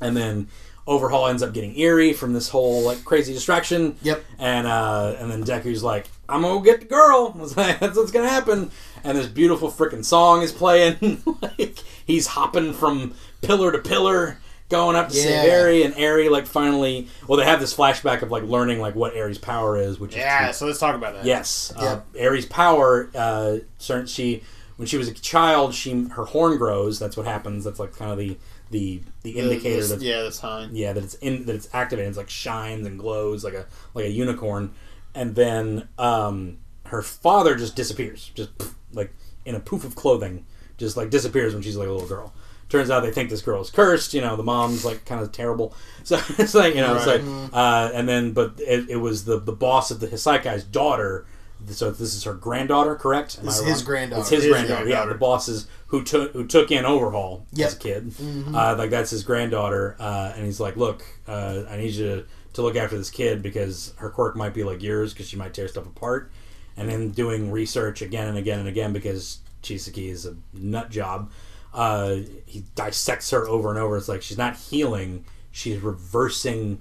[0.00, 0.48] and then
[0.88, 3.96] Overhaul ends up getting Eri from this whole like crazy distraction.
[4.02, 4.24] Yep.
[4.40, 7.96] And uh, and then Deku's like, "I'm gonna get the girl." I was like, That's
[7.96, 8.70] what's gonna happen.
[9.02, 11.22] And this beautiful freaking song is playing.
[11.42, 14.38] like he's hopping from pillar to pillar,
[14.70, 15.22] going up to Yeah.
[15.22, 17.08] save Eri, and Eri like finally.
[17.28, 20.16] Well, they have this flashback of like learning like what Eri's power is, which is
[20.18, 21.24] Yeah, to- so let's talk about that.
[21.24, 22.06] Yes, uh, Yep.
[22.16, 23.10] Eri's power.
[23.14, 24.42] Uh, certain she
[24.76, 26.98] when she was a child, she her horn grows.
[26.98, 27.64] That's what happens.
[27.64, 28.36] That's like kind of the
[28.70, 30.70] the the The- indicator the- that yeah, that's sign.
[30.72, 32.08] yeah that it's in that it's activated.
[32.08, 34.72] It's like shines and glows like a like a unicorn,
[35.14, 39.12] and then um, her father just disappears, just pff, like
[39.44, 40.44] in a poof of clothing,
[40.78, 42.32] just like disappears when she's like a little girl.
[42.70, 44.14] Turns out they think this girl is cursed.
[44.14, 45.74] You know, the mom's like kind of terrible.
[46.04, 47.22] So it's like you know, it's like
[47.54, 51.24] uh, and then but it, it was the the boss of the Hassaikai's daughter.
[51.70, 53.38] So this is her granddaughter, correct?
[53.40, 54.20] Am It's I his granddaughter.
[54.20, 54.82] It's his, His granddaughter.
[54.82, 55.12] Yeah, granddaughter.
[55.14, 57.66] the bosses who took who took in Overhaul Yep.
[57.68, 58.12] as a kid.
[58.54, 62.26] Uh, like that's his granddaughter, uh, and he's like, "Look, uh, I need you to,
[62.54, 65.54] to look after this kid because her quirk might be like yours because she might
[65.54, 66.30] tear stuff apart."
[66.76, 71.30] And then doing research again and again and again because Chisaki is a nut job.
[71.72, 72.16] Uh,
[72.46, 73.96] he dissects her over and over.
[73.96, 76.80] It's like she's not healing; she's reversing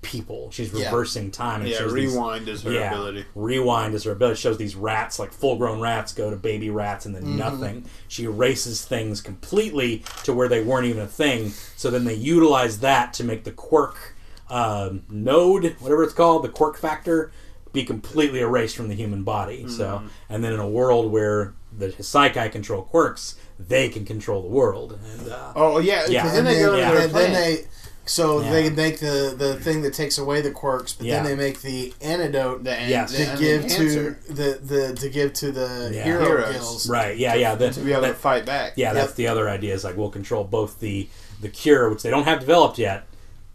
[0.00, 0.48] people.
[0.52, 0.84] She's Yeah.
[0.86, 1.60] reversing time.
[1.60, 3.24] And it Yeah, shows these- rewind is her yeah, ability.
[3.34, 4.34] Rewind is her ability.
[4.34, 7.36] It shows these rats, like full grown rats, go to baby rats and then Mm-hmm.
[7.38, 7.84] nothing.
[8.06, 11.52] She erases things completely to where they weren't even a thing.
[11.76, 14.14] So then they utilize that to make the quirk
[14.50, 17.30] um, node, whatever it's called, the quirk factor,
[17.72, 19.68] be completely erased from the human body.
[19.68, 20.06] So, Mm-hmm.
[20.30, 24.98] and then in a world where the Hassaikai control quirks, they can control the world.
[25.12, 26.26] And uh, Oh yeah, because Yeah.
[26.28, 27.02] then and they then, go yeah.
[27.02, 27.64] and then they
[28.06, 28.50] so Yeah.
[28.52, 31.16] they make the the thing that takes away the quirks, but Yeah.
[31.22, 33.12] then they make the antidote the, Yes.
[33.12, 36.04] the, to give the to the, the to give to the Yeah.
[36.04, 36.52] hero Heroes.
[36.54, 36.88] guilds.
[36.88, 37.54] right, yeah, yeah.
[37.54, 38.72] The, to be able that- to fight back.
[38.76, 39.74] Yeah, that's the other idea.
[39.74, 41.06] Is like we'll control both the
[41.42, 43.04] the cure, which they don't have developed yet.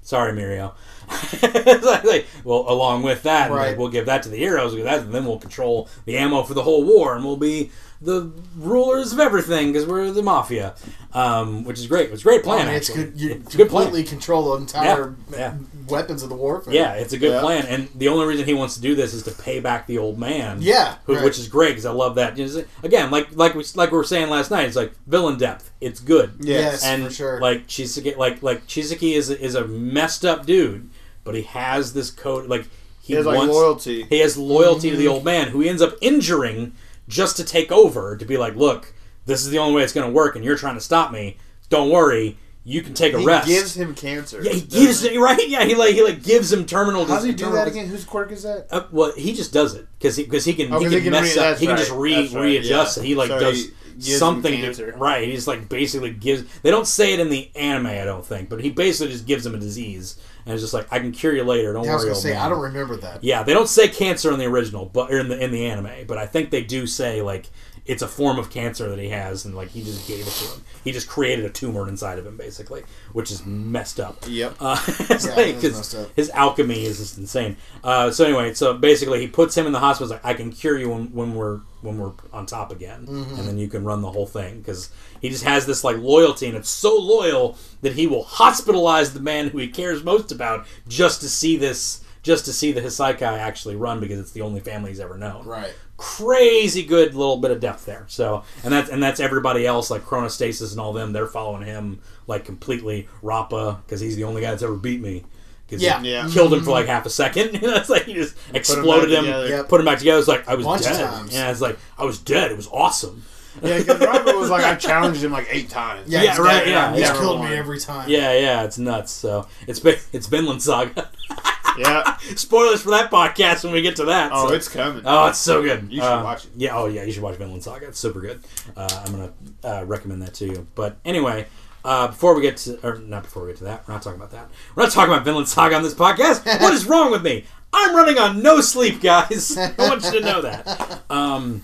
[0.03, 0.73] Sorry, Mirio.
[2.05, 3.77] Like- well, along with that, and, like, Right.
[3.77, 4.75] we'll give that to the heroes.
[4.75, 7.71] That, and then we'll control the ammo for the whole war, and we'll be
[8.01, 10.75] the rulers of everything because we're the mafia,
[11.13, 12.11] um, which is great.
[12.11, 12.67] It's a great I plan.
[12.67, 13.13] mean, it's good.
[13.19, 13.85] You it's good plan.
[13.85, 15.53] completely control the entire Yeah, yeah.
[15.87, 16.73] Weapons of the warfare.
[16.73, 17.41] Yeah, it's a good Yeah.
[17.41, 19.97] plan, and the only reason he wants to do this is to pay back the
[19.97, 20.57] old man.
[20.61, 21.23] Yeah, who, right.
[21.23, 22.37] which is great because I love that.
[22.37, 25.37] You know, Again, like like we like we were saying last night, it's like villain
[25.37, 25.71] depth.
[25.81, 26.31] It's good.
[26.39, 27.39] Yes, and for sure.
[27.41, 30.89] like Chisaki, like like Chisaki is is a messed up dude,
[31.23, 32.47] but he has this code.
[32.49, 32.63] Like
[33.01, 34.03] he, He has like loyalty.
[34.09, 34.95] he has loyalty Mm-hmm.
[34.97, 36.73] to the old man, who he ends up injuring
[37.09, 38.93] just to take over to be like, look,
[39.25, 41.37] this is the only way it's going to work, and you're trying to stop me.
[41.69, 43.47] Don't worry, you can take a rest.
[43.47, 43.63] He rest.
[43.63, 44.41] gives him cancer.
[44.41, 45.47] yeah, he gives it right.
[45.49, 47.01] Yeah, he like he like gives him terminal.
[47.05, 47.09] Disease.
[47.09, 47.87] How does he do that again?
[47.87, 48.67] Whose quirk is that?
[48.71, 50.99] uh, well, he just does it because he because he can Oh, he 'cause can,
[50.99, 51.47] he can mess re- up.
[51.49, 53.03] that's He can just re right, readjust yeah.
[53.03, 53.05] it.
[53.07, 54.73] He like So does he gives him something.
[54.73, 55.27] To, right.
[55.27, 56.43] He just like basically gives.
[56.61, 59.45] They don't say it in the anime, I don't think, but he basically just gives
[59.45, 61.73] him a disease and it's just like I can cure you later.
[61.73, 61.91] Don't worry.
[61.91, 62.41] I was worry, gonna old say man.
[62.41, 63.23] I don't remember that.
[63.23, 66.05] Yeah, they don't say cancer in the original, but or in the in the anime,
[66.07, 67.49] but I think they do say like
[67.85, 70.45] it's a form of cancer that he has, and like he just gave it to
[70.53, 70.61] him.
[70.85, 74.23] He just created a tumor inside of him, basically, which is messed up.
[74.27, 74.55] Yep.
[74.59, 74.77] Uh,
[75.09, 76.09] Yeah, like, it is 'cause messed up.
[76.15, 77.57] his alchemy is just insane.
[77.83, 80.07] Uh, so anyway, so basically, he puts him in the hospital.
[80.07, 83.35] He's like, I can cure you when, when we're when we're on top again, Mm-hmm.
[83.39, 84.89] and then you can run the whole thing because
[85.19, 89.19] he just has this like loyalty, and it's so loyal that he will hospitalize the
[89.19, 91.99] man who he cares most about just to see this.
[92.23, 95.45] Just to see the Hassaikai actually run because it's the only family he's ever known
[95.45, 95.73] Right.
[95.97, 98.05] crazy good little bit of depth there.
[98.07, 101.11] So and that's and that's everybody else like Chronostasis and all them.
[101.13, 103.07] They're following him like completely.
[103.21, 105.25] Rappa because he's the only guy that's ever beat me.
[105.69, 106.01] 'Cause Yeah.
[106.01, 106.29] he Yeah.
[106.31, 107.53] killed him for like half a second.
[107.55, 109.47] You it's like he just exploded him, together.
[109.47, 109.69] Yep.
[109.69, 110.19] put him back together.
[110.19, 110.99] It's like I was Bunch dead.
[111.09, 111.33] times.
[111.33, 112.51] Yeah, it's like I was dead.
[112.51, 113.23] It was awesome.
[113.61, 116.09] Yeah, because Rappa was like, I challenged him like eight times.
[116.09, 117.13] Yeah, Yeah, right, got- yeah, he's yeah.
[117.13, 118.09] killed me every time.
[118.09, 119.11] Yeah, yeah, it's nuts.
[119.11, 121.09] So it's been it's Vinland Saga.
[121.77, 122.17] Yeah.
[122.35, 124.31] Spoilers for that podcast when we get to that.
[124.33, 125.03] Oh, so- it's coming.
[125.05, 125.87] Oh, it's so good.
[125.91, 126.51] You should Uh, watch it.
[126.55, 126.77] Yeah.
[126.77, 127.03] Oh, yeah.
[127.03, 127.87] You should watch Vinland Saga.
[127.87, 128.43] It's super good.
[128.75, 129.33] Uh, I'm gonna
[129.63, 130.67] uh, recommend that to you.
[130.75, 131.47] But anyway,
[131.85, 134.19] uh, before we get to, or not before we get to that, we're not talking
[134.19, 134.49] about that.
[134.75, 136.45] We're not talking about Vinland Saga on this podcast.
[136.61, 137.45] what is wrong with me?
[137.73, 139.57] I'm running on no sleep, guys.
[139.57, 141.01] I want you to know that.
[141.09, 141.63] Um,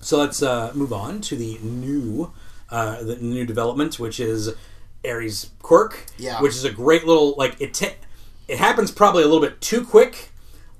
[0.00, 2.32] so let's uh, move on to the new,
[2.70, 4.54] uh, the new development, which is
[5.02, 6.04] Eri's quirk.
[6.18, 6.40] Yeah.
[6.42, 7.96] Which is a great little like it.
[8.50, 10.30] It happens probably a little bit too quick,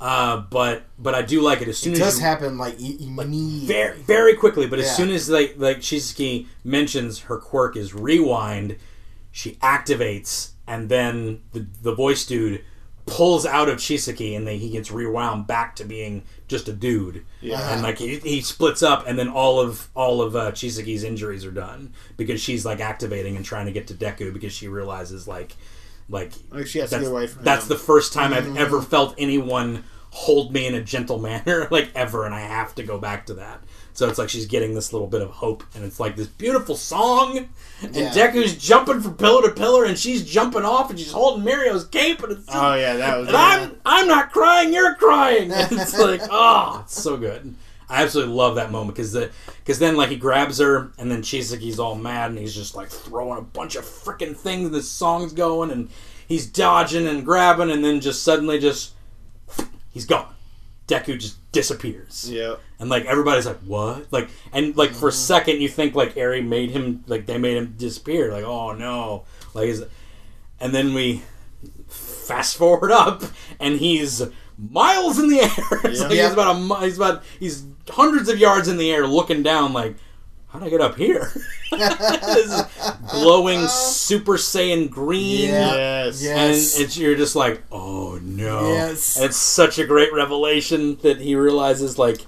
[0.00, 2.80] uh, but but I do like it as soon It as does you, happen like
[2.80, 3.66] e- immediately.
[3.66, 4.66] very very quickly.
[4.66, 8.76] But as soon as like like Chisaki mentions her quirk is rewind,
[9.30, 12.64] she activates, and then the the voice dude
[13.06, 17.24] pulls out of Chisaki, and then he gets rewound back to being just a dude.
[17.40, 17.72] Yeah.
[17.72, 21.44] And like he, he splits up, and then all of all of uh, Chisaki's injuries
[21.44, 25.28] are done because she's like activating and trying to get to Deku because she realizes
[25.28, 25.56] like
[26.10, 27.68] like Like, she has to get away from that's him.
[27.70, 28.58] the first time I've mm-hmm.
[28.58, 32.82] ever felt anyone hold me in a gentle manner, like ever, and I have to
[32.82, 33.62] go back to that.
[33.92, 36.76] So it's like she's getting this little bit of hope, and it's like this beautiful
[36.76, 37.48] song,
[37.82, 38.10] and Yeah.
[38.10, 42.22] Deku's jumping from pillar to pillar, and she's jumping off, and she's holding Mirio's cape,
[42.22, 43.28] and it's just, Oh yeah, that was.
[43.28, 45.52] and I'm I'm not crying, you're crying.
[45.52, 47.54] And it's like, oh, it's so good.
[47.90, 51.22] I absolutely love that moment because the because then like he grabs her and then
[51.22, 54.66] Chisaki's all mad and he's just like throwing a bunch of freaking things.
[54.66, 55.90] and The song's going and
[56.26, 58.92] he's dodging and grabbing and then just suddenly just
[59.92, 60.32] he's gone.
[60.86, 62.30] Deku just disappears.
[62.30, 62.56] Yeah.
[62.78, 64.12] And like everybody's like, what?
[64.12, 65.18] Like and like for a mm-hmm.
[65.18, 68.32] second you think like Eri made him like they made him disappear.
[68.32, 69.24] Like, oh no.
[69.52, 69.84] Like is
[70.60, 71.22] and then we
[71.88, 73.24] fast forward up
[73.58, 74.22] and he's
[74.56, 75.50] miles in the air.
[75.92, 76.02] Yeah.
[76.02, 76.22] like Yeah.
[76.24, 79.96] he's about a he's about he's hundreds of yards in the air looking down like
[80.48, 81.30] how'd I get up here?
[81.70, 82.62] this
[83.10, 85.48] glowing Super Saiyan green.
[85.50, 85.74] Yeah.
[85.74, 86.22] Yes.
[86.22, 86.36] Yeah.
[86.44, 88.72] And it's you're just like, oh no!
[88.72, 89.16] Yes.
[89.16, 92.26] And it's such a great revelation that he realizes like,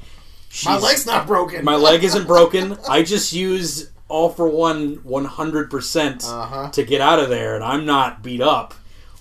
[0.65, 1.65] My leg's not broken.
[1.65, 2.77] my leg isn't broken.
[2.89, 6.71] I just used all for one 100 percent Uh-huh.
[6.71, 8.75] to get out of there, and I'm not beat up.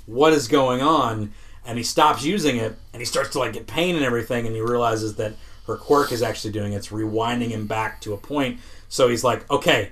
[0.06, 1.34] What is going on?
[1.66, 4.56] And he stops using it, and he starts to like get pain and everything, and
[4.56, 5.34] he realizes that
[5.77, 6.77] quirk is actually doing it.
[6.77, 8.60] it's rewinding him back to a point.
[8.89, 9.91] So he's like, okay,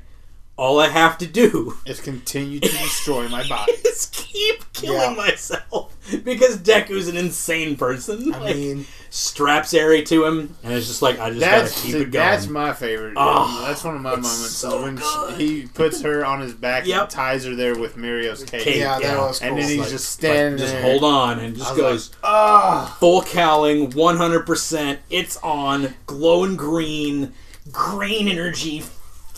[0.59, 3.71] all I have to do is continue to destroy my body.
[3.71, 5.13] is keep killing Yeah.
[5.15, 8.33] myself because Deku's an insane person.
[8.33, 11.95] I Like, mean, straps Eri to him, and it's just like I just gotta keep
[11.95, 12.11] it going.
[12.11, 13.13] that's my favorite.
[13.15, 15.39] Oh, that's one of my moments so when good.
[15.39, 17.01] he puts her on his back Yep.
[17.03, 18.61] and ties her there with Mirio's cape.
[18.61, 18.77] Cape.
[18.79, 19.17] yeah, that yeah.
[19.27, 19.47] was cool.
[19.49, 22.97] And then he's Like- just like, standing just hold on, and just goes like, ah.
[22.99, 24.99] full cowling, one hundred percent.
[25.09, 27.31] It's on, glowing green,
[27.71, 28.83] green energy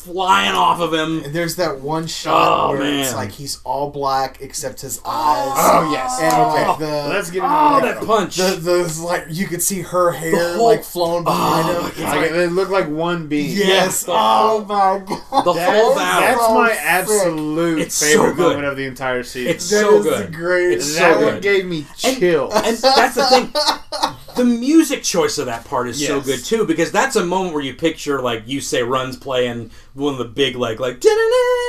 [0.03, 1.23] flying off of him.
[1.23, 5.10] And there's that one shot Oh, where it's like he's all black except his oh.
[5.10, 5.57] eyes.
[5.57, 6.19] Oh yes.
[6.22, 6.68] And okay.
[6.68, 7.99] like the Let's get into Oh, that.
[7.99, 8.36] that punch!
[8.38, 12.03] the, the like you could see her hair whole- like flowing behind Oh, him.
[12.03, 13.52] my Like, it looked like one beat.
[13.52, 14.06] Yes.
[14.07, 14.14] Yeah.
[14.18, 14.57] Oh.
[14.57, 15.45] oh my god.
[15.45, 16.28] The That- whole battle.
[16.28, 16.80] that's so my sick.
[16.84, 18.49] absolute It's favorite good.
[18.49, 19.53] moment of the entire season.
[19.53, 20.28] It's That so is good.
[20.28, 20.90] the greatest.
[20.90, 21.44] It's that so one good.
[21.44, 23.53] gave me And- And that's the thing.
[24.41, 27.63] The music choice of that part is so good too because that's a moment where
[27.63, 31.03] you picture like you say runs playing one of the big like like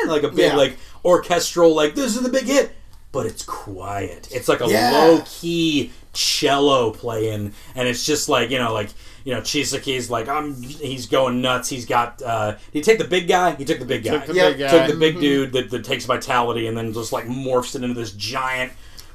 [0.06, 0.56] like a big Yeah.
[0.56, 2.72] like orchestral like this is the big hit,
[3.12, 4.28] but it's quiet.
[4.32, 4.90] It's like a Yeah.
[4.92, 8.90] low key cello playing, and it's just like you know like.
[9.24, 10.60] You know, Chisaki's like I'm.
[10.60, 11.68] He's going nuts.
[11.68, 12.20] He's got.
[12.22, 13.54] uh he take the big guy?
[13.54, 14.18] He took the big guy.
[14.18, 14.48] Took the Yeah.
[14.50, 14.70] big guy.
[14.70, 17.94] Took the big dude that, that takes vitality and then just like morphs it into
[17.94, 18.72] this giant,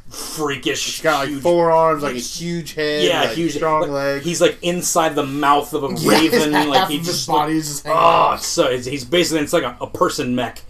[0.09, 0.85] freakish.
[0.85, 3.89] He's got like huge four arms, like a huge head, yeah, like huge strong like,
[3.91, 4.25] legs.
[4.25, 6.69] He's like inside the mouth of a Yeah, raven.
[6.69, 10.61] like he just body just oh, so he's basically it's like a, a person mech.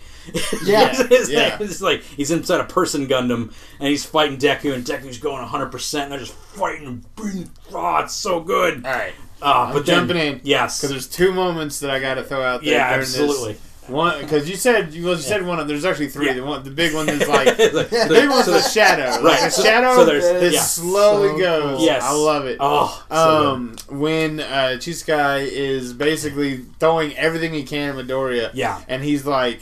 [0.66, 1.58] Yeah, it's, yeah.
[1.60, 5.68] it's like he's inside a person Gundam and he's fighting Deku and Deku's going 100
[5.72, 7.50] percent and they're just fighting and.
[7.74, 8.86] Oh, it's so good.
[8.86, 10.42] All right, Uh, but then, jumping in.
[10.44, 12.74] yes, because there's two moments that I got to throw out there.
[12.74, 13.54] yeah, absolutely.
[13.54, 13.62] This.
[13.88, 15.60] One, because you said you, well, you said one.
[15.60, 16.28] of There's actually three.
[16.28, 16.34] Yeah.
[16.34, 19.10] The one, the big one is like the big one's so the shadow.
[19.24, 20.62] Right, Like a shadow so there's- that yeah.
[20.62, 21.78] slowly So goes.
[21.78, 21.86] cool.
[21.86, 22.04] Yes.
[22.04, 22.58] I love it.
[22.60, 23.16] Oh, so
[23.54, 28.52] um, when uh, Chisaki is basically throwing everything he can at Midoriya.
[28.54, 28.82] Yeah.
[28.88, 29.62] and he's like,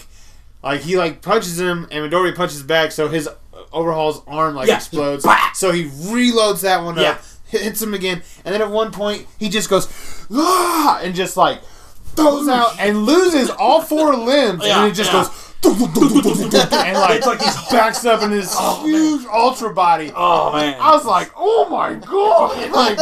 [0.63, 3.29] like he like punches him, and Midoriya punches back, so his
[3.71, 4.77] overhaul's arm like Yeah.
[4.77, 5.25] explodes.
[5.53, 7.11] So he reloads that one Yeah.
[7.11, 9.87] up, hits him again, and then at one point he just goes,
[10.31, 11.61] ah, and just like
[12.15, 15.23] throws out and loses all four limbs, Yeah, and it just yeah.
[15.23, 15.41] goes.
[15.65, 15.79] and
[16.97, 20.11] like, It's like he's- backs up in this huge ultra body.
[20.15, 20.75] Oh man.
[20.79, 22.69] I was like, oh my god!
[22.71, 22.97] Like,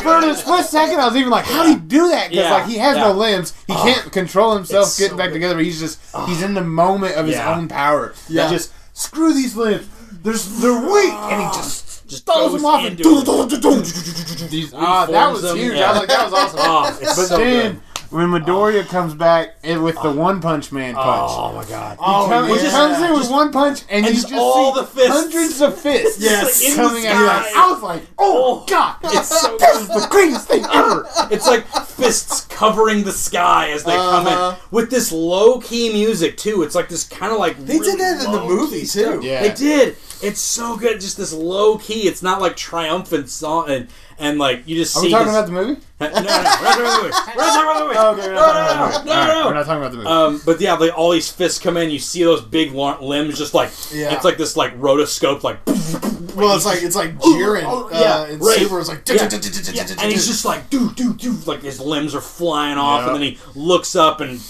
[0.00, 2.30] for a split second, I was even like, how do you do that?
[2.30, 3.02] Because Yeah, like he has yeah.
[3.04, 5.58] no limbs, he can't control himself It's getting so back together.
[5.58, 8.14] He's just he's in the moment of his own power.
[8.28, 8.48] Yeah.
[8.48, 9.88] Just screw these limbs.
[10.22, 14.72] There's they're weak, and he just Just throws them off and these.
[14.74, 15.76] Ah, that was them, huge.
[15.76, 15.86] yeah.
[15.86, 16.58] I was like, that was awesome.
[16.62, 17.82] Oh, but so then good.
[18.10, 21.30] When Midoriya comes back and with the One Punch Man punch.
[21.34, 21.98] Oh my god.
[22.00, 22.54] Oh, He, come- yeah.
[22.62, 25.10] just comes in with one punch, and, and you just just all see the fists.
[25.10, 26.62] hundreds of fists Yes.
[26.64, 27.26] In the coming at you.
[27.26, 27.46] Like.
[27.56, 31.06] I was like, oh, god, It's so this is the greatest thing ever.
[31.30, 34.56] It's like fists covering the sky as they come Uh-huh.
[34.56, 36.62] in with this low key music too.
[36.62, 39.20] It's like this kind of like They did that in the movie, too.
[39.22, 39.42] Yeah.
[39.42, 39.96] They did.
[40.22, 41.00] It's so good.
[41.00, 42.08] Just this low key.
[42.08, 43.88] It's not like triumphant song and
[44.18, 45.06] and like you just Are see.
[45.06, 45.80] we talking this- about the movie?
[46.00, 47.14] no, no, we're not talking about the movie.
[47.36, 47.96] We're not talking about the movie.
[47.98, 49.08] Oh, okay, we're no, not no, talking no, about the movie.
[49.08, 49.46] no, All right, no.
[49.48, 50.08] We're not talking about the movie.
[50.08, 51.90] Um, but yeah, like all these fists come in.
[51.90, 54.14] You see those big lo- limbs, just like Yeah.
[54.14, 55.58] it's like this like rotoscope, like
[56.36, 58.58] Well, it's like it's like Jiren oh, uh, yeah, in right.
[58.58, 58.78] Super.
[58.78, 59.28] It's like Yeah.
[59.72, 63.06] Yeah, and he's just like do do do like his limbs are flying off, Yeah.
[63.06, 64.40] and then he looks up and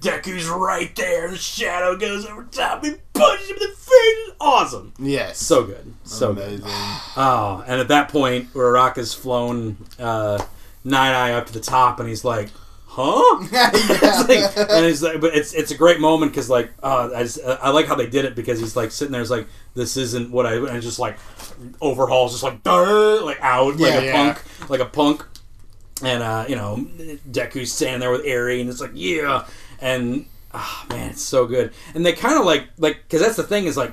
[0.00, 2.84] Deku's right there, and the shadow goes over top.
[2.84, 4.34] He punches him in the face.
[4.40, 5.38] Awesome, yes.
[5.38, 6.62] so good, so good.
[6.64, 10.44] Oh, and at that point, Uraraka's flown uh,
[10.84, 12.50] Night Eye up to the top, and he's like,
[12.86, 17.10] "Huh?" It's like- and he's like, but it's it's a great moment because like uh,
[17.14, 19.48] I just, I like how they did it because he's like sitting there, he's like,
[19.74, 21.18] "This isn't what I," and just like
[21.80, 24.12] overhauls, just like like out like Yeah, a yeah.
[24.34, 25.24] punk, like a punk,
[26.02, 26.76] and uh, you know,
[27.30, 29.46] Deku's standing there with Eri, and it's like, yeah,
[29.80, 33.42] and ah man, it's so good, and they kind of like like because that's the
[33.42, 33.92] thing is like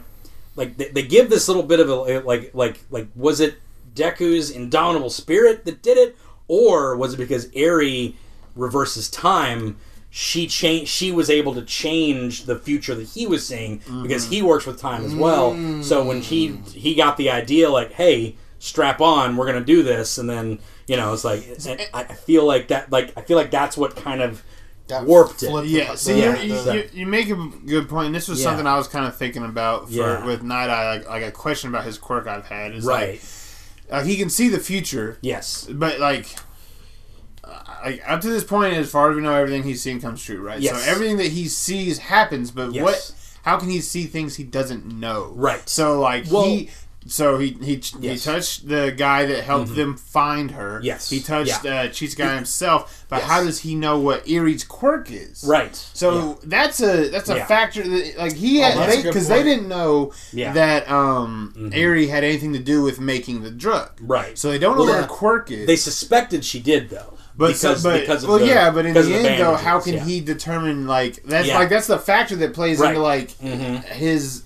[0.56, 3.56] like they, they give this little bit of a like like like was it
[3.94, 6.18] Deku's indomitable spirit that did it,
[6.48, 8.16] or was it because Eri
[8.56, 9.78] reverses time?
[10.10, 10.90] She changed.
[10.90, 14.80] She was able to change the future that he was seeing because he works with
[14.80, 15.52] time as well.
[15.84, 20.18] So when he he got the idea, like, hey, strap on, we're gonna do this,
[20.18, 21.44] and then you know, it's like
[21.94, 22.90] I I feel like that.
[22.91, 24.41] Like I feel like that's what kind of
[24.88, 25.48] That warped it.
[25.49, 27.36] flipped Yeah, see, the- you're, you, you, you make a
[27.66, 28.45] good point, and this was Yeah.
[28.45, 30.26] something I was kind of thinking about for, Yeah.
[30.26, 30.98] with Night Eye.
[30.98, 33.14] Like, like a question about his quirk I've had is right.
[33.14, 33.22] like,
[33.90, 35.68] uh, he can see the future, yes.
[35.72, 36.28] but like,
[37.84, 40.41] like up to this point, as far as we know, everything he's seen comes true,
[40.41, 40.60] right?
[40.60, 40.84] Yes.
[40.84, 42.84] So everything that he sees happens, but Yes.
[42.84, 43.12] what?
[43.44, 45.32] How can he see things he doesn't know?
[45.36, 45.68] Right.
[45.70, 46.70] So like Well- he.
[47.07, 48.23] So he he, Yes.
[48.23, 50.80] he touched the guy that helped them find her.
[50.84, 51.10] Yes.
[51.10, 51.82] He touched Yeah.
[51.82, 53.30] uh, Chisaki himself, but Yes.
[53.30, 55.44] how does he know what Eri's quirk is?
[55.48, 55.76] Right.
[55.94, 57.45] So that's a that's a Yeah.
[57.45, 60.53] factor that like he Oh, had that's a good because they, didn't know Yeah.
[60.53, 63.91] that um Eri had anything to do with making the drug.
[64.02, 64.36] Right.
[64.38, 65.02] So they don't know what yeah.
[65.02, 65.68] her quirk is.
[65.68, 67.14] They suspected she did though.
[67.38, 69.41] but because, so, but because of well, the, yeah, but in the because of end,
[69.41, 70.03] though, how can yeah.
[70.06, 71.60] he determine like that's Yeah.
[71.60, 72.90] like that's the factor that plays Right.
[72.91, 73.84] into like Mhm.
[73.84, 74.41] his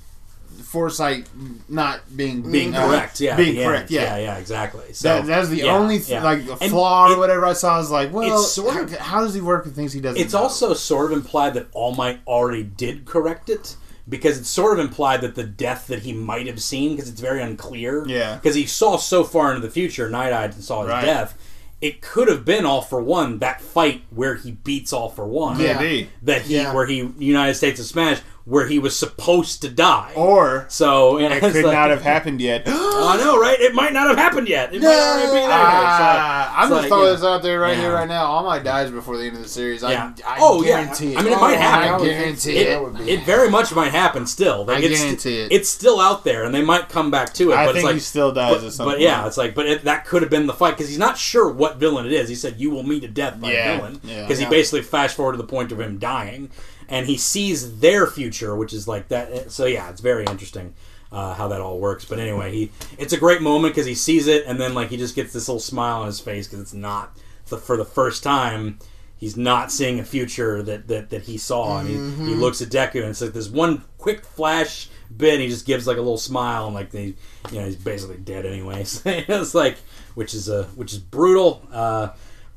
[0.69, 1.27] foresight
[1.67, 3.19] not being being uh, correct?
[3.19, 3.91] Yeah, being at the correct.
[3.91, 4.17] Yeah.
[4.17, 4.93] yeah, yeah, exactly.
[4.93, 6.23] So That, that's the yeah, only th- yeah.
[6.23, 7.75] like the flaw it- or whatever I saw.
[7.75, 10.21] I was like, well, sort how, of- how does he work with things he doesn't?
[10.21, 10.39] It's know?
[10.43, 13.75] also sort of implied that All Might already did correct it
[14.07, 17.21] because it's sort of implied that the death that he might have seen because it's
[17.21, 18.07] very unclear.
[18.07, 18.35] Yeah.
[18.35, 21.05] Because he saw so far into the future, Night Eyed and saw his Right.
[21.05, 21.37] death.
[21.81, 25.59] It could have been All for One that fight where he beats All for One.
[25.59, 25.79] Yeah.
[25.79, 26.73] maybe That he Yeah.
[26.73, 28.19] where he United States of Smash
[28.49, 30.11] where he was supposed to die.
[30.15, 32.63] or so know, it could like- not have happened yet.
[32.65, 33.59] Oh, I know, right?
[33.59, 34.73] It might not have happened yet.
[34.73, 35.49] It might already be there.
[35.49, 37.13] Like- Ah, I'm it's just like, throwing yeah.
[37.13, 37.81] this out there right Yeah.
[37.83, 38.25] here, right now.
[38.25, 39.83] All Might dies before the end of the series.
[39.83, 40.13] Yeah.
[40.25, 40.81] I, I Oh, yeah.
[40.83, 42.05] guarantee I mean, it might Oh, happen.
[42.07, 42.81] I guarantee it.
[42.81, 44.65] would be- It very much might happen still.
[44.65, 45.51] Like, I it's, guarantee it.
[45.51, 47.55] It's still out there, and they might come back to it.
[47.55, 49.83] I but think it's like, he still dies but, but yeah, it's like, but it,
[49.83, 52.27] that could have been the fight because he's not sure what villain it is.
[52.29, 55.37] He said, "You will meet a death by villain," because he basically fast forward to
[55.37, 56.49] the point of him dying,
[56.89, 59.51] and he sees their future, which is like that.
[59.51, 60.73] So yeah, it's very interesting.
[61.11, 64.27] Uh, how that all works, but anyway, he it's a great moment because he sees
[64.27, 66.73] it, and then like he just gets this little smile on his face because it's
[66.73, 67.17] not
[67.47, 68.77] the, for the first time
[69.19, 71.95] he's not seeing a future that that, that he saw, and he,
[72.25, 75.65] he looks at Deku, and it's like this one quick flash bit, and he just
[75.65, 77.15] gives like a little smile, and like they,
[77.51, 78.83] you know, he's basically dead anyway.
[78.83, 79.77] So it's like,
[80.15, 81.67] which is a which is brutal.
[81.71, 82.09] Uh,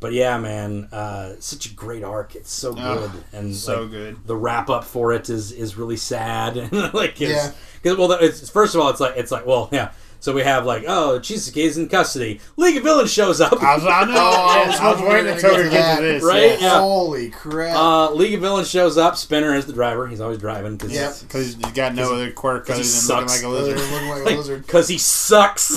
[0.03, 2.35] but yeah, man, uh, such a great arc.
[2.35, 4.27] It's so Oh, good, and so like, good.
[4.27, 6.57] The wrap up for it is is really sad,
[6.93, 7.53] like it's, Yeah.
[7.83, 9.93] Cause, well, it's first of all, it's like it's like well, yeah.
[10.21, 12.39] So we have like, oh, Chisaki's in custody.
[12.57, 13.61] League of Villains shows up.
[13.61, 14.13] I was, I know.
[14.15, 16.23] Oh, yes, I was waiting gonna until we get get to to this.
[16.23, 16.43] right?
[16.43, 16.63] yes.
[16.63, 16.79] Yeah.
[16.79, 17.75] Holy crap!
[17.77, 19.17] Uh, League of Villains shows up.
[19.17, 20.07] Spinner is the driver.
[20.07, 21.13] He's always driving because Yeah.
[21.23, 23.93] Because you got no other quirk other he than looking like a Lizard lizard.
[23.93, 24.63] looking like a lizard.
[24.65, 25.77] because he sucks.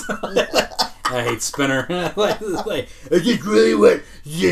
[1.06, 1.86] I hate Spinner.
[2.16, 4.02] like, like, is this really what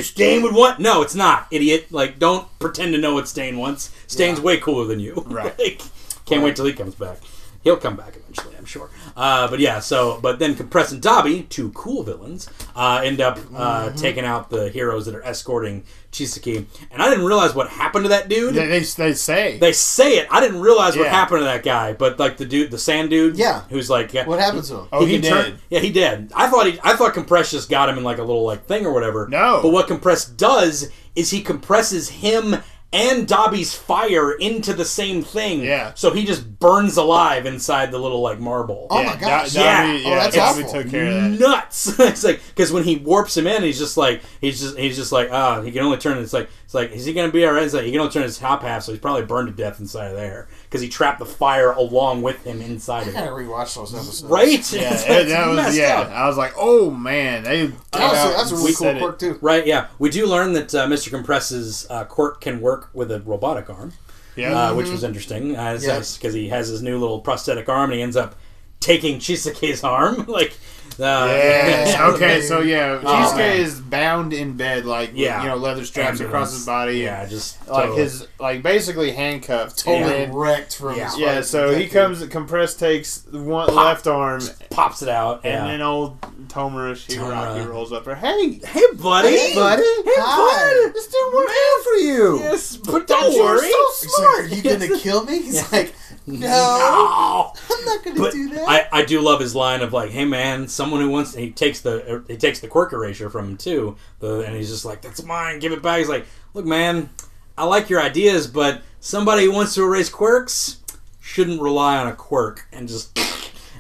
[0.03, 0.79] Stain would want?
[0.79, 1.91] No, it's not, idiot.
[1.91, 3.91] Like, don't pretend to know what Stain wants.
[4.07, 5.23] Stain's way cooler than you.
[5.25, 5.57] Right.
[5.59, 5.81] like,
[6.25, 7.17] can't wait till he comes back.
[7.63, 8.89] He'll come back eventually, I'm sure.
[9.15, 13.39] Uh, but yeah, so but then Compress and Dabi, two cool villains, uh, end up
[13.55, 16.65] uh, taking out the heroes that are escorting Chisaki.
[16.91, 18.53] And I didn't realize what happened to that dude.
[18.55, 19.57] They, they, they say.
[19.59, 20.27] They say it.
[20.29, 23.37] I didn't realize what happened to that guy, but like the dude, the sand dude,
[23.37, 23.61] Yeah.
[23.69, 24.87] who's like, yeah, What happened to him?
[24.91, 25.59] oh, he, turn- did.
[25.69, 26.31] yeah, he did.
[26.35, 28.85] I thought he, I thought Compress just got him in like a little like thing
[28.85, 29.27] or whatever.
[29.29, 29.61] No.
[29.63, 32.55] but what Compress does is he compresses him
[32.93, 35.61] and Dabi's fire into the same thing.
[35.63, 35.91] Yeah.
[35.95, 38.87] So he just burns alive inside the little like marble.
[38.89, 39.51] Oh yeah, my gosh.
[39.53, 39.85] Do- Yeah.
[39.87, 40.71] Dabi, Oh, that's Dabi awful.
[40.83, 41.39] took care of that.
[41.39, 41.87] nuts.
[41.99, 45.11] it's like because when he warps him in, he's just like he's just he's just
[45.11, 46.17] like ah he can only turn.
[46.19, 47.63] It's like it's like is he gonna be alright?
[47.63, 49.79] It's like he can only turn his top half, so he's probably burned to death
[49.79, 53.27] inside of there because he trapped the fire along with him inside I of gotta
[53.27, 53.45] it.
[53.45, 54.23] rewatch those episodes.
[54.23, 54.73] Right?
[54.73, 55.99] Yeah, It's that, that was messed yeah.
[56.01, 56.09] up.
[56.09, 57.67] I was like, oh man, they.
[57.67, 59.37] came That's, a, that's a really cool quirk too.
[59.39, 59.89] Right, yeah.
[59.99, 61.11] We do learn that uh, Mr.
[61.11, 63.93] Compress's uh, quirk can work with a robotic arm,
[64.35, 65.85] Yeah, uh, which was interesting because
[66.23, 66.31] Yeah.
[66.31, 68.33] he has his new little prosthetic arm and he ends up
[68.79, 70.25] taking Chisaki's arm.
[70.27, 70.57] like,
[70.99, 71.93] uh, Yes.
[71.93, 72.07] Yeah.
[72.13, 75.41] okay, so yeah, Oh, is bound in bed, like with, Yeah.
[75.43, 76.29] you know, leather straps Ambulance.
[76.29, 76.97] across his body.
[76.99, 78.01] Yeah, just like totally.
[78.01, 79.79] his like basically handcuffed.
[79.79, 81.05] Totally And then- wrecked from Yeah.
[81.11, 82.25] his yeah, so with he comes.
[82.27, 83.75] Compressed takes one Pop.
[83.75, 85.41] left arm, pops it out.
[85.43, 85.67] and yeah.
[85.71, 87.69] then old Tomura Shigaraki Tomura.
[87.69, 88.05] rolls up.
[88.05, 89.29] Her, hey, hey, buddy.
[89.37, 90.83] hey, buddy, Hey, Hi.
[90.85, 90.93] bud.
[90.93, 92.39] this didn't work out for you.
[92.39, 93.71] Yes, but But don't you're worry.
[93.71, 95.41] so He's like, are you gonna kill me?
[95.41, 95.93] He's like,
[96.25, 97.53] no, No.
[97.71, 98.89] I'm not gonna But do that.
[98.93, 101.81] I, I do love his line of like, "Hey man, someone who wants." He takes
[101.81, 105.01] the er, he takes the quirk erasure from him too, the, and he's just like,
[105.01, 105.59] "That's mine.
[105.59, 107.09] Give it back." He's like, "Look, man,
[107.57, 110.77] I like your ideas, but somebody who wants to erase quirks
[111.21, 113.17] shouldn't rely on a quirk." And just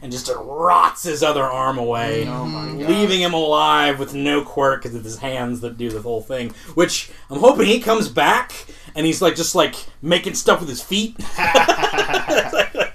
[0.03, 2.87] and just rots his other arm away, Oh my mm-hmm.
[2.87, 6.49] leaving him alive with no quirk because it's his hands that do the whole thing.
[6.75, 8.53] Which I'm hoping he comes back
[8.95, 11.15] and he's like just like making stuff with his feet.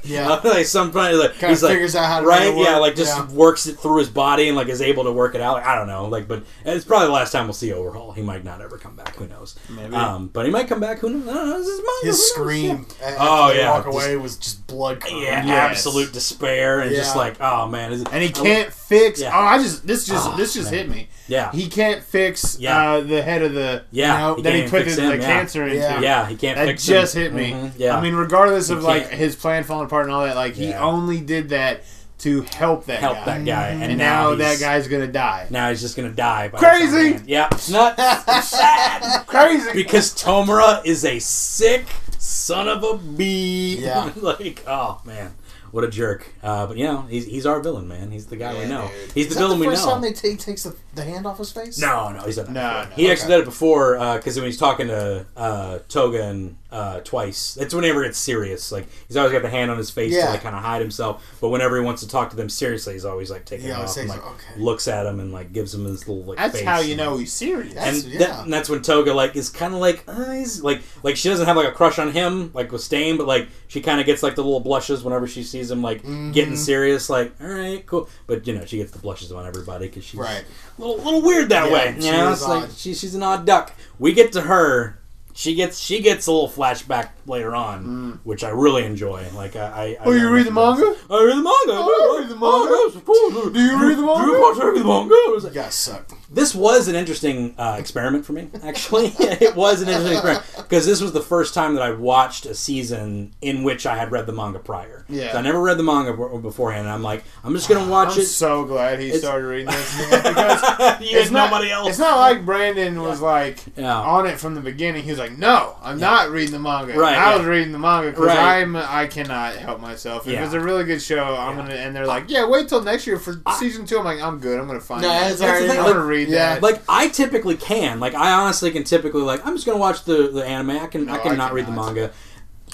[0.09, 0.28] Yeah.
[0.44, 2.97] like somebody like Kinda he's like figures out how to right, make it yeah, like
[2.97, 3.30] just Yeah.
[3.32, 5.55] works it through his body and like is able to work it out.
[5.55, 8.12] Like, I don't know, like, but it's probably the last time we'll see Overhaul.
[8.12, 9.14] He might not ever come back.
[9.16, 9.55] Who knows?
[9.68, 9.94] Maybe.
[9.94, 10.98] Um, but he might come back.
[11.01, 11.28] Who knows?
[11.28, 11.59] I don't know.
[11.59, 11.90] This is manga.
[12.02, 12.30] Who His knows?
[12.30, 12.86] scream
[13.18, 15.02] Oh, yeah, walk just- away was just blood.
[15.09, 15.70] Yeah, yeah Yes.
[15.70, 19.20] absolute despair and just like, oh man, is it, and he can't fix.
[19.20, 19.32] Yeah.
[19.35, 20.80] Oh, I just this just Oh, this just man.
[20.80, 21.09] hit me.
[21.26, 22.93] yeah, He can't fix Yeah.
[22.94, 24.12] uh, the head of the yeah.
[24.14, 25.76] you know, he that he put fix the, him, the cancer into.
[25.76, 26.01] Yeah.
[26.01, 27.22] Yeah, he can't That just him.
[27.22, 27.52] hit me.
[27.52, 30.54] Mhm, Yeah, I mean, regardless of like his plan falling apart and all that, like
[30.54, 30.82] he Yeah.
[30.82, 31.82] only did that
[32.20, 33.24] to help that help guy.
[33.26, 35.46] that guy, and, And, now, he's- that guy's gonna die.
[35.50, 36.48] now he's just gonna die.
[36.48, 36.84] By Crazy!
[36.86, 37.28] his own hand.
[37.28, 38.02] Yeah, it's nuts.
[38.28, 39.26] It's sad.
[39.26, 39.72] Crazy.
[39.72, 41.86] because Tomura is a sick
[42.18, 43.76] son of a bee.
[43.80, 44.10] Yeah.
[44.16, 45.34] like, oh man,
[45.70, 46.32] what a jerk.
[46.42, 48.10] Uh, but you know, he's, he's our villain, man.
[48.10, 48.88] He's the guy we Yeah, know.
[48.88, 49.12] dude.
[49.12, 49.92] He's Is the that villain the we first know.
[49.92, 51.78] time they take takes the, the hand off his face?
[51.78, 52.54] no, no, he's done that.
[52.84, 53.34] No, no, he actually okay.
[53.34, 57.54] did it before because when he's talking to uh, Toga and uh, twice.
[57.54, 58.70] That's whenever it's serious.
[58.70, 61.24] Like he's always got the hand on his face to like kind of hide himself.
[61.40, 63.76] But whenever he wants to talk to them seriously, he's always like taking He it
[63.76, 64.58] off and like okay.
[64.60, 66.36] looks at him and like gives him his little like.
[66.38, 67.72] That's face how you and, know he's serious.
[67.74, 68.18] That's- and, yeah.
[68.18, 71.28] that, and that's when Toga like is kind of like uh, he's like like she
[71.30, 74.04] doesn't have like a crush on him like with Stain, but like she kind of
[74.06, 76.32] gets like the little blushes whenever she sees him like Mm-hmm.
[76.32, 77.08] getting serious.
[77.08, 80.20] Like all right, cool, but you know she gets the blushes on everybody because she's
[80.20, 80.44] Right.
[80.78, 81.94] a little, little weird that Yeah, way.
[81.96, 83.72] You she know, is it's like she, she's an odd duck.
[83.98, 84.97] We get to her.
[85.39, 88.10] She gets she gets a little flashback later on, hmm.
[88.24, 89.24] which I really enjoy.
[89.32, 90.97] Like I, I, I Oh, you read the manga?
[91.09, 91.74] I read the manga.
[91.78, 92.44] Oh, you read the manga?
[92.44, 93.52] Oh, yes, of course.
[93.55, 94.24] Do you read the manga?
[94.24, 95.15] Do you watch every manga?
[95.15, 96.10] I was like, You guys suck.
[96.30, 98.48] This was an interesting uh, experiment for me.
[98.62, 102.44] Actually, it was an interesting experiment because this was the first time that I watched
[102.44, 105.06] a season in which I had read the manga prior.
[105.09, 105.32] Yeah.
[105.32, 106.84] So I never read the manga b- beforehand.
[106.86, 108.26] And I'm like, I'm just gonna watch I'm it.
[108.26, 111.88] so glad he It's- started reading this because you it's not, nobody else.
[111.88, 113.98] It's not like Brandon was like Yeah.
[113.98, 115.05] on it from the beginning.
[115.05, 116.92] He was like, "No, I'm not reading the manga.
[116.92, 117.36] Right, I yeah.
[117.38, 118.60] was reading the manga because Right.
[118.60, 120.26] I'm I cannot help myself.
[120.26, 120.44] If Yeah.
[120.44, 121.62] it's a really good show, I'm Yeah.
[121.62, 123.98] gonna." And they're like, "Yeah, wait till next year for season two.
[123.98, 124.59] I'm like, "I'm good.
[124.60, 125.20] I'm gonna find No, it.
[125.30, 126.54] that's already- I'm gonna read yeah.
[126.54, 128.00] that." like I typically can.
[128.00, 130.70] Like I honestly can typically like I'm just gonna watch the the anime.
[130.70, 132.12] I can I No, can I not read the manga.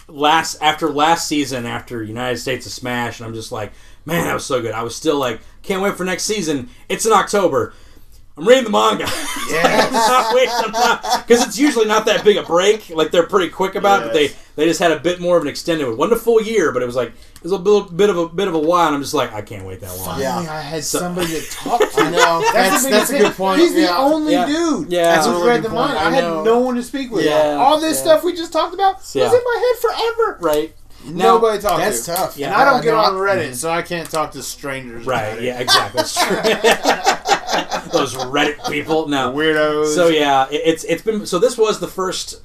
[0.06, 3.72] Last after last season, after United States of Smash, and I'm just like,
[4.04, 4.72] man, that was so good.
[4.72, 6.68] I was still like, can't wait for next season.
[6.88, 7.72] It's in October.
[8.36, 9.04] I'm reading the manga.
[9.04, 9.86] Yes.
[9.86, 12.90] I'm not waiting because it's usually not that big a break.
[12.90, 15.42] Like they're pretty quick about it, but they they just had a bit more of
[15.44, 15.86] an extended.
[15.86, 18.18] It wasn't a full year, but it was like it was a bit, bit of
[18.18, 18.88] a bit of a while.
[18.88, 20.04] And I'm just like, I can't wait that long.
[20.18, 20.52] Finally, Yeah.
[20.52, 22.00] I had So- somebody to talk to.
[22.00, 22.40] I know.
[22.52, 23.60] That's, That's that's, a good point.
[23.60, 24.46] He's the only Yeah.
[24.46, 24.90] dude.
[24.90, 25.02] Yeah.
[25.14, 25.94] that's That's a who's really read the point.
[25.94, 26.00] manga.
[26.00, 27.24] I, I had no one to speak with.
[27.24, 27.56] Yeah.
[27.60, 28.02] All this Yeah.
[28.02, 29.24] stuff we just talked about Yeah.
[29.24, 30.38] was in my head forever.
[30.40, 30.74] Right.
[31.06, 31.82] Now- Nobody talks.
[31.82, 32.14] That's to.
[32.14, 32.36] tough.
[32.36, 32.46] Yeah.
[32.46, 35.04] And I don't Uh, get no, on I- Reddit, so I can't talk to strangers.
[35.06, 35.40] Right.
[35.40, 35.58] Yeah.
[35.60, 36.00] Exactly.
[36.00, 36.36] It's true.
[37.92, 39.08] Those Reddit people.
[39.08, 39.32] No.
[39.32, 39.94] Weirdos.
[39.94, 42.40] So yeah, it, it's it's been so this was the first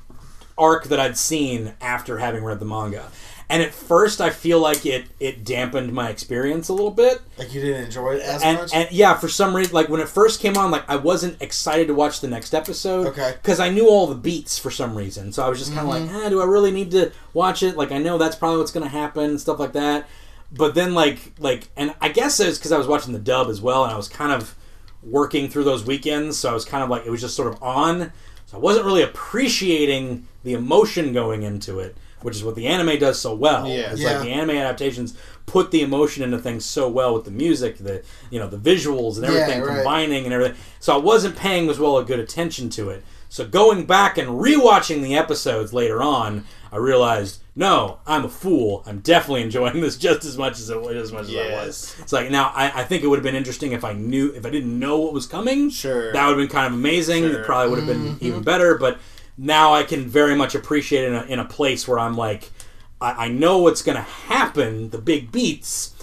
[0.58, 3.10] arc that I'd seen after having read the manga.
[3.52, 7.20] And at first I feel like it it dampened my experience a little bit.
[7.38, 8.74] Like you didn't enjoy it as And, much.
[8.76, 11.88] and yeah, for some reason like when it first came on like I wasn't excited
[11.88, 13.34] to watch the next episode Okay.
[13.42, 15.32] cuz I knew all the beats for some reason.
[15.34, 17.76] So I was just kind of like, eh, do I really need to watch it?
[17.76, 20.08] Like I know that's probably what's going to happen, stuff like that.
[20.52, 23.62] But then like like and I guess it's cuz I was watching the dub as
[23.62, 24.54] well and I was kind of
[25.02, 27.64] working through those weekends, so I was kind of like it was just sort of
[27.64, 28.12] on.
[28.46, 32.98] So I wasn't really appreciating the emotion going into it, which is what the anime
[33.00, 33.68] does so well.
[33.68, 33.92] Yeah.
[33.92, 34.14] it's Yeah.
[34.14, 35.16] like the anime adaptations
[35.46, 39.16] put the emotion into things so well with the music, the you know the visuals
[39.18, 39.76] and everything Yeah, right.
[39.78, 40.58] combining and everything.
[40.80, 43.04] So I wasn't paying as well a good attention to it.
[43.32, 48.84] So going back and rewatching the episodes later on, I realized no, I'm a fool.
[48.86, 51.96] I'm definitely enjoying this just as much as it was as much as I was.
[52.00, 54.46] It's like now I, I think it would have been interesting if I knew if
[54.46, 55.70] I didn't know what was coming.
[55.70, 56.14] Sure.
[56.14, 57.24] That would have been kind of amazing.
[57.24, 57.42] Sure.
[57.42, 58.26] It probably would have been Mm-hmm.
[58.26, 58.78] even better.
[58.78, 59.00] But
[59.40, 62.52] now I can very much appreciate it in a, in a place where I'm like,
[63.00, 65.96] I, I know what's going to happen, the big beats,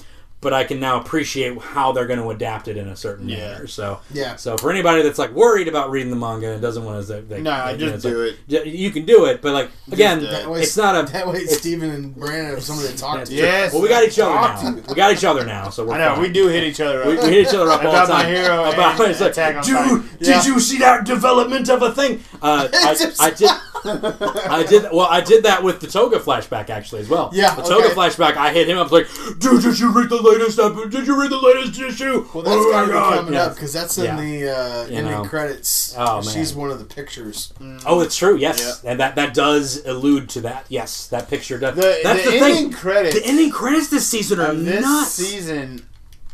[0.47, 3.39] but I can now appreciate how they're going to adapt it in a certain Yeah.
[3.39, 3.67] manner.
[3.67, 4.37] So Yeah.
[4.37, 7.41] So for anybody that's like worried about reading the manga and doesn't want to, they,
[7.43, 8.67] Nah, they- just it's do like, it.
[8.69, 10.31] You can do it, but like again, it.
[10.31, 11.11] That way- it's not a.
[11.11, 13.35] that way it's- Steven and Brandon have somebody to talk to.
[13.35, 13.73] Yes.
[13.73, 14.83] Well, we got each other now.
[14.89, 16.23] We got each other now, so we're I know fine.
[16.23, 17.03] we do hit each other.
[17.03, 17.09] Up.
[17.09, 18.35] We, we hit each other up all About the my time.
[18.35, 20.45] hero about and it's like, Attack on dude, Titan." did Yeah.
[20.45, 22.23] you see that development of a thing?
[22.41, 23.51] Uh, I, I did.
[23.85, 24.85] I did.
[24.93, 27.31] Well, I did that with the Toga flashback actually as well.
[27.33, 27.95] Yeah, the Toga okay.
[27.95, 28.37] flashback.
[28.37, 29.07] I hit him up like,
[29.39, 30.59] dude, did you read the latest?
[30.59, 32.27] epi- Did you read the latest issue?
[32.35, 33.17] Well, that's oh got my to be god!
[33.17, 33.43] coming Yeah.
[33.45, 34.17] up because that's in Yeah.
[34.21, 35.25] the uh, ending know.
[35.25, 35.95] credits.
[35.97, 36.35] Oh, man.
[36.35, 37.53] She's one of the pictures.
[37.87, 38.37] Oh, it's true.
[38.37, 40.67] Yes, and that that does allude to that.
[40.69, 41.77] Yes, that picture does.
[41.77, 42.73] The, That's the, the, ending thing.
[42.73, 45.11] credits The ending credits this season are of this nuts.
[45.13, 45.87] season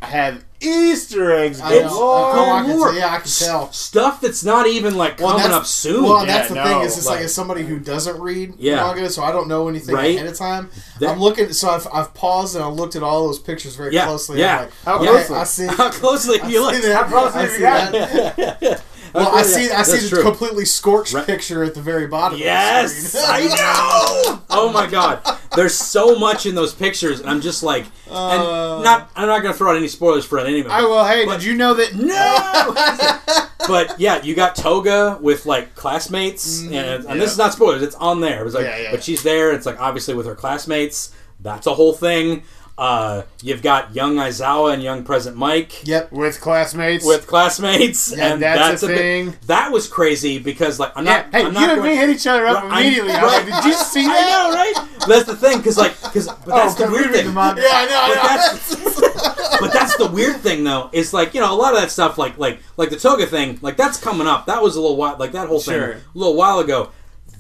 [0.03, 1.61] have Easter eggs.
[1.61, 1.89] I know.
[1.89, 2.33] galore.
[2.37, 2.95] Oh, I can Lord.
[2.95, 3.73] yeah, I can tell.
[3.73, 6.05] Stuff that's not even like Well, coming up soon.
[6.05, 8.21] Well, and that's the Yeah, thing no, is, it's like, like- as somebody who doesn't
[8.21, 8.77] read Yeah.
[8.77, 10.15] manga, so I don't know anything Right.
[10.15, 10.71] ahead of time.
[11.01, 13.93] That- I'm looking, so I've, I've paused and I looked at all those pictures very
[13.93, 14.39] Yeah, closely.
[14.39, 14.55] yeah.
[14.59, 15.37] I'm like, How okay, closely?
[15.37, 15.67] I see.
[15.67, 16.75] How closely I you look?
[16.75, 16.95] see that.
[16.95, 18.83] How closely I have see you got?
[19.13, 19.19] that.
[19.21, 19.71] Well, I see.
[19.71, 20.23] I see That's the true.
[20.23, 21.27] completely scorched Right.
[21.27, 22.39] picture at the very bottom.
[22.39, 23.51] Yes, of the screen.
[23.53, 23.55] I
[24.35, 24.43] know.
[24.51, 25.21] Oh my god,
[25.57, 28.75] there's so much in those pictures, and I'm just like, Uh.
[28.77, 29.11] and not.
[29.17, 30.73] I'm not gonna throw out any spoilers for any of them.
[30.73, 31.05] I will.
[31.05, 31.95] Hey, But- did you know that?
[31.95, 33.47] No.
[33.69, 37.15] but yeah, you got Toga with like classmates, and, and Yeah.
[37.15, 37.83] this is not spoilers.
[37.83, 38.41] It's on there.
[38.41, 38.91] It was like, Yeah, yeah.
[38.91, 39.53] but she's there.
[39.53, 41.13] It's like obviously with her classmates.
[41.41, 42.45] That's a whole thing.
[42.79, 45.87] Uh, you've got young Aizawa and young Present Mike.
[45.87, 46.11] Yep.
[46.11, 47.05] With classmates.
[47.05, 49.37] With classmates, Yeah, and that's that's, a a bit- thing.
[49.47, 51.23] that was crazy because, like, I'm yeah.
[51.23, 51.33] not.
[51.33, 53.13] Hey, I'm you not and going, me hit each other up Right, I'm- immediately.
[53.13, 54.49] I was like, did you see I that?
[54.49, 55.07] know, right?
[55.07, 57.27] That's the thing, because like, because but that's the Oh, 'cause we weird thing.
[57.27, 57.59] Yeah, I know.
[57.59, 58.53] But I know.
[58.53, 60.89] that's, but that's the weird thing, though.
[60.93, 63.59] Is like you know a lot of that stuff, like like like the Toga thing,
[63.63, 64.47] like that's coming up.
[64.47, 66.91] That was a little while, like that whole thing, a little while ago.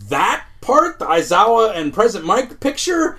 [0.08, 3.18] That part, the Aizawa and Present Mike picture,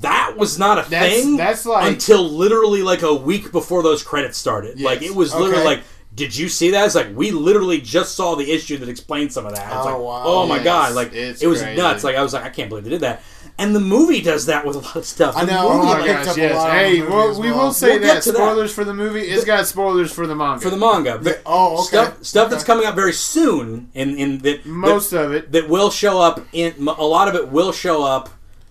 [0.00, 1.36] that was not a That's- thing.
[1.36, 4.80] that's like- until literally like a week before those credits started.
[4.80, 5.64] Like it was literally Okay.
[5.64, 5.80] like.
[6.12, 6.84] Did you see that?
[6.86, 9.64] It's like we literally just saw the issue that explained some of that.
[9.68, 10.22] It's Oh, like, wow.
[10.26, 10.94] oh my Yes, god!
[10.94, 11.80] Like it's it was crazy.
[11.80, 12.02] nuts.
[12.02, 13.22] Like I was like, I can't believe they did that.
[13.58, 15.34] And the movie does that with a lot of stuff.
[15.36, 16.72] I know, oh movie, oh Oh my gosh, yes.
[16.72, 17.66] Hey, well, we well.
[17.66, 18.38] will say We'll that to that.
[18.38, 19.20] spoilers for the movie.
[19.20, 20.60] It's got spoilers for the manga.
[20.60, 21.20] for the manga.
[21.22, 21.84] But oh, okay.
[21.86, 25.52] Stuff stuff that's coming up very soon in in that most that, of it.
[25.52, 28.30] that will show up in a lot of it will show up.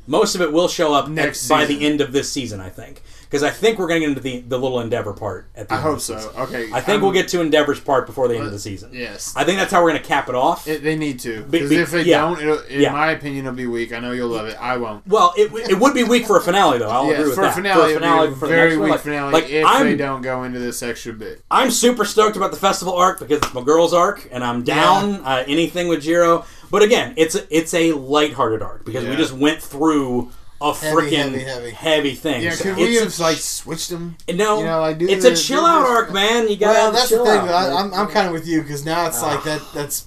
[0.10, 2.70] Most of it will show up Next at, by the end of this season, I
[2.70, 5.68] think, because I think we're going to get into the the little Endeavor part at
[5.70, 6.18] the I end hope of the so.
[6.18, 6.32] season.
[6.42, 8.90] Okay, I think I'm- we'll get to Endeavor's part before the end of the season.
[8.92, 10.68] Yes, I think that's how we're going to cap it off.
[10.68, 11.44] It- they need to.
[11.44, 12.22] Because be- if they yeah.
[12.22, 12.92] don't, it'll, in Yeah.
[12.92, 13.94] my opinion, it'll be weak.
[13.94, 14.58] I know you'll love it.
[14.60, 15.06] I won't.
[15.08, 16.90] well, it, it would be weak for a finale, though.
[16.90, 17.52] I'll Yeah, agree with for that.
[17.52, 20.24] a finale, for a finale, for very weak like- finale Like if I'm, they don't
[20.24, 21.44] go into this extra bit.
[21.52, 25.22] I'm super stoked about the festival arc because it's my girl's arc, and I'm down
[25.24, 26.46] uh, anything with Jiro.
[26.72, 29.18] But again, it's a, it's a lighthearted arc because we Yeah.
[29.18, 30.32] just went through
[30.62, 32.16] a Heavy, freaking heavy, heavy.
[32.16, 32.44] thing.
[32.44, 34.18] Yeah, So could we it's have like switched them?
[34.34, 34.60] no?
[34.60, 36.50] you know, like, do it's the- a chill do out this- arc, man.
[36.50, 37.28] You got Well, to that's the thing.
[37.28, 37.50] out.
[37.50, 39.62] I, I'm, I'm kind of with you because now it's like that.
[39.64, 39.72] Ah.
[39.74, 40.06] That's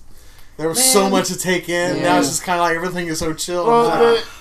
[0.63, 1.97] there was so much to take in.
[1.97, 2.03] Yeah.
[2.05, 3.67] Now it's just kind of like everything is so chill.
[3.67, 3.91] Well,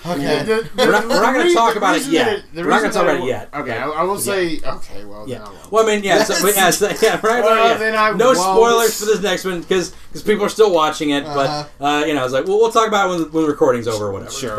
[0.04, 0.42] I'm the, okay.
[0.44, 2.44] the- the- We're not- we're not gonna talk about it yet.
[2.54, 3.48] that We're not gonna talk about it yet.
[3.52, 4.60] Okay, I, I will say.
[4.64, 5.38] Okay, well, Yeah.
[5.38, 5.52] then I.
[5.70, 6.22] Well, I mean, yeah.
[6.24, 7.42] So, yeah, so, yeah, right.
[7.42, 7.76] Well, yeah.
[7.76, 8.38] then I no won't.
[8.38, 9.94] spoilers for this next one because
[10.24, 11.24] people are still watching it.
[11.24, 11.66] Uh-huh.
[11.78, 13.48] But uh, you know, I was like, well, we'll talk about it when, when the
[13.50, 14.30] recording's over or whatever.
[14.30, 14.56] Sure.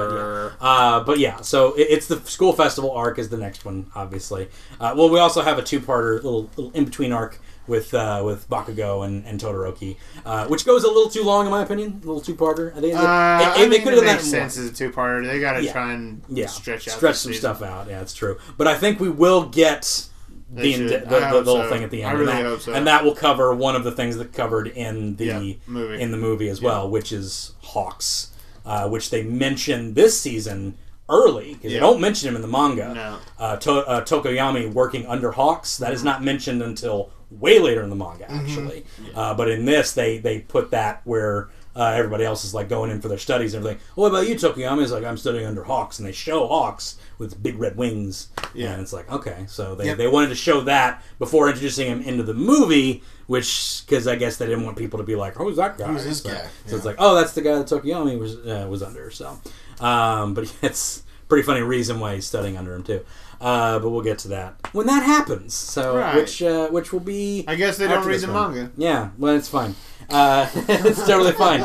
[0.60, 0.68] But, yeah.
[0.70, 4.50] Uh, but yeah, so it, it's the school festival arc is the next one, obviously.
[4.80, 9.06] Uh, well, we also have a two-parter, little, little in-between arc with uh, with Bakugo
[9.06, 12.22] and, and Todoroki, uh, which goes a little too long in my opinion, a little
[12.22, 12.74] two parter.
[12.74, 15.26] Think Uh, they, they could it have done makes sense as a two-parter.
[15.26, 15.72] They got to Yeah.
[15.72, 17.42] try and Yeah, stretch out stretch some season.
[17.58, 17.88] stuff out.
[17.90, 18.38] Yeah, it's true.
[18.58, 20.08] But I think we will get
[20.52, 21.70] the They the, the, the, whole so.
[21.70, 22.20] thing at the end.
[22.20, 22.74] Really and that, hope so.
[22.74, 26.02] And that will cover one of the things that covered in the Yeah, movie.
[26.02, 28.32] in the movie as well, which is Hawks,
[28.66, 30.78] uh, which they mention this season
[31.10, 31.80] early because Yeah.
[31.80, 32.94] they don't mention him in the manga.
[32.94, 33.18] No.
[33.40, 37.90] Uh, to, uh, Tokoyami working under Hawks that is not mentioned until way later in
[37.90, 38.86] the manga actually.
[39.16, 41.50] Uh, but in this, they they put that where.
[41.76, 43.84] Uh, everybody else is like going in for their studies and everything.
[43.98, 44.82] Oh, what about you, Tokoyami?
[44.82, 48.28] He's like, I'm studying under Hawks, and they show Hawks with big red wings.
[48.54, 48.74] Yeah.
[48.74, 49.98] and it's like, okay, so they, Yep.
[49.98, 54.38] they wanted to show that before introducing him into the movie, which because I guess
[54.38, 55.88] they didn't want people to be like, who's that guy?
[55.88, 56.46] Who's this so, guy?
[56.68, 59.10] So it's like, oh, that's the guy that Tokoyami was uh, was under.
[59.10, 59.40] So,
[59.80, 63.04] um, but it's a pretty funny reason why he's studying under him too.
[63.44, 65.54] Uh, but we'll get to that when that happens.
[65.54, 66.16] So, Right.
[66.16, 68.54] which uh, which will be I guess they don't read the one.
[68.56, 68.72] manga.
[68.78, 69.76] Yeah, well, it's fine.
[70.10, 71.62] Uh, it's totally fine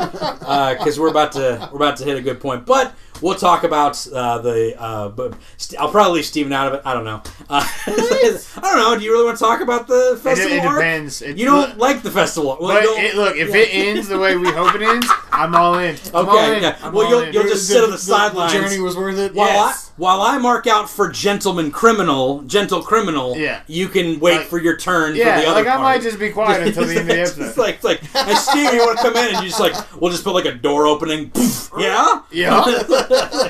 [0.77, 2.65] because we're about to we're about to hit a good point.
[2.65, 4.75] But we'll talk about uh, the.
[4.81, 6.81] Uh, but st- I'll probably leave Steven out of it.
[6.85, 7.21] I don't know.
[7.49, 8.97] Uh, I don't know.
[8.97, 10.57] Do you really want to talk about the festival?
[10.57, 10.77] it arc?
[10.79, 11.21] depends.
[11.21, 12.57] It, You don't like the festival.
[12.59, 15.77] Well, But it, look, if it ends the way we hope it ends, I'm all
[15.79, 15.95] in.
[16.13, 16.63] I'm all Okay, in.
[16.63, 16.89] yeah.
[16.89, 17.33] Well, you'll- in.
[17.33, 18.53] you'll just sit on the sidelines.
[18.53, 19.33] journey was worth it.
[19.35, 19.85] Yes.
[19.85, 23.61] I while I mark out for gentleman criminal, gentle criminal, Yeah.
[23.67, 25.15] you can wait Like- for your turn.
[25.15, 25.81] Yeah, for the other like I part.
[25.81, 28.73] might just be quiet until the end of the It's like, it's like, hey Steve,
[28.73, 29.35] you want to come in?
[29.35, 31.29] And you just like, we'll just put like a door opening.
[31.31, 32.63] Poof, yeah, Yeah.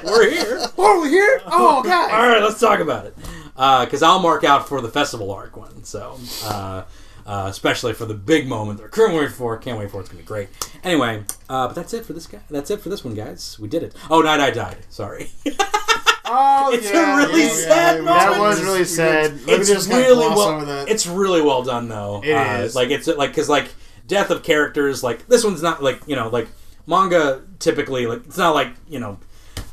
[0.04, 0.60] we're here.
[0.78, 1.42] oh, we here?
[1.46, 2.12] Oh, guys.
[2.12, 3.16] All right, let's talk about it.
[3.56, 5.84] Because I'll mark out for the festival arc one.
[5.84, 6.84] So, uh,
[7.28, 9.56] uh, especially for the big moment they're currently waiting for.
[9.58, 10.02] Can't wait for it.
[10.02, 10.50] It's gonna be great.
[10.84, 12.40] Anyway, uh, but that's it for this guy.
[12.50, 13.58] That's it for this one, guys.
[13.60, 13.94] We did it.
[14.10, 14.78] Oh, Night Eye died.
[14.90, 15.30] Sorry.
[16.32, 18.02] Oh, It's a really yeah, sad yeah.
[18.02, 18.18] moment.
[18.34, 19.46] That was really sad.
[19.48, 20.40] Let it's just really well.
[20.40, 20.90] over that.
[20.90, 22.22] It's really well done though.
[22.24, 22.76] It uh, is.
[22.76, 23.74] like it's like because like
[24.08, 26.48] death of characters like this one's not like you know like
[26.88, 29.20] manga typically like it's not like you know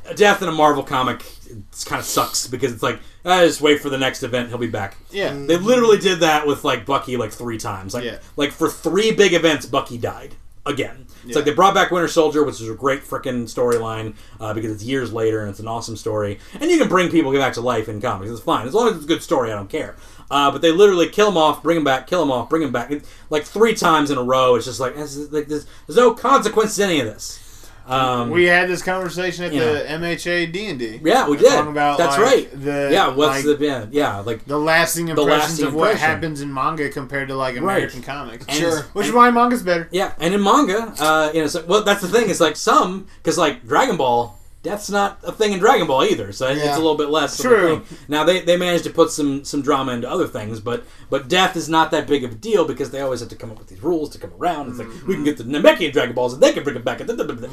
[0.08, 1.22] a death in a Marvel comic.
[1.48, 4.48] It kind of sucks because it's like I just wait for the next event.
[4.48, 4.96] He'll be back.
[5.10, 5.32] Yeah.
[5.32, 7.92] They literally did that with like Bucky like three times.
[7.94, 8.18] Like Yeah.
[8.36, 10.34] like for three big events, Bucky died
[10.64, 11.05] again.
[11.26, 11.36] It's Yeah.
[11.36, 14.82] like they brought back Winter Soldier, which is a great freaking storyline uh, because it's
[14.84, 16.38] years later and it's an awesome story.
[16.60, 18.30] And you can bring people back to life in comics.
[18.30, 19.52] It's fine as long as it's a good story.
[19.52, 19.96] I don't care.
[20.30, 22.72] Uh, but they literally kill him off, bring him back, kill him off, bring him
[22.72, 24.54] back, It- like three times in a row.
[24.56, 25.46] It's just like, it's there's,
[25.86, 27.38] there's no consequence to any of this.
[27.86, 29.84] Um, We had this conversation at the know.
[30.00, 31.00] MHA D and D.
[31.04, 31.52] yeah, we did.
[31.66, 32.50] About That's like, right.
[32.52, 36.08] The yeah, what's like, the yeah, yeah like the lasting impressions lasting of what impression.
[36.10, 38.44] happens in manga compared to like American comics.
[38.48, 38.80] And- Sure.
[38.92, 39.88] Which is and- why manga's better.
[39.92, 42.28] Yeah, and in manga, uh, you know, so, well, that's the thing.
[42.30, 44.35] It's like some because like Dragon Ball,
[44.66, 46.32] death's not a thing in Dragon Ball either.
[46.32, 47.38] So it's a little bit less.
[47.38, 47.80] Of a True.
[47.80, 47.98] thing.
[48.08, 51.54] Now they, they managed to put some some drama into other things, but but death
[51.54, 53.68] is not that big of a deal because they always have to come up with
[53.68, 54.68] these rules to come around.
[54.70, 56.98] It's like we can get the Namekian Dragon Balls and they can bring it back.
[56.98, 57.48] da.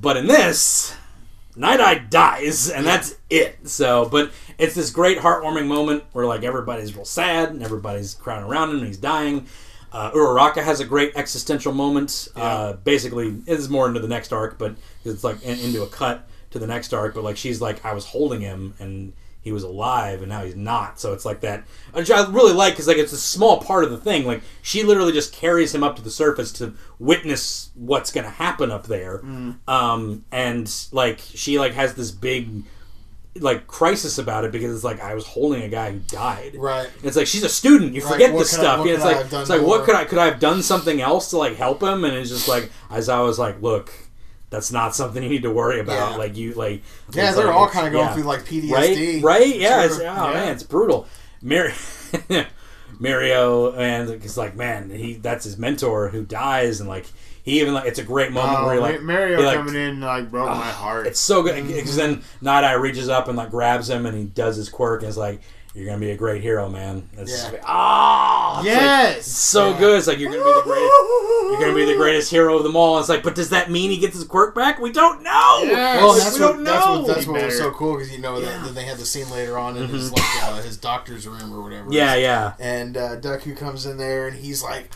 [0.00, 0.94] But in this.
[1.54, 3.68] Night Eye dies, and that's it.
[3.68, 8.42] So, but it's this great heartwarming moment where like everybody's real sad and everybody's crying
[8.42, 9.46] around him and he's dying.
[9.92, 12.28] Uh, Uraraka has a great existential moment.
[12.34, 14.74] Uh, basically, it is more into the next arc, but
[15.04, 17.14] it's like into a cut to the next arc.
[17.14, 19.12] But like she's like, I was holding him and
[19.42, 21.00] he was alive, and now he's not.
[21.00, 23.90] So it's like that, which I really like because like it's a small part of
[23.90, 24.24] the thing.
[24.24, 28.30] Like she literally just carries him up to the surface to witness what's going to
[28.30, 29.20] happen up there,
[29.66, 32.62] um, and like she like has this big
[33.40, 36.54] like crisis about it because it's like I was holding a guy who died.
[36.54, 36.86] Right.
[36.98, 37.94] And it's like she's a student.
[37.94, 38.86] You forget what this could I- stuff.
[38.86, 41.38] Yeah, it's like it's like what could I could I have done something else to
[41.38, 42.04] like help him?
[42.04, 43.90] And it's just like as I was like, look,
[44.52, 46.12] that's not something you need to worry about.
[46.12, 46.16] Yeah.
[46.18, 48.14] Like you like Yeah, they're like- all kind of going yeah.
[48.14, 48.70] through like PTSD.
[48.70, 50.32] right right yeah, it's, oh Yeah.
[50.34, 51.08] man it's brutal.
[51.40, 51.72] Mary.
[53.00, 57.06] Mirio and it's like man he that's his mentor who dies and like
[57.42, 59.74] he even like it's a great moment Oh, where he like Mirio he, like, coming
[59.74, 61.06] in like broke my ah, heart.
[61.06, 61.96] it's so good because mm-hmm.
[61.96, 65.08] then Night Eye reaches up and like grabs him and he does his quirk and
[65.08, 65.40] it's like
[65.74, 67.08] you're gonna be a great hero, man.
[67.16, 67.36] It's Yeah.
[67.36, 69.16] just like, ah, it's like- yes.
[69.18, 69.78] it's so Yeah.
[69.78, 69.98] good.
[69.98, 70.92] It's like you're gonna be the greatest.
[71.42, 72.98] You're gonna be the greatest hero of them all.
[72.98, 74.78] It's like, but does that mean he gets his quirk back?
[74.80, 75.60] We don't know.
[75.64, 76.00] Yes.
[76.02, 76.98] Well, We that's don't what, that's know.
[77.00, 78.46] what that's what was so cool because you know Yeah.
[78.46, 81.54] that then they had the scene later on in his like uh, his doctor's room
[81.54, 81.88] or whatever.
[81.90, 82.52] Yeah, yeah.
[82.58, 84.90] And uh, Deku comes in there and he's like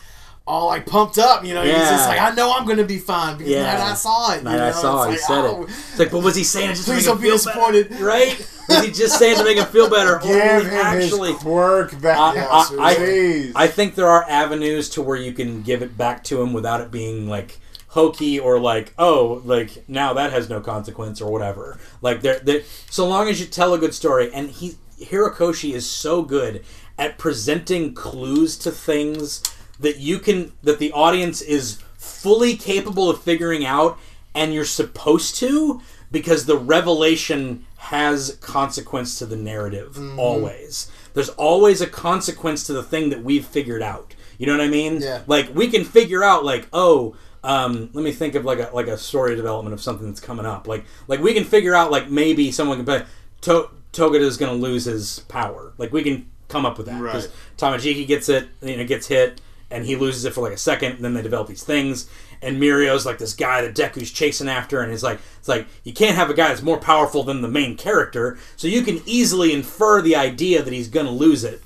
[0.47, 1.45] all like pumped up.
[1.45, 3.63] You know, he's just like, I know I'm gonna be fine because Yeah.
[3.63, 4.39] Night Eye saw it.
[4.39, 4.77] you Night Eye know?
[4.77, 5.11] saw it.
[5.13, 5.71] He said oh, it.
[5.71, 7.73] It's like, but was he saying it just Please to don't be him feel better?
[7.83, 8.01] disappointed.
[8.01, 8.51] right?
[8.69, 10.17] Was he just saying to make him feel better?
[10.17, 11.33] or Give him actually?
[11.33, 12.19] his quirk back.
[12.19, 13.65] I- Yes, I- I-.
[13.65, 16.81] I think there are avenues to where you can give it back to him without
[16.81, 17.59] it being like
[17.89, 21.79] hokey or like oh like now that has no consequence or whatever.
[22.03, 25.89] Like there, there so long as you tell a good story and he Horikoshi is
[25.89, 26.65] so good
[26.99, 29.43] at presenting clues to things
[29.81, 33.99] that you can that the audience is fully capable of figuring out
[34.35, 35.81] and you're supposed to
[36.11, 40.19] because the revelation has consequence to the narrative Mm-hmm.
[40.19, 44.61] always there's always a consequence to the thing that we've figured out you know what
[44.61, 45.23] i mean Yeah.
[45.27, 48.89] like we can figure out like oh um, let me think of like a like
[48.89, 52.11] a story development of something that's coming up like like we can figure out like
[52.11, 53.03] maybe someone can play
[53.43, 57.29] to- Togata's going to lose his power like we can come up with that because
[57.29, 57.37] Right.
[57.79, 59.41] Tamajiki gets it you know gets hit
[59.71, 62.09] and he loses it for like a second and then they develop these things
[62.43, 65.93] and Mirio's like this guy that Deku's chasing after and it's like it's like you
[65.93, 69.53] can't have a guy that's more powerful than the main character so you can easily
[69.53, 71.63] infer the idea that he's going to lose it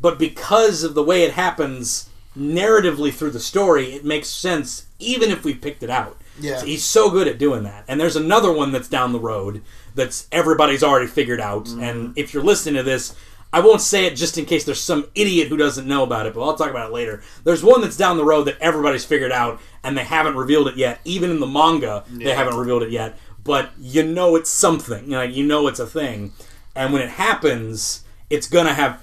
[0.00, 5.30] but because of the way it happens narratively through the story, it makes sense even
[5.30, 6.20] if we picked it out.
[6.38, 6.62] Yeah.
[6.62, 7.84] He's so good at doing that.
[7.88, 9.62] And there's another one that's down the road
[9.94, 11.64] that's everybody's already figured out.
[11.64, 11.82] Mm-hmm.
[11.82, 13.14] And if you're listening to this,
[13.56, 16.34] I won't say it just in case there's some idiot who doesn't know about it,
[16.34, 17.22] but I'll talk about it later.
[17.42, 20.76] There's one that's down the road that everybody's figured out and they haven't revealed it
[20.76, 21.00] yet.
[21.06, 23.18] Even in the manga, they haven't revealed it yet.
[23.42, 25.04] But you know it's something.
[25.04, 26.34] You know, you know it's a thing.
[26.74, 29.02] And when it happens, it's gonna have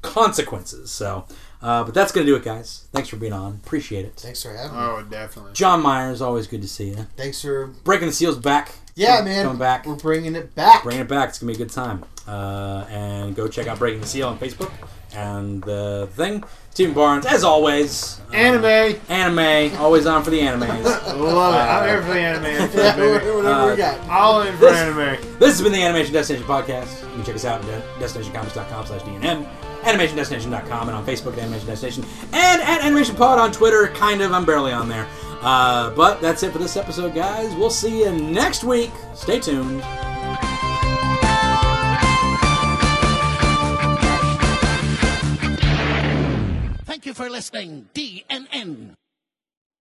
[0.00, 0.90] consequences.
[0.90, 1.26] So,
[1.60, 2.88] uh, but that's gonna do it, guys.
[2.92, 3.60] Thanks for being on.
[3.62, 4.14] Appreciate it.
[4.16, 4.82] Thanks for having me.
[4.82, 5.52] Oh, definitely.
[5.52, 7.06] John Myers, always good to see you.
[7.18, 8.72] Thanks for Breaking the Seals back.
[9.00, 9.44] Yeah, man.
[9.44, 9.86] Coming back.
[9.86, 10.82] We're bringing it back.
[10.82, 11.30] Bringing it back.
[11.30, 12.04] It's gonna be a good time.
[12.28, 14.70] Uh, and go check out Breaking the Seal on Facebook
[15.14, 16.44] and the thing.
[16.70, 18.20] Stephen Barnes, as always.
[18.30, 19.00] uh, Anime.
[19.08, 20.84] Anime, always on for the animes.
[21.18, 21.58] Love it.
[21.58, 22.44] I'm here for the anime.
[22.44, 24.08] yeah, whatever Uh, we got.
[24.08, 25.38] All in for This- anime.
[25.40, 27.02] This has been the Animation Destination Podcast.
[27.02, 29.48] You can check us out at destinationcomics.com slash DNM,
[29.82, 33.88] animationdestination.com, and on Facebook at Animation Destination, and at Animation Pod on Twitter.
[33.88, 35.06] Kind of, I'm barely on there.
[35.42, 37.54] Uh, but that's it for this episode, guys.
[37.54, 38.90] We'll see you next week.
[39.14, 39.82] Stay tuned.
[46.84, 48.99] Thank you for listening, DNN.